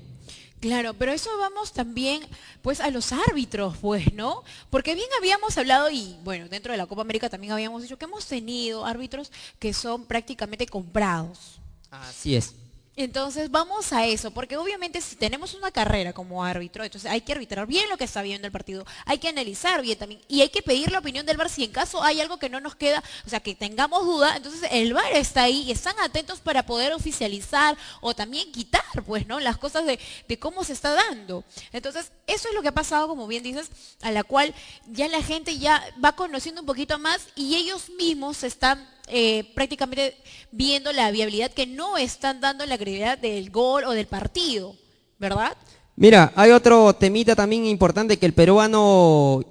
Claro, 0.61 0.93
pero 0.93 1.11
eso 1.11 1.35
vamos 1.39 1.73
también 1.73 2.21
pues 2.61 2.79
a 2.81 2.91
los 2.91 3.11
árbitros, 3.11 3.77
pues, 3.77 4.13
¿no? 4.13 4.43
Porque 4.69 4.93
bien 4.93 5.07
habíamos 5.17 5.57
hablado 5.57 5.89
y 5.89 6.15
bueno, 6.23 6.47
dentro 6.49 6.71
de 6.71 6.77
la 6.77 6.85
Copa 6.85 7.01
América 7.01 7.29
también 7.29 7.51
habíamos 7.51 7.81
dicho 7.81 7.97
que 7.97 8.05
hemos 8.05 8.27
tenido 8.27 8.85
árbitros 8.85 9.31
que 9.57 9.73
son 9.73 10.05
prácticamente 10.05 10.67
comprados. 10.67 11.59
Así 11.89 12.35
es. 12.35 12.53
Entonces 12.97 13.49
vamos 13.49 13.93
a 13.93 14.05
eso, 14.05 14.31
porque 14.31 14.57
obviamente 14.57 14.99
si 14.99 15.15
tenemos 15.15 15.53
una 15.53 15.71
carrera 15.71 16.11
como 16.11 16.43
árbitro, 16.43 16.83
entonces 16.83 17.09
hay 17.09 17.21
que 17.21 17.31
arbitrar 17.31 17.65
bien 17.65 17.89
lo 17.89 17.97
que 17.97 18.03
está 18.03 18.21
viendo 18.21 18.47
el 18.47 18.51
partido, 18.51 18.85
hay 19.05 19.17
que 19.17 19.29
analizar 19.29 19.81
bien 19.81 19.97
también 19.97 20.19
y 20.27 20.41
hay 20.41 20.49
que 20.49 20.61
pedir 20.61 20.91
la 20.91 20.99
opinión 20.99 21.25
del 21.25 21.37
VAR 21.37 21.49
si 21.49 21.63
en 21.63 21.71
caso 21.71 22.03
hay 22.03 22.19
algo 22.19 22.37
que 22.37 22.49
no 22.49 22.59
nos 22.59 22.75
queda, 22.75 23.01
o 23.25 23.29
sea, 23.29 23.39
que 23.39 23.55
tengamos 23.55 24.03
duda, 24.03 24.35
entonces 24.35 24.69
el 24.73 24.93
VAR 24.93 25.15
está 25.15 25.43
ahí 25.43 25.61
y 25.61 25.71
están 25.71 25.97
atentos 26.01 26.41
para 26.41 26.65
poder 26.65 26.91
oficializar 26.91 27.77
o 28.01 28.13
también 28.13 28.51
quitar, 28.51 28.83
pues, 29.05 29.25
¿no? 29.25 29.39
Las 29.39 29.57
cosas 29.57 29.85
de, 29.85 29.97
de 30.27 30.39
cómo 30.39 30.65
se 30.65 30.73
está 30.73 30.91
dando. 30.91 31.45
Entonces, 31.71 32.11
eso 32.27 32.49
es 32.49 32.53
lo 32.53 32.61
que 32.61 32.67
ha 32.67 32.73
pasado, 32.73 33.07
como 33.07 33.25
bien 33.25 33.41
dices, 33.41 33.71
a 34.01 34.11
la 34.11 34.25
cual 34.25 34.53
ya 34.87 35.07
la 35.07 35.23
gente 35.23 35.57
ya 35.57 35.81
va 36.03 36.17
conociendo 36.17 36.59
un 36.59 36.67
poquito 36.67 36.99
más 36.99 37.27
y 37.35 37.55
ellos 37.55 37.89
mismos 37.97 38.43
están 38.43 38.85
eh, 39.11 39.51
prácticamente 39.53 40.15
viendo 40.51 40.91
la 40.93 41.11
viabilidad 41.11 41.51
que 41.51 41.67
no 41.67 41.97
están 41.97 42.41
dando 42.41 42.65
la 42.65 42.77
credibilidad 42.77 43.17
del 43.17 43.49
gol 43.51 43.83
o 43.83 43.91
del 43.91 44.07
partido, 44.07 44.75
¿verdad? 45.19 45.55
Mira, 45.95 46.31
hay 46.35 46.51
otro 46.51 46.93
temita 46.93 47.35
también 47.35 47.65
importante 47.65 48.17
que 48.17 48.25
el 48.25 48.33
peruano, 48.33 49.43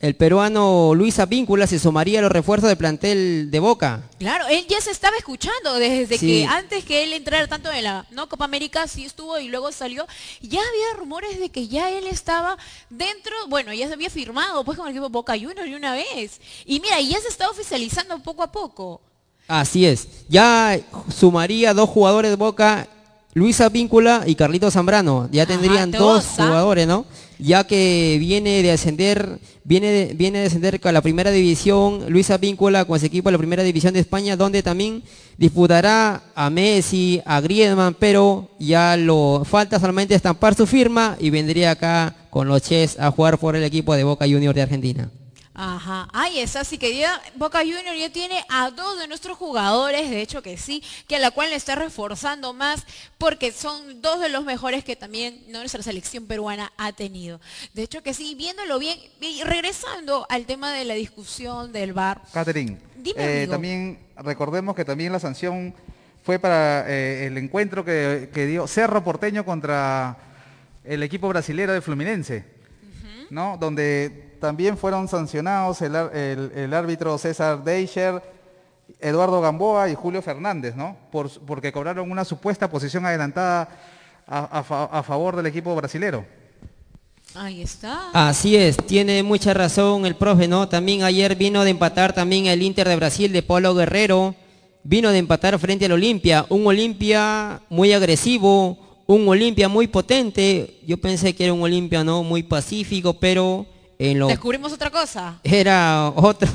el 0.00 0.14
peruano 0.14 0.94
Luis 0.94 1.18
Apíncula 1.18 1.66
se 1.66 1.78
sumaría 1.80 2.20
a 2.20 2.22
los 2.22 2.30
refuerzos 2.32 2.68
del 2.68 2.78
plantel 2.78 3.50
de 3.50 3.58
Boca. 3.60 4.08
Claro, 4.18 4.46
él 4.46 4.64
ya 4.68 4.80
se 4.80 4.92
estaba 4.92 5.16
escuchando 5.16 5.74
desde 5.74 6.16
Sí. 6.16 6.26
que 6.26 6.46
antes 6.46 6.84
que 6.84 7.02
él 7.02 7.12
entrara 7.12 7.46
tanto 7.48 7.70
en 7.72 7.84
la 7.84 8.06
¿no? 8.10 8.28
Copa 8.28 8.44
América, 8.44 8.86
sí 8.86 9.04
estuvo 9.04 9.38
y 9.38 9.48
luego 9.48 9.72
salió. 9.72 10.06
Ya 10.40 10.60
había 10.60 10.98
rumores 10.98 11.38
de 11.40 11.50
que 11.50 11.66
ya 11.68 11.90
él 11.90 12.06
estaba 12.06 12.56
dentro, 12.88 13.32
bueno, 13.48 13.74
ya 13.74 13.88
se 13.88 13.94
había 13.94 14.08
firmado 14.08 14.64
pues 14.64 14.78
con 14.78 14.86
el 14.86 14.92
equipo 14.92 15.10
Boca 15.10 15.34
Juniors 15.34 15.68
de 15.68 15.76
una 15.76 15.92
vez. 15.94 16.40
Y 16.64 16.78
mira, 16.80 17.00
y 17.00 17.08
ya 17.10 17.20
se 17.20 17.28
está 17.28 17.50
oficializando 17.50 18.18
poco 18.22 18.44
a 18.44 18.52
poco. 18.52 19.02
Así 19.48 19.86
es. 19.86 20.08
Ya 20.28 20.78
sumaría 21.08 21.72
dos 21.72 21.88
jugadores 21.88 22.30
de 22.30 22.36
Boca, 22.36 22.86
Luis 23.32 23.60
Apíncula 23.62 24.24
y 24.26 24.34
Carlito 24.34 24.70
Zambrano. 24.70 25.28
Ya 25.32 25.46
tendrían 25.46 25.90
dos 25.90 26.36
dos, 26.36 26.46
jugadores, 26.46 26.86
¿no? 26.86 27.06
Ya 27.38 27.64
que 27.64 28.18
viene 28.20 28.62
de 28.62 28.72
ascender, 28.72 29.38
viene 29.64 29.86
de, 29.90 30.14
viene 30.14 30.40
de 30.40 30.46
ascender 30.46 30.80
con 30.80 30.92
la 30.92 31.00
primera 31.00 31.30
división, 31.30 32.04
Luis 32.08 32.30
Apíncula 32.30 32.84
con 32.84 32.96
ese 32.96 33.06
equipo 33.06 33.28
de 33.28 33.32
la 33.32 33.38
primera 33.38 33.62
división 33.62 33.94
de 33.94 34.00
España, 34.00 34.36
donde 34.36 34.62
también 34.62 35.02
disputará 35.38 36.24
a 36.34 36.50
Messi, 36.50 37.22
a 37.24 37.40
Griezmann, 37.40 37.96
pero 37.98 38.50
ya 38.58 38.96
lo 38.98 39.44
falta 39.48 39.80
solamente 39.80 40.14
estampar 40.14 40.54
su 40.56 40.66
firma 40.66 41.16
y 41.20 41.30
vendría 41.30 41.70
acá 41.70 42.14
con 42.28 42.48
los 42.48 42.60
Ches 42.60 42.98
a 42.98 43.10
jugar 43.10 43.38
por 43.38 43.56
el 43.56 43.64
equipo 43.64 43.94
de 43.94 44.04
Boca 44.04 44.26
Juniors 44.26 44.56
de 44.56 44.62
Argentina. 44.62 45.10
Ajá, 45.60 46.08
ahí 46.12 46.38
es, 46.38 46.54
así 46.54 46.78
que 46.78 46.96
ya 46.96 47.20
Boca 47.34 47.58
Junior 47.58 47.96
ya 47.98 48.12
tiene 48.12 48.44
a 48.48 48.70
dos 48.70 48.96
de 48.96 49.08
nuestros 49.08 49.36
jugadores, 49.36 50.08
de 50.08 50.20
hecho 50.22 50.40
que 50.40 50.56
sí, 50.56 50.84
que 51.08 51.16
a 51.16 51.18
la 51.18 51.32
cual 51.32 51.50
le 51.50 51.56
está 51.56 51.74
reforzando 51.74 52.54
más, 52.54 52.86
porque 53.18 53.50
son 53.50 54.00
dos 54.00 54.20
de 54.20 54.28
los 54.28 54.44
mejores 54.44 54.84
que 54.84 54.94
también 54.94 55.42
nuestra 55.48 55.82
selección 55.82 56.26
peruana 56.26 56.72
ha 56.76 56.92
tenido. 56.92 57.40
De 57.74 57.82
hecho 57.82 58.04
que 58.04 58.14
sí, 58.14 58.36
viéndolo 58.36 58.78
bien, 58.78 59.00
y 59.20 59.42
regresando 59.42 60.26
al 60.28 60.46
tema 60.46 60.72
de 60.72 60.84
la 60.84 60.94
discusión 60.94 61.72
del 61.72 61.92
VAR, 61.92 62.22
Catherine, 62.32 62.78
Dime, 62.94 63.42
eh, 63.42 63.48
también 63.48 63.98
recordemos 64.16 64.76
que 64.76 64.84
también 64.84 65.10
la 65.10 65.18
sanción 65.18 65.74
fue 66.22 66.38
para 66.38 66.88
eh, 66.88 67.26
el 67.26 67.36
encuentro 67.36 67.84
que, 67.84 68.30
que 68.32 68.46
dio 68.46 68.68
Cerro 68.68 69.02
Porteño 69.02 69.44
contra 69.44 70.18
el 70.84 71.02
equipo 71.02 71.28
brasilero 71.28 71.72
de 71.72 71.80
Fluminense, 71.80 72.44
¿no? 73.30 73.56
Donde 73.58 74.27
también 74.40 74.76
fueron 74.76 75.08
sancionados 75.08 75.80
el, 75.82 75.94
el- 75.94 76.52
el 76.54 76.74
árbitro 76.74 77.16
César 77.18 77.62
Deicher, 77.64 78.22
Eduardo 79.00 79.40
Gamboa 79.40 79.88
y 79.90 79.94
Julio 79.94 80.22
Fernández, 80.22 80.74
¿no? 80.74 80.96
Por, 81.12 81.30
porque 81.46 81.72
cobraron 81.72 82.10
una 82.10 82.24
supuesta 82.24 82.68
posición 82.70 83.04
adelantada 83.06 83.68
a, 84.26 84.58
a 84.58 84.62
fa- 84.62 84.84
a 84.90 85.02
favor 85.02 85.36
del 85.36 85.46
equipo 85.46 85.74
brasilero. 85.74 86.24
Ahí 87.34 87.60
está. 87.62 88.10
Así 88.14 88.56
es, 88.56 88.76
tiene 88.78 89.22
mucha 89.22 89.52
razón 89.52 90.06
el 90.06 90.16
profe, 90.16 90.48
¿no? 90.48 90.68
También 90.68 91.02
ayer 91.02 91.36
vino 91.36 91.62
de 91.62 91.70
empatar 91.70 92.14
también 92.14 92.46
el 92.46 92.62
Inter 92.62 92.88
de 92.88 92.96
Brasil 92.96 93.30
de 93.32 93.42
Paulo 93.42 93.74
Guerrero, 93.74 94.34
vino 94.82 95.10
de 95.10 95.18
empatar 95.18 95.58
frente 95.58 95.84
al 95.84 95.92
Olimpia, 95.92 96.46
un 96.48 96.66
Olimpia 96.66 97.60
muy 97.68 97.92
agresivo, 97.92 99.02
un 99.06 99.28
Olimpia 99.28 99.68
muy 99.68 99.86
potente. 99.88 100.78
Yo 100.86 100.96
pensé 100.98 101.34
que 101.34 101.44
era 101.44 101.52
un 101.52 101.62
Olimpia, 101.62 102.02
¿no? 102.02 102.22
Muy 102.22 102.42
pacífico, 102.42 103.12
pero 103.14 103.66
en 103.98 104.18
lo 104.18 104.28
Descubrimos 104.28 104.72
otra 104.72 104.90
cosa. 104.90 105.38
era 105.42 106.12
otro 106.14 106.48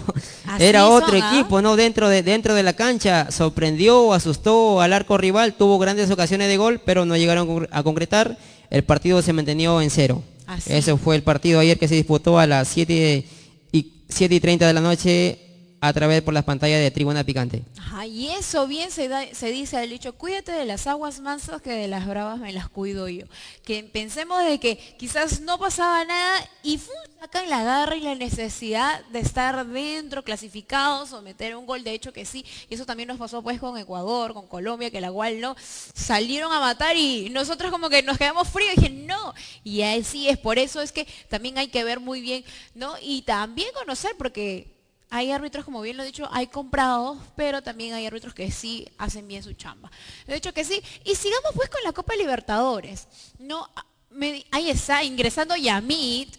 Así 0.45 0.63
era 0.63 0.87
otro 0.87 1.09
son, 1.09 1.21
¿ah? 1.23 1.33
equipo 1.33 1.61
no 1.61 1.75
dentro 1.75 2.07
de 2.09 2.23
dentro 2.23 2.53
de 2.55 2.63
la 2.63 2.73
cancha 2.73 3.29
sorprendió 3.31 4.13
asustó 4.13 4.79
al 4.81 4.93
arco 4.93 5.17
rival 5.17 5.53
tuvo 5.55 5.77
grandes 5.79 6.09
ocasiones 6.09 6.47
de 6.47 6.57
gol 6.57 6.79
pero 6.85 7.05
no 7.05 7.17
llegaron 7.17 7.47
a 7.49 7.51
concre- 7.51 7.69
a 7.71 7.83
concretar 7.83 8.37
el 8.69 8.83
partido 8.83 9.21
se 9.21 9.33
mantenió 9.33 9.81
en 9.81 9.89
cero 9.89 10.23
Así. 10.47 10.71
ese 10.73 10.95
fue 10.97 11.15
el 11.15 11.23
partido 11.23 11.59
ayer 11.59 11.77
que 11.77 11.87
se 11.87 11.95
disputó 11.95 12.39
a 12.39 12.47
las 12.47 12.67
7 12.69 13.25
y 13.71 13.93
7 14.09 14.35
y 14.35 14.39
30 14.39 14.67
de 14.67 14.73
la 14.73 14.81
noche 14.81 15.39
a 15.85 15.91
través 15.91 16.21
por 16.21 16.33
las 16.33 16.45
pantallas 16.45 16.79
de 16.79 16.91
Tribuna 16.91 17.25
Picante 17.25 17.61
Ajá, 17.77 18.07
y 18.07 18.29
eso 18.29 18.67
bien 18.67 18.89
se, 18.89 19.09
da- 19.09 19.27
se 19.33 19.51
dice 19.51 19.75
al 19.75 19.89
dicho, 19.89 20.13
cuídate 20.13 20.53
de 20.53 20.63
las 20.63 20.87
aguas 20.87 21.19
mansas 21.19 21.61
que 21.61 21.71
de 21.71 21.89
las 21.89 22.07
bravas 22.07 22.39
me 22.39 22.53
las 22.53 22.69
cuido 22.69 23.09
yo. 23.09 23.25
Que 23.65 23.83
pensemos 23.83 24.43
de 24.45 24.59
que 24.61 24.77
quizás 24.97 25.41
no 25.41 25.59
pasaba 25.59 26.05
nada 26.05 26.49
y 26.63 26.79
sacan 27.19 27.49
la 27.49 27.63
garra 27.63 27.97
y 27.97 27.99
la 27.99 28.15
necesidad 28.15 29.03
de 29.07 29.19
estar 29.19 29.65
dentro, 29.67 30.23
clasificados 30.23 31.11
o 31.11 31.21
meter 31.21 31.53
un 31.57 31.65
gol, 31.65 31.83
de 31.83 31.91
hecho 31.91 32.13
que 32.13 32.23
sí. 32.25 32.45
Y 32.69 32.75
eso 32.75 32.85
también 32.85 33.07
nos 33.09 33.17
pasó 33.17 33.41
pues 33.43 33.59
con 33.59 33.77
Ecuador, 33.77 34.33
con 34.33 34.47
Colombia, 34.47 34.89
que 34.89 35.01
la 35.01 35.11
cual 35.11 35.41
no 35.41 35.55
salieron 35.93 36.53
a 36.53 36.61
matar 36.61 36.95
y 36.95 37.29
nosotros 37.29 37.71
como 37.71 37.89
que 37.89 38.03
nos 38.03 38.17
quedamos 38.17 38.47
fríos 38.47 38.73
y 38.77 38.81
dije, 38.81 38.89
no. 38.89 39.33
Y 39.65 39.81
así 39.81 40.29
es, 40.29 40.37
por 40.37 40.57
eso 40.59 40.81
es 40.81 40.93
que 40.93 41.05
también 41.29 41.57
hay 41.57 41.67
que 41.67 41.83
ver 41.83 41.99
muy 41.99 42.21
bien, 42.21 42.45
¿no? 42.73 42.93
Y 43.01 43.23
también 43.23 43.67
conocer, 43.73 44.15
porque 44.17 44.72
hay 45.15 45.31
árbitros, 45.31 45.63
como 45.63 45.79
bien 45.81 45.95
lo 45.95 46.01
he 46.01 46.07
dicho, 46.07 46.27
hay 46.31 46.47
comprados, 46.47 47.19
pero 47.35 47.61
también 47.61 47.93
hay 47.93 48.07
árbitros 48.07 48.33
que 48.33 48.49
sí 48.49 48.87
hacen 48.97 49.27
bien 49.27 49.43
su 49.43 49.53
chamba. 49.53 49.91
De 50.25 50.35
hecho 50.35 50.51
que 50.55 50.63
sí. 50.63 50.81
Y 51.05 51.13
sigamos 51.13 51.51
pues 51.53 51.69
con 51.69 51.83
la 51.83 51.91
Copa 51.91 52.15
Libertadores. 52.15 53.07
No, 53.37 53.69
ah, 53.75 53.85
me- 54.09 54.43
ahí 54.49 54.71
está, 54.71 55.03
ingresando 55.03 55.55
Yamit. 55.55 56.35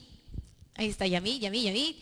Ahí 0.74 0.88
está 0.88 1.06
Yamit, 1.06 1.40
Yamit, 1.40 1.62
Yamit. 1.66 1.96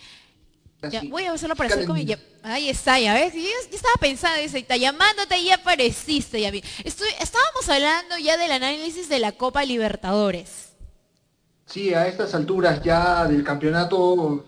Ya, 0.90 1.00
Así. 1.00 1.08
voy 1.08 1.24
a 1.26 1.32
hacerlo 1.32 1.52
aparecer 1.52 1.84
con 1.84 1.94
mi... 1.94 2.06
Ya- 2.06 2.18
Ahí 2.42 2.70
está, 2.70 2.98
ya 2.98 3.12
ves. 3.12 3.34
Yo, 3.34 3.40
yo 3.42 3.76
estaba 3.76 3.94
pensando, 4.00 4.40
dice, 4.40 4.58
está 4.58 4.78
llamándote 4.78 5.36
y 5.38 5.44
ya 5.48 5.56
apareciste, 5.56 6.40
Yamit. 6.40 6.64
Estoy, 6.84 7.08
estábamos 7.20 7.68
hablando 7.68 8.16
ya 8.16 8.38
del 8.38 8.50
análisis 8.50 9.10
de 9.10 9.18
la 9.18 9.32
Copa 9.32 9.62
Libertadores. 9.66 10.70
Sí, 11.66 11.92
a 11.92 12.08
estas 12.08 12.34
alturas 12.34 12.82
ya 12.82 13.26
del 13.26 13.44
campeonato, 13.44 14.44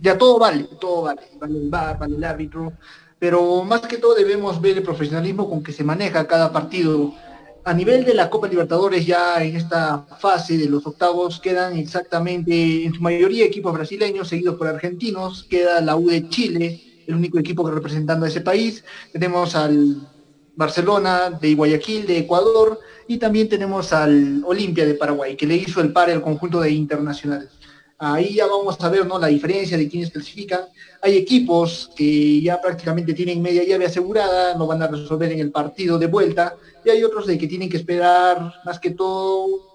ya 0.00 0.16
todo 0.16 0.38
vale, 0.38 0.68
todo 0.80 1.02
vale, 1.02 1.22
vale 1.38 1.58
el 1.58 1.68
VAR, 1.68 1.98
vale 1.98 2.16
el 2.16 2.24
árbitro, 2.24 2.72
pero 3.18 3.62
más 3.64 3.82
que 3.82 3.98
todo 3.98 4.14
debemos 4.14 4.60
ver 4.60 4.78
el 4.78 4.82
profesionalismo 4.82 5.48
con 5.48 5.62
que 5.62 5.72
se 5.72 5.84
maneja 5.84 6.26
cada 6.26 6.52
partido. 6.52 7.14
A 7.62 7.74
nivel 7.74 8.06
de 8.06 8.14
la 8.14 8.30
Copa 8.30 8.48
Libertadores, 8.48 9.04
ya 9.04 9.44
en 9.44 9.54
esta 9.54 10.06
fase 10.18 10.56
de 10.56 10.66
los 10.66 10.86
octavos 10.86 11.38
quedan 11.38 11.76
exactamente, 11.76 12.84
en 12.84 12.94
su 12.94 13.02
mayoría, 13.02 13.44
equipos 13.44 13.74
brasileños, 13.74 14.28
seguidos 14.28 14.56
por 14.56 14.66
argentinos, 14.66 15.44
queda 15.44 15.82
la 15.82 15.96
U 15.96 16.08
de 16.08 16.26
Chile, 16.30 16.80
el 17.06 17.14
único 17.14 17.38
equipo 17.38 17.64
que 17.64 17.72
representando 17.72 18.24
a 18.24 18.28
ese 18.28 18.40
país, 18.40 18.82
tenemos 19.12 19.54
al 19.54 20.08
Barcelona 20.56 21.30
de 21.30 21.54
Guayaquil, 21.54 22.06
de 22.06 22.18
Ecuador, 22.18 22.80
y 23.06 23.18
también 23.18 23.48
tenemos 23.48 23.92
al 23.92 24.42
Olimpia 24.46 24.86
de 24.86 24.94
Paraguay, 24.94 25.36
que 25.36 25.46
le 25.46 25.56
hizo 25.56 25.80
el 25.80 25.92
par 25.92 26.08
al 26.10 26.22
conjunto 26.22 26.60
de 26.60 26.70
Internacional. 26.70 27.50
Ahí 28.02 28.36
ya 28.36 28.46
vamos 28.46 28.80
a 28.80 28.88
ver 28.88 29.06
¿no? 29.06 29.18
la 29.18 29.26
diferencia 29.26 29.76
de 29.76 29.86
quienes 29.86 30.10
clasifican. 30.10 30.60
Hay 31.02 31.18
equipos 31.18 31.90
que 31.94 32.40
ya 32.40 32.58
prácticamente 32.58 33.12
tienen 33.12 33.42
media 33.42 33.62
llave 33.62 33.84
asegurada, 33.84 34.54
no 34.54 34.66
van 34.66 34.82
a 34.82 34.86
resolver 34.86 35.30
en 35.30 35.38
el 35.38 35.50
partido 35.50 35.98
de 35.98 36.06
vuelta, 36.06 36.56
y 36.82 36.88
hay 36.88 37.04
otros 37.04 37.26
de 37.26 37.36
que 37.36 37.46
tienen 37.46 37.68
que 37.68 37.76
esperar 37.76 38.54
más 38.64 38.80
que 38.80 38.92
todo 38.92 39.70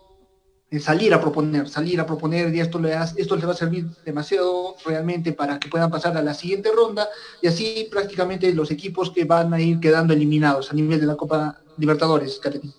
salir 0.80 1.14
a 1.14 1.22
proponer, 1.22 1.70
salir 1.70 2.00
a 2.00 2.08
proponer, 2.08 2.54
y 2.54 2.62
esto, 2.62 2.80
le 2.80 2.90
les 2.90 3.48
va 3.48 3.52
a 3.52 3.56
servir 3.56 3.86
demasiado 4.04 4.76
realmente 4.84 5.32
para 5.32 5.60
que 5.60 5.70
puedan 5.70 5.92
pasar 5.92 6.18
a 6.18 6.24
la 6.24 6.34
siguiente 6.34 6.72
ronda, 6.76 7.08
y 7.44 7.48
así 7.48 7.88
prácticamente 7.92 8.52
los 8.54 8.72
equipos 8.72 9.12
que 9.12 9.26
van 9.26 9.54
a 9.54 9.62
ir 9.62 9.80
quedando 9.80 10.14
eliminados 10.14 10.72
a 10.72 10.74
nivel 10.74 11.00
de 11.00 11.06
la 11.06 11.16
Copa 11.16 11.62
Libertadores, 11.78 12.40
Caterina. 12.40 12.74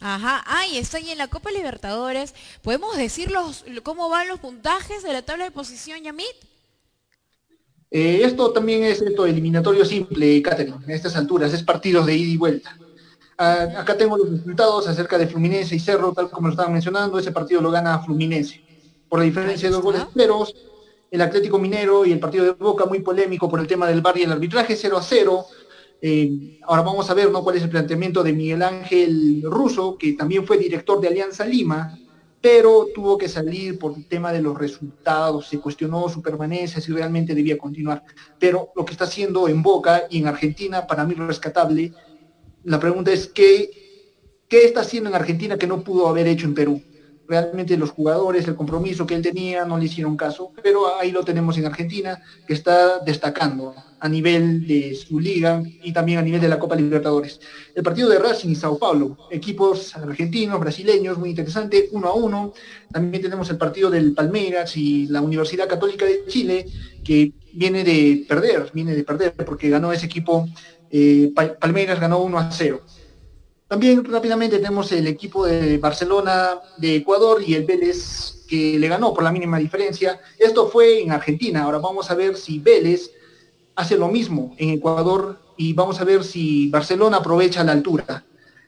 Ajá, 0.00 0.44
ahí 0.46 0.78
está 0.78 1.00
y 1.00 1.10
en 1.10 1.18
la 1.18 1.28
Copa 1.28 1.50
Libertadores. 1.50 2.34
¿Podemos 2.62 2.96
decir 2.96 3.30
los, 3.30 3.64
cómo 3.82 4.08
van 4.08 4.28
los 4.28 4.38
puntajes 4.38 5.02
de 5.02 5.12
la 5.12 5.22
tabla 5.22 5.44
de 5.44 5.50
posición, 5.50 6.02
Yamit? 6.02 6.26
Eh, 7.90 8.20
esto 8.22 8.52
también 8.52 8.84
es 8.84 9.00
esto 9.00 9.26
eliminatorio 9.26 9.84
simple, 9.84 10.42
Catherine, 10.42 10.76
a 10.86 10.92
estas 10.92 11.16
alturas, 11.16 11.52
es 11.54 11.62
partidos 11.62 12.06
de 12.06 12.16
ida 12.16 12.32
y 12.32 12.36
vuelta. 12.36 12.76
Ah, 13.38 13.68
acá 13.78 13.96
tengo 13.96 14.16
los 14.16 14.30
resultados 14.30 14.88
acerca 14.88 15.16
de 15.16 15.26
Fluminense 15.26 15.74
y 15.74 15.80
Cerro, 15.80 16.12
tal 16.12 16.30
como 16.30 16.48
lo 16.48 16.52
estaban 16.52 16.72
mencionando, 16.72 17.18
ese 17.18 17.32
partido 17.32 17.60
lo 17.60 17.70
gana 17.70 17.98
Fluminense. 18.00 18.60
Por 19.08 19.20
la 19.20 19.24
diferencia 19.24 19.68
de 19.68 19.74
dos 19.74 19.82
goles 19.82 20.02
ceros, 20.14 20.54
el 21.10 21.22
Atlético 21.22 21.58
Minero 21.58 22.04
y 22.04 22.12
el 22.12 22.20
partido 22.20 22.44
de 22.44 22.52
Boca 22.52 22.84
muy 22.84 23.00
polémico 23.00 23.48
por 23.48 23.60
el 23.60 23.66
tema 23.66 23.86
del 23.86 24.02
bar 24.02 24.18
y 24.18 24.22
el 24.22 24.32
arbitraje 24.32 24.76
0 24.76 24.98
a 24.98 25.02
0. 25.02 25.46
Eh, 26.00 26.60
ahora 26.62 26.82
vamos 26.82 27.10
a 27.10 27.14
ver 27.14 27.30
cuál 27.30 27.56
es 27.56 27.62
el 27.62 27.70
planteamiento 27.70 28.22
de 28.22 28.32
Miguel 28.32 28.62
Ángel 28.62 29.42
Russo, 29.44 29.96
que 29.98 30.12
también 30.12 30.46
fue 30.46 30.58
director 30.58 31.00
de 31.00 31.08
Alianza 31.08 31.44
Lima, 31.44 31.98
pero 32.40 32.88
tuvo 32.94 33.18
que 33.18 33.28
salir 33.28 33.78
por 33.78 33.96
el 33.96 34.06
tema 34.06 34.32
de 34.32 34.40
los 34.40 34.56
resultados, 34.56 35.48
se 35.48 35.58
cuestionó 35.58 36.08
su 36.08 36.22
permanencia, 36.22 36.80
si 36.80 36.92
realmente 36.92 37.34
debía 37.34 37.58
continuar. 37.58 38.04
Pero 38.38 38.70
lo 38.76 38.84
que 38.84 38.92
está 38.92 39.04
haciendo 39.04 39.48
en 39.48 39.60
Boca 39.60 40.04
y 40.08 40.18
en 40.18 40.28
Argentina, 40.28 40.86
para 40.86 41.04
mí 41.04 41.14
rescatable, 41.14 41.92
la 42.62 42.78
pregunta 42.78 43.12
es, 43.12 43.26
¿qué, 43.26 43.70
¿qué 44.48 44.64
está 44.66 44.82
haciendo 44.82 45.10
en 45.10 45.16
Argentina 45.16 45.58
que 45.58 45.66
no 45.66 45.82
pudo 45.82 46.06
haber 46.06 46.28
hecho 46.28 46.46
en 46.46 46.54
Perú? 46.54 46.80
Realmente 47.26 47.76
los 47.76 47.90
jugadores, 47.90 48.46
el 48.46 48.54
compromiso 48.54 49.04
que 49.04 49.14
él 49.14 49.22
tenía, 49.22 49.64
no 49.64 49.76
le 49.76 49.86
hicieron 49.86 50.16
caso, 50.16 50.52
pero 50.62 50.96
ahí 50.96 51.10
lo 51.10 51.24
tenemos 51.24 51.58
en 51.58 51.66
Argentina, 51.66 52.22
que 52.46 52.54
está 52.54 53.00
destacando 53.00 53.74
a 54.00 54.08
nivel 54.08 54.66
de 54.66 54.94
su 54.94 55.18
liga 55.18 55.62
y 55.82 55.92
también 55.92 56.18
a 56.18 56.22
nivel 56.22 56.40
de 56.40 56.48
la 56.48 56.58
Copa 56.58 56.76
Libertadores. 56.76 57.40
El 57.74 57.82
partido 57.82 58.08
de 58.08 58.18
Racing 58.18 58.50
y 58.50 58.54
Sao 58.54 58.78
Paulo, 58.78 59.16
equipos 59.30 59.94
argentinos, 59.96 60.60
brasileños, 60.60 61.18
muy 61.18 61.30
interesante, 61.30 61.88
uno 61.92 62.08
a 62.08 62.14
uno. 62.14 62.52
También 62.92 63.22
tenemos 63.22 63.50
el 63.50 63.56
partido 63.58 63.90
del 63.90 64.12
Palmeiras 64.14 64.76
y 64.76 65.06
la 65.08 65.20
Universidad 65.20 65.68
Católica 65.68 66.04
de 66.04 66.24
Chile, 66.28 66.66
que 67.04 67.32
viene 67.52 67.82
de 67.84 68.24
perder, 68.28 68.70
viene 68.72 68.94
de 68.94 69.04
perder, 69.04 69.32
porque 69.34 69.68
ganó 69.68 69.92
ese 69.92 70.06
equipo, 70.06 70.46
eh, 70.90 71.32
Pa- 71.34 71.54
Palmeiras 71.54 71.98
ganó 72.00 72.20
1 72.22 72.38
a 72.38 72.50
0. 72.52 72.80
También 73.66 74.02
rápidamente 74.04 74.56
tenemos 74.58 74.90
el 74.92 75.06
equipo 75.06 75.44
de 75.44 75.76
Barcelona 75.76 76.58
de 76.78 76.96
Ecuador 76.96 77.42
y 77.46 77.54
el 77.54 77.64
Vélez 77.64 78.44
que 78.48 78.78
le 78.78 78.88
ganó 78.88 79.12
por 79.12 79.22
la 79.22 79.30
mínima 79.30 79.58
diferencia. 79.58 80.18
Esto 80.38 80.70
fue 80.70 81.02
en 81.02 81.12
Argentina. 81.12 81.64
Ahora 81.64 81.78
vamos 81.78 82.10
a 82.10 82.14
ver 82.14 82.34
si 82.36 82.60
Vélez 82.60 83.10
hace 83.78 83.96
lo 83.96 84.08
mismo 84.08 84.54
en 84.58 84.70
Ecuador 84.70 85.38
y 85.56 85.72
vamos 85.72 86.00
a 86.00 86.04
ver 86.04 86.24
si 86.24 86.68
Barcelona 86.68 87.18
aprovecha 87.18 87.62
la 87.62 87.70
altura. 87.72 88.24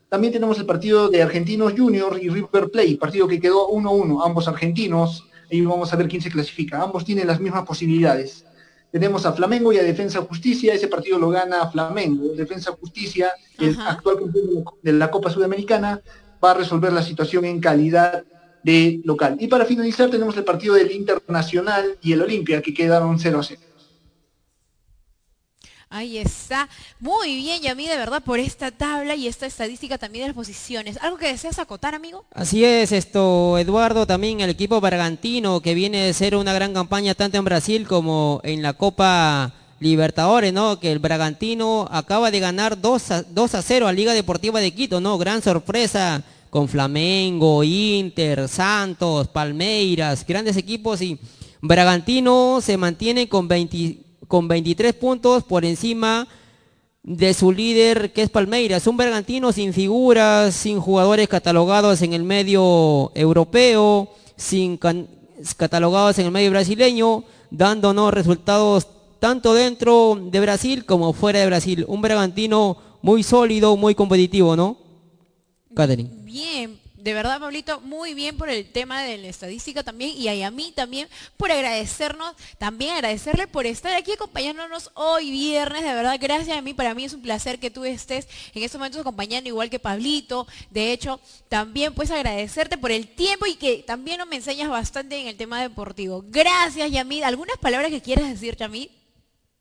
También 0.08 0.32
tenemos 0.32 0.56
el 0.58 0.66
partido 0.66 1.08
de 1.08 1.20
Argentinos 1.20 1.74
Juniors 1.76 2.22
y 2.22 2.28
River 2.28 2.70
Plate, 2.70 2.96
partido 2.96 3.26
que 3.26 3.40
quedó 3.40 3.68
1-1, 3.70 4.24
ambos 4.24 4.46
argentinos, 4.46 5.24
y 5.50 5.62
vamos 5.62 5.92
a 5.92 5.96
ver 5.96 6.06
quién 6.08 6.22
se 6.22 6.30
clasifica. 6.30 6.80
Ambos 6.80 7.04
tienen 7.04 7.26
las 7.26 7.40
mismas 7.40 7.64
posibilidades. 7.64 8.44
Tenemos 8.92 9.26
a 9.26 9.32
Flamengo 9.32 9.72
y 9.72 9.78
a 9.78 9.82
Defensa 9.82 10.20
Justicia, 10.20 10.74
ese 10.74 10.86
partido 10.86 11.18
lo 11.18 11.30
gana 11.30 11.68
Flamengo. 11.70 12.28
Defensa 12.36 12.70
Justicia, 12.80 13.32
el 13.58 13.76
actual 13.80 14.16
campeón 14.20 14.64
de 14.82 14.92
la- 14.92 15.10
Copa 15.10 15.30
Sudamericana, 15.30 16.00
va 16.42 16.52
a 16.52 16.54
resolver 16.54 16.92
la 16.92 17.02
situación 17.02 17.44
en 17.44 17.60
calidad 17.60 18.22
de 18.62 19.00
local. 19.04 19.36
Y 19.40 19.48
para 19.48 19.64
finalizar 19.64 20.08
tenemos 20.08 20.36
el 20.36 20.44
partido 20.44 20.74
del 20.74 20.92
Internacional 20.92 21.98
y 22.00 22.12
el 22.12 22.22
Olimpia, 22.22 22.62
que 22.62 22.72
quedaron 22.74 23.18
0 23.18 23.40
a 23.40 23.42
0. 23.42 23.60
Ahí 25.92 26.18
está. 26.18 26.68
Muy 27.00 27.34
bien, 27.34 27.60
Yamit, 27.62 27.88
de 27.88 27.96
verdad, 27.96 28.22
por 28.22 28.38
esta 28.38 28.70
tabla 28.70 29.16
y 29.16 29.26
esta 29.26 29.46
estadística 29.46 29.98
también 29.98 30.22
de 30.22 30.28
las 30.28 30.36
posiciones. 30.36 30.96
¿Algo 31.02 31.16
que 31.16 31.26
deseas 31.26 31.58
acotar, 31.58 31.96
amigo? 31.96 32.24
Así 32.32 32.64
es, 32.64 32.92
esto, 32.92 33.58
Eduardo, 33.58 34.06
también 34.06 34.40
el 34.40 34.50
equipo 34.50 34.80
Bragantino, 34.80 35.60
que 35.60 35.74
viene 35.74 36.04
de 36.04 36.14
ser 36.14 36.36
una 36.36 36.52
gran 36.52 36.74
campaña 36.74 37.16
tanto 37.16 37.38
en 37.38 37.44
Brasil 37.44 37.88
como 37.88 38.40
en 38.44 38.62
la 38.62 38.74
Copa 38.74 39.52
Libertadores, 39.80 40.52
¿no? 40.52 40.78
Que 40.78 40.92
el 40.92 41.00
Bragantino 41.00 41.88
acaba 41.90 42.30
de 42.30 42.38
ganar 42.38 42.80
2 42.80 43.10
a, 43.10 43.22
2 43.24 43.54
a 43.56 43.60
0 43.60 43.88
a 43.88 43.92
Liga 43.92 44.14
Deportiva 44.14 44.60
de 44.60 44.72
Quito, 44.72 45.00
¿no? 45.00 45.18
Gran 45.18 45.42
sorpresa 45.42 46.22
con 46.50 46.68
Flamengo, 46.68 47.64
Inter, 47.64 48.46
Santos, 48.46 49.26
Palmeiras, 49.26 50.24
grandes 50.24 50.56
equipos 50.56 51.02
y 51.02 51.18
Bragantino 51.60 52.60
se 52.62 52.76
mantiene 52.76 53.28
con, 53.28 53.48
20 53.48 54.09
con 54.30 54.46
23 54.46 54.94
puntos 54.94 55.42
por 55.42 55.64
encima 55.64 56.28
de 57.02 57.34
su 57.34 57.50
líder 57.50 58.12
que 58.12 58.22
es 58.22 58.30
Palmeiras, 58.30 58.86
un 58.86 58.96
Bergantino 58.96 59.50
sin 59.50 59.72
figuras, 59.72 60.54
sin 60.54 60.78
jugadores 60.78 61.26
catalogados 61.26 62.00
en 62.02 62.12
el 62.12 62.22
medio 62.22 63.10
europeo, 63.16 64.08
sin, 64.36 64.78
catalogados 65.56 66.20
en 66.20 66.26
el 66.26 66.30
medio 66.30 66.52
brasileño, 66.52 67.24
dándonos 67.50 68.14
resultados 68.14 68.86
tanto 69.18 69.52
dentro 69.52 70.16
de 70.22 70.38
Brasil 70.38 70.84
como 70.86 71.12
fuera 71.12 71.40
de 71.40 71.46
Brasil. 71.46 71.84
Un 71.88 72.00
Bragantino 72.00 72.76
muy 73.02 73.24
sólido, 73.24 73.76
muy 73.76 73.96
competitivo, 73.96 74.54
¿no? 74.54 74.76
Catherine. 75.74 76.08
Bien, 76.22 76.78
de 77.02 77.14
verdad, 77.14 77.40
Pablito, 77.40 77.80
muy 77.80 78.14
bien 78.14 78.36
por 78.36 78.50
el 78.50 78.70
tema 78.70 79.02
de 79.02 79.18
la 79.18 79.28
estadística 79.28 79.82
también 79.82 80.16
y 80.16 80.28
a 80.28 80.50
mí 80.50 80.72
también 80.74 81.08
por 81.36 81.50
agradecernos, 81.50 82.34
también 82.58 82.94
agradecerle 82.94 83.46
por 83.46 83.66
estar 83.66 83.94
aquí 83.94 84.12
acompañándonos 84.12 84.90
hoy 84.94 85.30
viernes, 85.30 85.82
de 85.82 85.94
verdad, 85.94 86.18
gracias 86.20 86.56
a 86.56 86.62
mí, 86.62 86.74
para 86.74 86.94
mí 86.94 87.04
es 87.04 87.12
un 87.12 87.22
placer 87.22 87.58
que 87.58 87.70
tú 87.70 87.84
estés 87.84 88.28
en 88.54 88.62
estos 88.62 88.78
momentos 88.78 89.00
acompañando 89.00 89.48
igual 89.48 89.70
que 89.70 89.78
Pablito, 89.78 90.46
de 90.70 90.92
hecho, 90.92 91.20
también 91.48 91.94
pues 91.94 92.10
agradecerte 92.10 92.78
por 92.78 92.90
el 92.90 93.08
tiempo 93.08 93.46
y 93.46 93.56
que 93.56 93.78
también 93.86 94.20
me 94.28 94.36
enseñas 94.36 94.68
bastante 94.68 95.18
en 95.18 95.26
el 95.26 95.36
tema 95.36 95.60
deportivo. 95.62 96.24
Gracias, 96.28 96.90
Yamid. 96.90 97.22
¿Algunas 97.22 97.56
palabras 97.58 97.90
que 97.90 98.00
quieras 98.00 98.28
decir, 98.28 98.56
Yamid? 98.56 98.88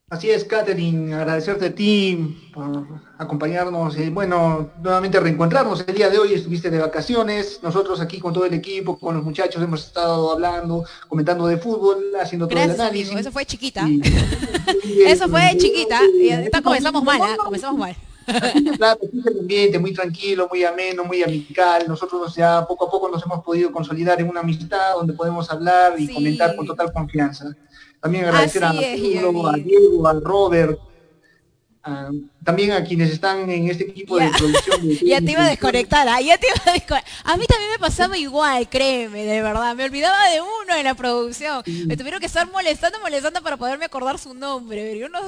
Así 0.10 0.32
es, 0.32 0.44
Katherine, 0.44 1.14
agradecerte 1.14 1.68
a 1.68 1.76
ti 1.76 2.50
por 2.52 2.88
acompañarnos 3.20 3.96
y 3.96 4.10
bueno, 4.10 4.72
nuevamente 4.82 5.20
reencontrarnos 5.20 5.86
el 5.88 5.94
día 5.94 6.10
de 6.10 6.18
hoy, 6.18 6.34
estuviste 6.34 6.72
de 6.72 6.80
vacaciones, 6.80 7.60
nosotros 7.62 8.02
aquí 8.02 8.20
con 8.20 8.34
todo 8.34 8.46
el 8.46 8.56
equipo, 8.56 8.98
con 8.98 9.16
los 9.16 9.24
muchachos 9.24 9.62
hemos 9.62 9.86
estado 9.86 10.32
hablando, 10.32 10.84
comentando 11.08 11.46
de 11.46 11.58
fútbol, 11.58 12.04
haciendo 12.20 12.48
todo 12.48 12.60
el 12.60 12.72
análisis. 12.72 13.16
eso 13.16 13.32
fue 13.32 13.46
chiquita. 13.46 13.88
eso 15.06 15.30
fue 15.30 15.56
chiquita, 15.58 16.02
y 16.04 16.50
comenzamos 16.64 17.04
mal, 17.04 17.22
¿eh? 17.22 17.38
comenzamos 17.38 17.80
mal. 17.80 17.96
Claro, 18.78 19.00
el 19.02 19.40
ambiente 19.40 19.80
muy 19.80 19.94
tranquilo, 19.94 20.48
muy 20.50 20.64
ameno, 20.64 21.04
muy 21.04 21.24
amical. 21.24 21.86
Nosotros 21.88 22.36
ya 22.36 22.66
poco 22.68 22.88
a 22.88 22.92
poco 22.92 23.10
nos 23.10 23.24
hemos 23.24 23.44
podido 23.44 23.72
consolidar 23.72 24.20
en 24.22 24.30
una 24.30 24.42
amistad 24.42 24.94
donde 24.96 25.14
podemos 25.14 25.50
hablar 25.50 26.00
y 26.00 26.12
comentar 26.12 26.56
con 26.56 26.66
total 26.66 26.92
confianza. 26.94 27.56
También 28.02 28.26
agradecer 28.26 28.64
a, 28.64 28.70
a 28.70 28.74
Diego, 28.74 30.08
a 30.08 30.14
Robert, 30.14 30.80
también 32.44 32.72
a 32.72 32.84
quienes 32.84 33.12
están 33.12 33.50
en 33.50 33.70
este 33.70 33.84
equipo 33.84 34.18
de 34.18 34.30
producción. 34.30 34.90
ya 35.06 35.22
te 35.22 35.32
iba 35.32 35.46
a 35.46 35.50
desconectar, 35.50 36.08
¿ah? 36.08 36.22
ya 36.22 36.38
te 36.38 36.48
iba 36.48 36.56
a 36.66 36.74
desconectar. 36.74 37.04
A 37.24 37.38
mí 37.38 37.46
también 37.46 37.72
me 37.72 37.80
pasaba 37.80 38.18
igual, 38.18 38.70
créeme, 38.70 39.24
de 39.24 39.42
verdad. 39.42 39.76
Me 39.76 39.86
olvidaba 39.86 40.30
de 40.30 40.42
uno 40.42 40.76
en 40.76 40.84
la 40.84 40.96
producción. 40.96 41.64
Me 41.88 41.96
tuvieron 41.98 42.20
que 42.20 42.26
estar 42.26 42.50
molestando, 42.52 43.00
molestando 43.00 43.42
para 43.42 43.58
poderme 43.58 43.86
acordar 43.86 44.20
su 44.20 44.34
nombre. 44.34 44.98
Yo 44.98 45.10
no 45.10 45.20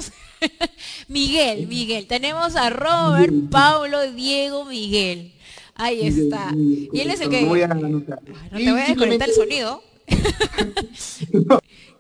Miguel, 1.08 1.68
Miguel. 1.68 2.08
Tenemos 2.08 2.56
a 2.56 2.70
Robert, 2.70 3.34
Pablo, 3.50 4.12
Diego, 4.12 4.66
Miguel. 4.66 5.34
Ahí 5.76 6.08
está. 6.08 6.54
Y 6.56 7.00
él 7.00 7.12
es 7.12 7.22
el 7.22 7.30
que... 7.30 7.40
Ah, 7.40 7.74
no 7.74 8.02
te 8.02 8.72
voy 8.72 8.82
a 8.82 8.88
desconectar 8.88 9.30
el 9.30 9.36
sonido. 9.36 9.84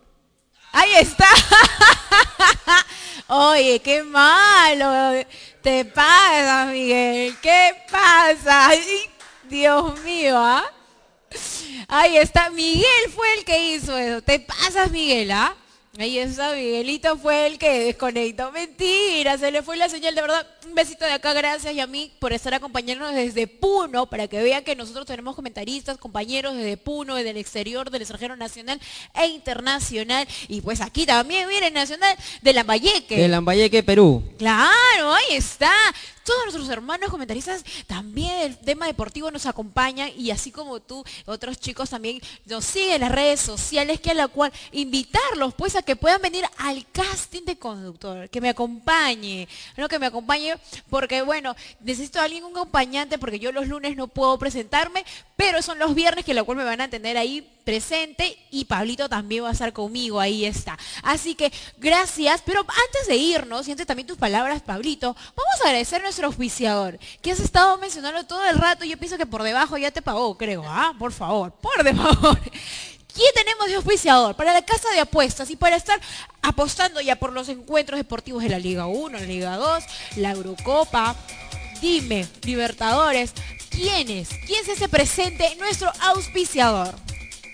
Ahí 0.72 0.93
está. 0.95 1.27
Oye, 3.27 3.80
qué 3.80 4.03
malo. 4.03 5.26
Te 5.61 5.85
pasa, 5.85 6.68
Miguel. 6.72 7.35
¿Qué 7.41 7.76
pasa? 7.89 8.72
Dios 9.43 9.99
mío, 10.02 10.38
¿ah? 10.38 10.69
Ahí 11.88 12.18
está. 12.18 12.49
Miguel 12.49 13.11
fue 13.14 13.34
el 13.35 13.45
que 13.45 13.73
hizo 13.73 13.98
eso. 13.98 14.22
Te 14.22 14.39
pasas, 14.39 14.91
Miguel, 14.91 15.31
¿ah? 15.31 15.56
Ahí 15.99 16.19
está, 16.19 16.53
Miguelito 16.53 17.18
fue 17.18 17.48
el 17.48 17.60
que 17.60 17.85
desconectó. 17.85 18.52
Mentira, 18.52 19.38
se 19.38 19.52
le 19.52 19.61
fue 19.61 19.76
la 19.76 19.89
señal. 19.89 20.15
De 20.15 20.22
verdad, 20.22 20.48
un 20.72 20.76
besito 20.76 21.06
de 21.06 21.11
acá. 21.11 21.34
Gracias 21.34 21.73
y 21.73 21.80
a 21.80 21.88
mí 21.88 22.11
por 22.19 22.31
estar 22.34 22.53
acompañándonos 22.53 23.14
desde 23.14 23.45
Puno, 23.45 24.06
para 24.06 24.27
que 24.27 24.41
vean 24.41 24.64
que 24.64 24.76
nosotros 24.76 25.06
tenemos 25.06 25.35
comentaristas, 25.35 25.98
compañeros 25.98 26.56
desde 26.56 26.77
Puno, 26.77 27.15
desde 27.15 27.31
el 27.31 27.38
exterior, 27.38 27.91
del 27.91 28.02
extranjero 28.02 28.35
nacional 28.38 28.80
e 29.14 29.27
internacional. 29.27 30.27
Y 30.48 30.61
pues 30.61 30.81
aquí 30.81 31.06
también, 31.06 31.48
miren, 31.48 31.73
nacional 31.73 32.15
de 32.41 32.53
Lambayeque. 32.53 33.18
De 33.18 33.27
Lambayeque, 33.27 33.84
Perú. 33.84 34.23
Claro, 34.38 35.14
ahí 35.14 35.35
está 35.35 35.72
todos 36.23 36.43
nuestros 36.45 36.69
hermanos 36.69 37.10
comentaristas 37.10 37.64
también 37.88 38.31
el 38.41 38.57
tema 38.57 38.85
deportivo 38.85 39.31
nos 39.31 39.45
acompañan 39.45 40.11
y 40.15 40.31
así 40.31 40.52
como 40.52 40.80
tú, 40.80 41.03
otros 41.26 41.60
chicos 41.60 41.89
también 41.89 42.22
nos 42.45 42.65
siguen 42.65 42.95
en 42.95 43.02
las 43.02 43.11
redes 43.11 43.39
sociales, 43.41 43.99
que 43.99 44.11
a 44.11 44.14
la 44.14 44.27
cual 44.27 44.52
invitarlos 44.72 45.53
pues 45.56 45.76
a 45.76 45.81
que 45.81 45.95
puedan 45.95 46.22
venir 46.22 46.45
al 46.57 46.85
casting 46.91 47.43
de 47.43 47.57
conductor, 47.57 48.30
que 48.30 48.41
me 48.41 48.49
acompañe, 48.49 49.48
no 49.77 49.88
que 49.88 49.99
me 49.99 50.06
acompañe, 50.06 50.56
porque 50.90 51.22
bueno, 51.22 51.56
necesito 51.80 52.20
a 52.20 52.24
alguien, 52.24 52.44
un 52.44 52.52
acompañante, 52.52 53.18
porque 53.18 53.40
yo 53.40 53.52
los 53.52 53.68
lunes 53.68 53.96
no 53.96 54.08
puedo 54.08 54.38
presentarme, 54.38 55.06
pero 55.36 55.62
son 55.62 55.80
los 55.80 55.96
viernes 55.96 56.26
que 56.26 56.34
la 56.34 56.44
cual 56.44 56.58
me 56.58 56.64
van 56.64 56.82
a 56.82 56.90
tener 56.90 57.18
ahí 57.18 57.48
presente 57.64 58.38
y 58.50 58.66
Pablito 58.66 59.08
también 59.10 59.44
va 59.44 59.50
a 59.50 59.54
estar 59.54 59.74
conmigo, 59.74 60.20
ahí 60.20 60.46
está. 60.46 60.78
Así 61.04 61.36
que 61.36 61.52
gracias, 61.78 62.42
pero 62.46 62.62
antes 62.62 63.08
de 63.08 63.16
irnos, 63.16 63.66
siente 63.66 63.86
también 63.86 64.08
tus 64.08 64.18
palabras, 64.18 64.62
Pablito, 64.62 65.16
vamos 65.36 65.62
a 65.62 65.66
agradecer 65.66 66.02
a 66.02 66.04
nuestro 66.04 66.28
auspiciador, 66.28 67.00
que 67.22 67.32
has 67.32 67.40
estado 67.40 67.78
mencionando 67.78 68.24
todo 68.26 68.44
el 68.50 68.58
rato, 68.58 68.86
yo 68.86 68.98
pienso 68.98 69.18
que 69.18 69.26
por 69.26 69.44
debajo 69.44 69.78
ya 69.78 69.92
te 69.92 70.02
pagó, 70.02 70.38
creo, 70.38 70.64
¿ah? 70.66 70.94
Por 70.98 71.12
favor, 71.12 71.52
por 71.54 71.96
favor. 71.96 72.40
¿Quién 73.14 73.30
tenemos 73.36 73.68
de 73.68 73.76
auspiciador? 73.76 74.36
Para 74.36 74.54
la 74.54 74.62
casa 74.62 74.90
de 74.92 75.00
apuestas 75.00 75.50
y 75.50 75.56
para 75.56 75.76
estar 75.76 76.00
apostando 76.42 77.02
ya 77.02 77.18
por 77.18 77.34
los 77.34 77.50
encuentros 77.50 77.98
deportivos 77.98 78.44
de 78.44 78.50
la 78.50 78.60
Liga 78.60 78.86
1, 78.86 79.20
la 79.20 79.26
Liga 79.26 79.58
2, 79.58 79.84
la 80.18 80.32
Eurocopa. 80.32 81.16
Dime, 81.82 82.28
Libertadores, 82.44 83.34
¿quién 83.70 84.10
es? 84.10 84.30
¿Quién 84.46 84.64
se 84.64 84.74
hace 84.74 84.88
presente 84.88 85.56
nuestro 85.58 85.92
auspiciador? 86.02 86.94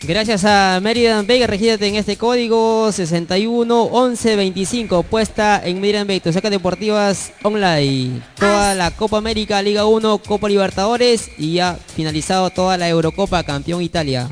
Gracias 0.01 0.45
a 0.45 0.79
Meridian 0.81 1.25
Vega, 1.25 1.47
regídate 1.47 1.87
en 1.87 1.95
este 1.95 2.17
código 2.17 2.91
611125, 2.91 5.01
puesta 5.03 5.59
en 5.63 5.81
Meridian 5.81 6.05
Bay, 6.05 6.19
tu 6.19 6.31
saca 6.31 6.51
deportivas 6.51 7.31
online. 7.41 8.21
Toda 8.35 8.75
la 8.75 8.91
Copa 8.91 9.17
América, 9.17 9.59
Liga 9.63 9.85
1, 9.85 10.19
Copa 10.19 10.49
Libertadores 10.49 11.31
y 11.39 11.53
ya 11.53 11.79
finalizado 11.95 12.51
toda 12.51 12.77
la 12.77 12.87
Eurocopa, 12.87 13.41
campeón 13.43 13.81
Italia. 13.81 14.29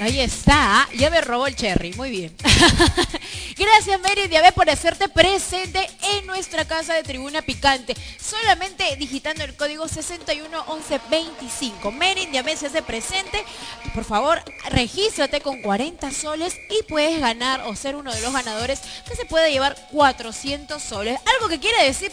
Ahí 0.00 0.20
está, 0.20 0.88
ya 0.94 1.10
me 1.10 1.20
robó 1.20 1.48
el 1.48 1.56
cherry, 1.56 1.92
muy 1.94 2.10
bien. 2.10 2.32
Gracias 3.58 4.00
Mary 4.00 4.28
Diabé 4.28 4.52
por 4.52 4.70
hacerte 4.70 5.08
presente 5.08 5.90
en 6.14 6.24
nuestra 6.24 6.64
casa 6.64 6.94
de 6.94 7.02
Tribuna 7.02 7.42
Picante. 7.42 7.96
Solamente 8.20 8.94
digitando 8.96 9.42
el 9.42 9.56
código 9.56 9.88
611125. 9.88 11.90
Mary 11.90 12.26
Diabé 12.26 12.56
se 12.56 12.66
hace 12.66 12.82
presente. 12.82 13.44
Por 13.92 14.04
favor, 14.04 14.40
regístrate 14.70 15.40
con 15.40 15.62
40 15.62 16.12
soles 16.12 16.54
y 16.70 16.84
puedes 16.84 17.20
ganar 17.20 17.62
o 17.62 17.74
ser 17.74 17.96
uno 17.96 18.14
de 18.14 18.20
los 18.20 18.32
ganadores 18.32 18.80
que 19.08 19.16
se 19.16 19.24
puede 19.24 19.50
llevar 19.50 19.74
400 19.90 20.80
soles. 20.80 21.18
Algo 21.34 21.48
que 21.48 21.58
quiere 21.58 21.84
decir, 21.84 22.12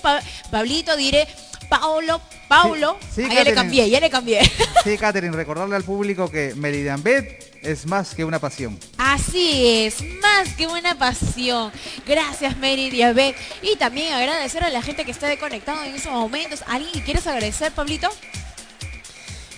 Pablito, 0.49 0.97
diré, 0.97 1.27
Paulo, 1.69 2.21
Paulo, 2.47 2.97
ya 3.15 3.43
le 3.43 3.53
cambié, 3.53 3.89
ya 3.89 3.99
le 3.99 4.09
cambié. 4.09 4.41
Sí, 4.83 4.97
Catherine, 4.97 5.35
recordarle 5.35 5.75
al 5.75 5.83
público 5.83 6.29
que 6.29 6.53
Meridian 6.55 7.01
Bet 7.01 7.55
es 7.63 7.85
más 7.85 8.13
que 8.13 8.23
una 8.23 8.39
pasión. 8.39 8.79
Así 8.97 9.85
es, 9.85 10.01
más 10.21 10.53
que 10.55 10.67
una 10.67 10.97
pasión. 10.97 11.71
Gracias, 12.05 12.55
Meridian 12.57 13.15
Bet. 13.15 13.35
Y 13.61 13.75
también 13.75 14.13
agradecer 14.13 14.63
a 14.63 14.69
la 14.69 14.81
gente 14.81 15.05
que 15.05 15.11
está 15.11 15.35
conectado 15.37 15.83
en 15.83 15.95
esos 15.95 16.11
momentos. 16.11 16.63
¿Alguien 16.67 17.03
quieres 17.03 17.25
agradecer, 17.25 17.71
Pablito? 17.71 18.09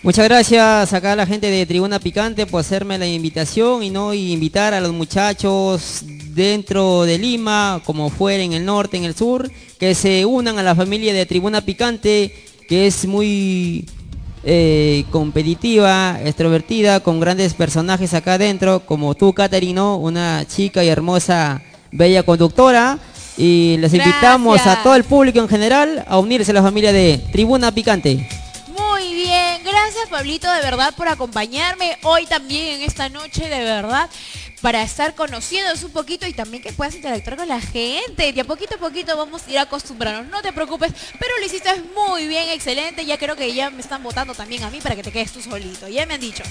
Muchas 0.08 0.24
gracias 0.24 0.94
acá 0.94 1.12
a 1.12 1.16
la 1.18 1.26
gente 1.26 1.52
de 1.52 1.66
Tribuna 1.66 2.00
Picante 2.00 2.46
por 2.46 2.62
hacerme 2.62 2.98
la 2.98 3.06
invitación 3.06 3.84
y 3.84 3.90
no 3.90 4.14
invitar 4.14 4.74
a 4.74 4.80
los 4.80 4.94
muchachos 4.94 6.04
dentro 6.34 7.04
de 7.04 7.18
Lima, 7.18 7.82
como 7.84 8.10
fuera 8.10 8.42
en 8.42 8.54
el 8.54 8.64
norte, 8.64 8.96
en 8.96 9.04
el 9.04 9.16
sur, 9.16 9.52
que 9.78 9.94
se 9.96 10.26
unan 10.26 10.60
a 10.60 10.64
la 10.64 10.76
familia 10.76 11.14
de 11.14 11.26
Tribuna 11.26 11.60
Picante, 11.60 12.34
que 12.70 12.88
es 12.88 13.06
muy 13.06 13.86
eh, 14.46 15.04
competitiva, 15.12 16.18
extrovertida, 16.24 17.02
con 17.02 17.20
grandes 17.20 17.54
personajes 17.54 18.14
acá 18.14 18.36
adentro, 18.36 18.86
como 18.86 19.14
tú, 19.14 19.34
Caterino, 19.34 19.98
una 19.98 20.46
chica 20.48 20.86
y 20.86 20.88
hermosa, 20.88 21.62
bella 21.92 22.24
conductora. 22.24 22.98
Y 23.38 23.76
les 23.80 23.94
invitamos 23.94 24.66
a 24.66 24.82
todo 24.84 24.96
el 24.96 25.04
público 25.04 25.40
en 25.40 25.50
general 25.50 26.06
a 26.08 26.18
unirse 26.18 26.52
a 26.52 26.54
la 26.54 26.64
familia 26.64 26.94
de 26.94 27.22
Tribuna 27.34 27.74
Picante. 27.74 28.47
Gracias 29.64 30.10
Pablito 30.10 30.52
de 30.52 30.62
verdad 30.62 30.94
por 30.96 31.08
acompañarme 31.08 31.98
hoy 32.04 32.26
también 32.26 32.76
en 32.76 32.82
esta 32.82 33.10
noche, 33.10 33.48
de 33.50 33.60
verdad 33.60 34.10
para 34.62 34.82
estar 34.82 35.14
conociéndonos 35.16 35.84
un 35.84 35.92
poquito 35.92 36.26
y 36.26 36.34
también 36.34 36.64
que 36.64 36.74
puedas 36.74 36.96
interactuar 36.96 37.38
con 37.38 37.48
la 37.48 37.62
gente. 37.62 38.34
Y 38.36 38.40
a 38.40 38.44
poquito 38.44 38.76
a 38.76 38.78
poquito 38.80 39.16
vamos 39.16 39.44
a 39.48 39.52
ir 39.52 39.60
acostumbrarnos. 39.60 40.32
No 40.32 40.42
te 40.42 40.52
preocupes, 40.52 40.92
pero 41.20 41.38
lo 41.40 41.46
hiciste 41.46 41.70
muy 41.96 42.28
bien, 42.28 42.50
excelente. 42.50 43.06
Ya 43.06 43.18
creo 43.18 43.36
que 43.36 43.54
ya 43.54 43.70
me 43.70 43.82
están 43.82 44.02
votando 44.04 44.34
también 44.34 44.64
a 44.64 44.70
mí 44.70 44.80
para 44.82 44.96
que 44.96 45.04
te 45.04 45.12
quedes 45.12 45.32
tú 45.32 45.42
solito. 45.42 45.88
Ya 45.88 46.06
me 46.06 46.16
han 46.16 46.22
dicho. 46.22 46.44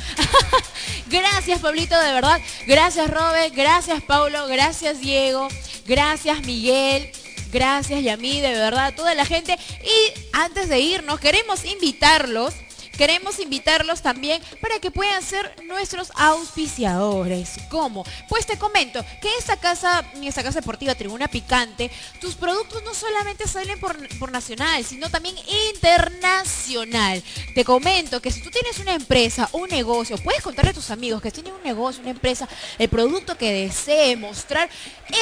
gracias, 1.08 1.60
Pablito, 1.60 1.98
de 1.98 2.12
verdad. 2.12 2.40
Gracias, 2.66 3.10
Robert. 3.10 3.52
Gracias, 3.54 4.02
Paulo. 4.02 4.46
Gracias, 4.46 5.00
Diego. 5.00 5.48
Gracias, 5.86 6.42
Miguel. 6.42 7.10
Gracias, 7.52 8.02
Yami, 8.02 8.40
de 8.40 8.52
verdad, 8.52 8.94
toda 8.94 9.14
la 9.14 9.24
gente. 9.24 9.56
Y 9.82 10.12
antes 10.32 10.68
de 10.68 10.80
irnos, 10.80 11.20
queremos 11.20 11.64
invitarlos 11.64 12.52
queremos 12.96 13.38
invitarlos 13.38 14.02
también 14.02 14.42
para 14.60 14.78
que 14.78 14.90
puedan 14.90 15.22
ser 15.22 15.54
nuestros 15.64 16.10
auspiciadores. 16.14 17.52
¿Cómo? 17.68 18.04
Pues 18.28 18.46
te 18.46 18.58
comento 18.58 19.04
que 19.20 19.28
esta 19.38 19.56
casa, 19.56 20.04
esta 20.22 20.42
casa 20.42 20.60
deportiva 20.60 20.94
Tribuna 20.94 21.28
Picante, 21.28 21.90
tus 22.20 22.34
productos 22.34 22.82
no 22.82 22.94
solamente 22.94 23.46
salen 23.46 23.78
por, 23.78 23.96
por 24.18 24.32
nacional, 24.32 24.84
sino 24.84 25.10
también 25.10 25.36
internacional. 25.70 27.22
Te 27.54 27.64
comento 27.64 28.20
que 28.20 28.30
si 28.30 28.42
tú 28.42 28.50
tienes 28.50 28.78
una 28.78 28.94
empresa, 28.94 29.48
un 29.52 29.68
negocio, 29.68 30.16
puedes 30.18 30.42
contarle 30.42 30.70
a 30.70 30.74
tus 30.74 30.90
amigos 30.90 31.22
que 31.22 31.30
tienen 31.30 31.54
un 31.54 31.62
negocio, 31.62 32.02
una 32.02 32.10
empresa, 32.10 32.48
el 32.78 32.88
producto 32.88 33.36
que 33.36 33.52
desee 33.52 34.16
mostrar. 34.16 34.68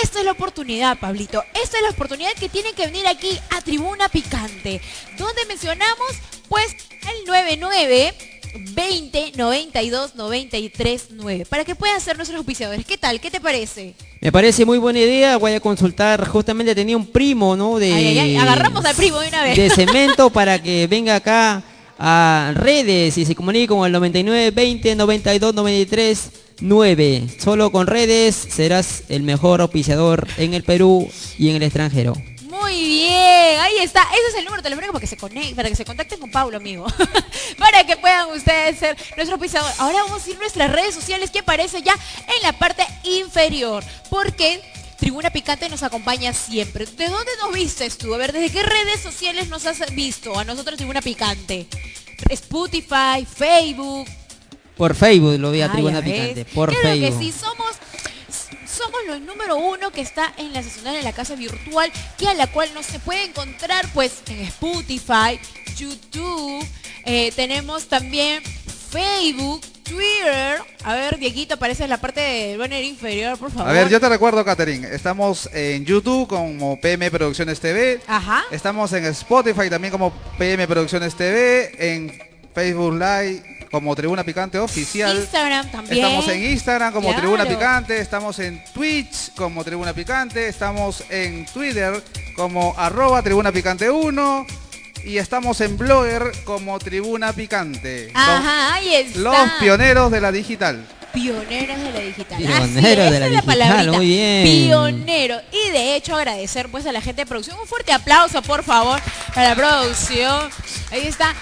Esta 0.03 0.19
es 0.21 0.25
la 0.25 0.33
oportunidad, 0.33 0.99
Pablito. 0.99 1.43
Esta 1.55 1.79
es 1.79 1.83
la 1.83 1.91
oportunidad 1.91 2.33
que 2.35 2.49
tienen 2.49 2.75
que 2.75 2.87
venir 2.87 3.07
aquí 3.07 3.39
a 3.51 3.61
Tribuna 3.61 4.09
Picante. 4.09 4.81
Donde 5.17 5.45
mencionamos, 5.47 6.13
pues, 6.49 6.75
el 7.09 7.25
99 7.27 7.57
20 8.75 9.33
92 9.37 10.15
93 10.15 11.07
9 11.11 11.47
para 11.49 11.65
que 11.65 11.75
puedan 11.75 12.01
ser 12.01 12.17
nuestros 12.17 12.39
auspiciadores. 12.39 12.85
¿Qué 12.87 12.97
tal? 12.99 13.21
¿Qué 13.21 13.31
te 13.31 13.41
parece? 13.41 13.95
Me 14.21 14.33
parece 14.33 14.65
muy 14.65 14.79
buena 14.79 15.01
idea, 15.01 15.37
voy 15.37 15.53
a 15.53 15.61
consultar, 15.61 16.27
justamente 16.27 16.75
tenía 16.75 16.97
un 16.97 17.07
primo, 17.07 17.57
¿no? 17.57 17.79
De, 17.79 17.93
Ay, 17.93 18.07
ay, 18.07 18.19
ay, 18.19 18.37
agarramos 18.37 18.85
al 18.85 18.95
primo 18.95 19.19
de 19.21 19.29
una 19.29 19.43
vez. 19.43 19.57
De 19.57 19.71
cemento 19.71 20.31
para 20.31 20.63
que 20.63 20.87
venga 20.87 21.17
acá 21.17 21.63
a 21.99 22.53
redes 22.55 23.19
y 23.19 23.25
se 23.25 23.35
comunique 23.35 23.69
con 23.69 23.87
el 23.87 23.93
99 23.93 24.51
20 24.51 24.97
92 24.97 25.55
93 25.55 26.31
9. 26.61 27.23
Solo 27.39 27.71
con 27.71 27.87
redes 27.87 28.35
serás 28.35 29.05
el 29.09 29.23
mejor 29.23 29.61
auspiciador 29.61 30.27
en 30.39 30.55
el 30.55 30.63
Perú 30.63 31.09
y 31.39 31.51
en 31.51 31.57
el 31.57 31.63
extranjero. 31.63 32.15
Muy 32.75 32.85
bien, 32.89 33.61
ahí 33.61 33.79
está. 33.83 34.03
Ese 34.03 34.29
es 34.31 34.35
el 34.39 34.45
número 34.45 34.61
telefónico 34.63 34.93
para 34.93 35.01
que 35.01 35.07
se 35.07 35.17
conecten, 35.17 35.55
para 35.55 35.69
que 35.69 35.77
se 35.77 35.85
contacten 35.85 36.19
con 36.19 36.31
Pablo, 36.31 36.57
amigo. 36.57 36.87
para 37.59 37.85
que 37.87 37.97
puedan 37.97 38.31
ustedes 38.33 38.79
ser 38.81 38.97
nuestro 39.17 39.37
auspiciador. 39.37 39.71
Ahora 39.79 40.03
vamos 40.03 40.27
a 40.27 40.31
ir 40.31 40.37
a 40.37 40.41
nuestras 40.41 40.73
redes 40.73 40.95
sociales 40.95 41.31
que 41.31 41.39
aparece 41.39 41.83
ya 41.83 41.93
en 41.93 42.43
la 42.43 42.53
parte 42.53 42.85
inferior. 43.05 43.85
Porque 44.11 44.61
Tribuna 44.99 45.31
Picante 45.31 45.69
nos 45.69 45.85
acompaña 45.85 46.33
siempre. 46.33 46.85
¿De 46.87 47.09
dónde 47.09 47.31
nos 47.41 47.53
vistes 47.55 47.97
tú? 47.97 48.13
A 48.13 48.17
ver, 48.19 48.33
¿desde 48.33 48.51
qué 48.51 48.63
redes 48.65 49.01
sociales 49.01 49.49
nos 49.49 49.67
has 49.67 49.79
visto 49.95 50.37
a 50.37 50.43
nosotros 50.45 50.77
Tribuna 50.77 51.01
Picante? 51.01 51.67
Spotify, 52.29 53.25
Facebook. 53.25 54.09
Por 54.77 54.97
Facebook 54.97 55.39
lo 55.39 55.53
vi 55.53 55.61
a 55.61 55.67
Ah, 55.67 55.73
Tribuna. 55.73 56.03
Picante, 56.03 56.45
por 56.47 56.71
Claro 56.71 56.89
Facebook. 56.89 57.19
que 57.21 57.25
sí, 57.25 57.33
somos 57.39 57.69
somos 58.75 59.01
los 59.07 59.21
número 59.21 59.57
uno 59.57 59.91
que 59.91 60.01
está 60.01 60.33
en 60.37 60.53
la 60.53 60.63
sesional 60.63 60.95
de 60.95 61.03
la 61.03 61.13
casa 61.13 61.35
virtual, 61.37 61.91
que 62.19 62.29
a 62.29 62.35
la 62.35 62.47
cual 62.49 62.69
no 62.75 62.83
se 62.83 62.99
puede 62.99 63.25
encontrar 63.25 63.87
pues 63.95 64.23
en 64.27 64.41
Spotify, 64.41 65.39
YouTube, 65.77 66.67
eh, 67.05 67.33
tenemos 67.37 67.87
también 67.87 68.43
Facebook, 68.91 69.61
Twitter. 69.85 70.61
A 70.83 70.95
ver, 70.95 71.19
Dieguito, 71.19 71.55
aparece 71.55 71.85
en 71.85 71.91
la 71.91 71.99
parte 71.99 72.21
del 72.21 72.59
banner 72.59 72.83
inferior, 72.83 73.39
por 73.39 73.51
favor. 73.51 73.69
A 73.69 73.73
ver, 73.73 73.89
yo 73.89 74.01
te 74.01 74.09
recuerdo, 74.09 74.45
Catherine, 74.45 74.89
estamos 74.93 75.49
en 75.53 75.85
YouTube 75.85 76.27
como 76.27 76.81
PM 76.81 77.11
Producciones 77.11 77.61
TV. 77.61 78.01
Ajá. 78.07 78.45
Estamos 78.51 78.93
en 78.93 79.05
Spotify 79.07 79.71
también 79.71 79.93
como 79.93 80.13
PM 80.39 80.67
Producciones 80.67 81.15
TV. 81.15 81.73
En 81.79 82.13
Facebook 82.55 82.95
Live 82.95 83.54
como 83.75 83.97
Tribuna 83.97 84.23
Picante 84.23 84.57
Oficial. 84.61 85.17
Instagram 85.17 85.69
también. 85.73 85.97
Estamos 86.05 86.29
en 86.29 86.45
Instagram 86.45 86.93
como 86.93 87.09
Claro. 87.09 87.23
Tribuna 87.23 87.45
Picante, 87.45 87.99
estamos 87.99 88.39
en 88.39 88.63
Twitch 88.73 89.35
como 89.35 89.65
Tribuna 89.65 89.93
Picante, 89.93 90.47
estamos 90.47 91.03
en 91.11 91.45
Twitter 91.47 92.01
como 92.37 92.73
arroba 92.79 93.21
Tribuna 93.21 93.51
Picante 93.51 93.91
1 93.91 94.47
y 95.05 95.19
estamos 95.19 95.61
en 95.61 95.77
Blogger 95.77 96.23
como 96.45 96.79
Tribuna 96.79 97.33
Picante. 97.33 98.13
Los- 98.15 98.23
Ajá, 98.23 98.75
ahí 98.75 98.95
está. 98.95 99.19
Los 99.19 99.37
pioneros 99.59 100.13
de 100.13 100.21
la 100.21 100.31
digital. 100.31 100.87
Pioneros 101.13 101.77
de 101.81 101.93
la 101.93 101.99
digital. 102.01 102.39
Pioneros 102.39 102.65
Así 102.65 102.77
es, 102.79 102.83
de 102.85 102.97
la 102.97 103.11
la 103.19 103.27
digital, 103.27 103.45
palabrita. 103.45 103.93
muy 103.93 104.07
bien. 104.07 104.45
Pionero. 104.45 105.41
Y 105.51 105.71
de 105.73 105.97
hecho 105.97 106.15
agradecer 106.15 106.69
pues 106.69 106.87
a 106.87 106.93
la 106.93 107.01
gente 107.01 107.23
de 107.23 107.27
producción. 107.27 107.59
Un 107.61 107.67
fuerte 107.67 107.93
aplauso, 107.93 108.41
por 108.43 108.63
favor, 108.63 109.01
para 109.35 109.49
la 109.51 109.55
producción. 109.57 110.49
Ahí 110.93 111.09
está. 111.09 111.35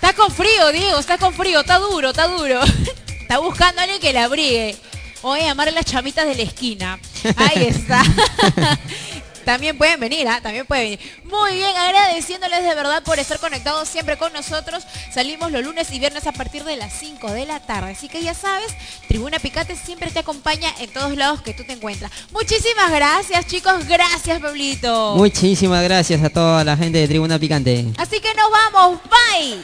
Está 0.00 0.12
con 0.12 0.30
frío, 0.30 0.70
Diego, 0.70 1.00
está 1.00 1.18
con 1.18 1.34
frío, 1.34 1.58
está 1.60 1.80
duro, 1.80 2.10
está 2.10 2.28
duro. 2.28 2.60
Está 3.20 3.40
buscando 3.40 3.80
a 3.80 3.84
alguien 3.84 4.00
que 4.00 4.10
la 4.14 4.24
abrigue. 4.24 4.74
Voy 5.20 5.40
a 5.40 5.48
llamar 5.48 5.68
a 5.68 5.70
las 5.70 5.84
chamitas 5.84 6.26
de 6.26 6.34
la 6.34 6.42
esquina. 6.44 6.98
Ahí 7.36 7.64
está. 7.64 8.02
También 9.48 9.78
pueden 9.78 9.98
venir, 9.98 10.28
¿ah? 10.28 10.40
También 10.42 10.66
pueden 10.66 10.90
venir. 10.90 11.22
Muy 11.24 11.54
bien, 11.54 11.74
agradeciéndoles 11.74 12.62
de 12.62 12.74
verdad 12.74 13.02
por 13.02 13.18
estar 13.18 13.38
conectados 13.38 13.88
siempre 13.88 14.18
con 14.18 14.30
nosotros. 14.34 14.86
Salimos 15.10 15.50
los 15.50 15.64
lunes 15.64 15.90
y 15.90 15.98
viernes 15.98 16.26
a 16.26 16.32
partir 16.32 16.64
de 16.64 16.76
las 16.76 16.92
5 16.92 17.32
de 17.32 17.46
la 17.46 17.58
tarde. 17.58 17.92
Así 17.92 18.10
que 18.10 18.22
ya 18.22 18.34
sabes, 18.34 18.68
Tribuna 19.08 19.38
Picante 19.38 19.74
siempre 19.74 20.10
te 20.10 20.18
acompaña 20.18 20.68
en 20.80 20.90
todos 20.90 21.16
lados 21.16 21.40
que 21.40 21.54
tú 21.54 21.64
te 21.64 21.72
encuentras. 21.72 22.12
Muchísimas 22.30 22.92
gracias, 22.92 23.46
chicos. 23.46 23.86
Gracias, 23.86 24.38
Pablito. 24.38 25.14
Muchísimas 25.16 25.82
gracias 25.82 26.22
a 26.22 26.28
toda 26.28 26.62
la 26.62 26.76
gente 26.76 26.98
de 26.98 27.08
Tribuna 27.08 27.38
Picante. 27.38 27.86
Así 27.96 28.20
que 28.20 28.28
nos 28.34 28.50
vamos. 28.50 29.00
Bye. 29.08 29.62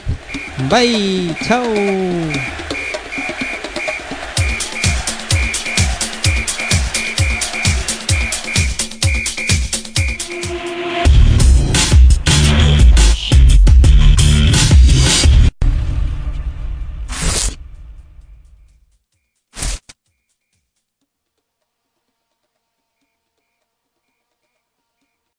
Bye, 0.71 1.37
chao. 1.47 2.84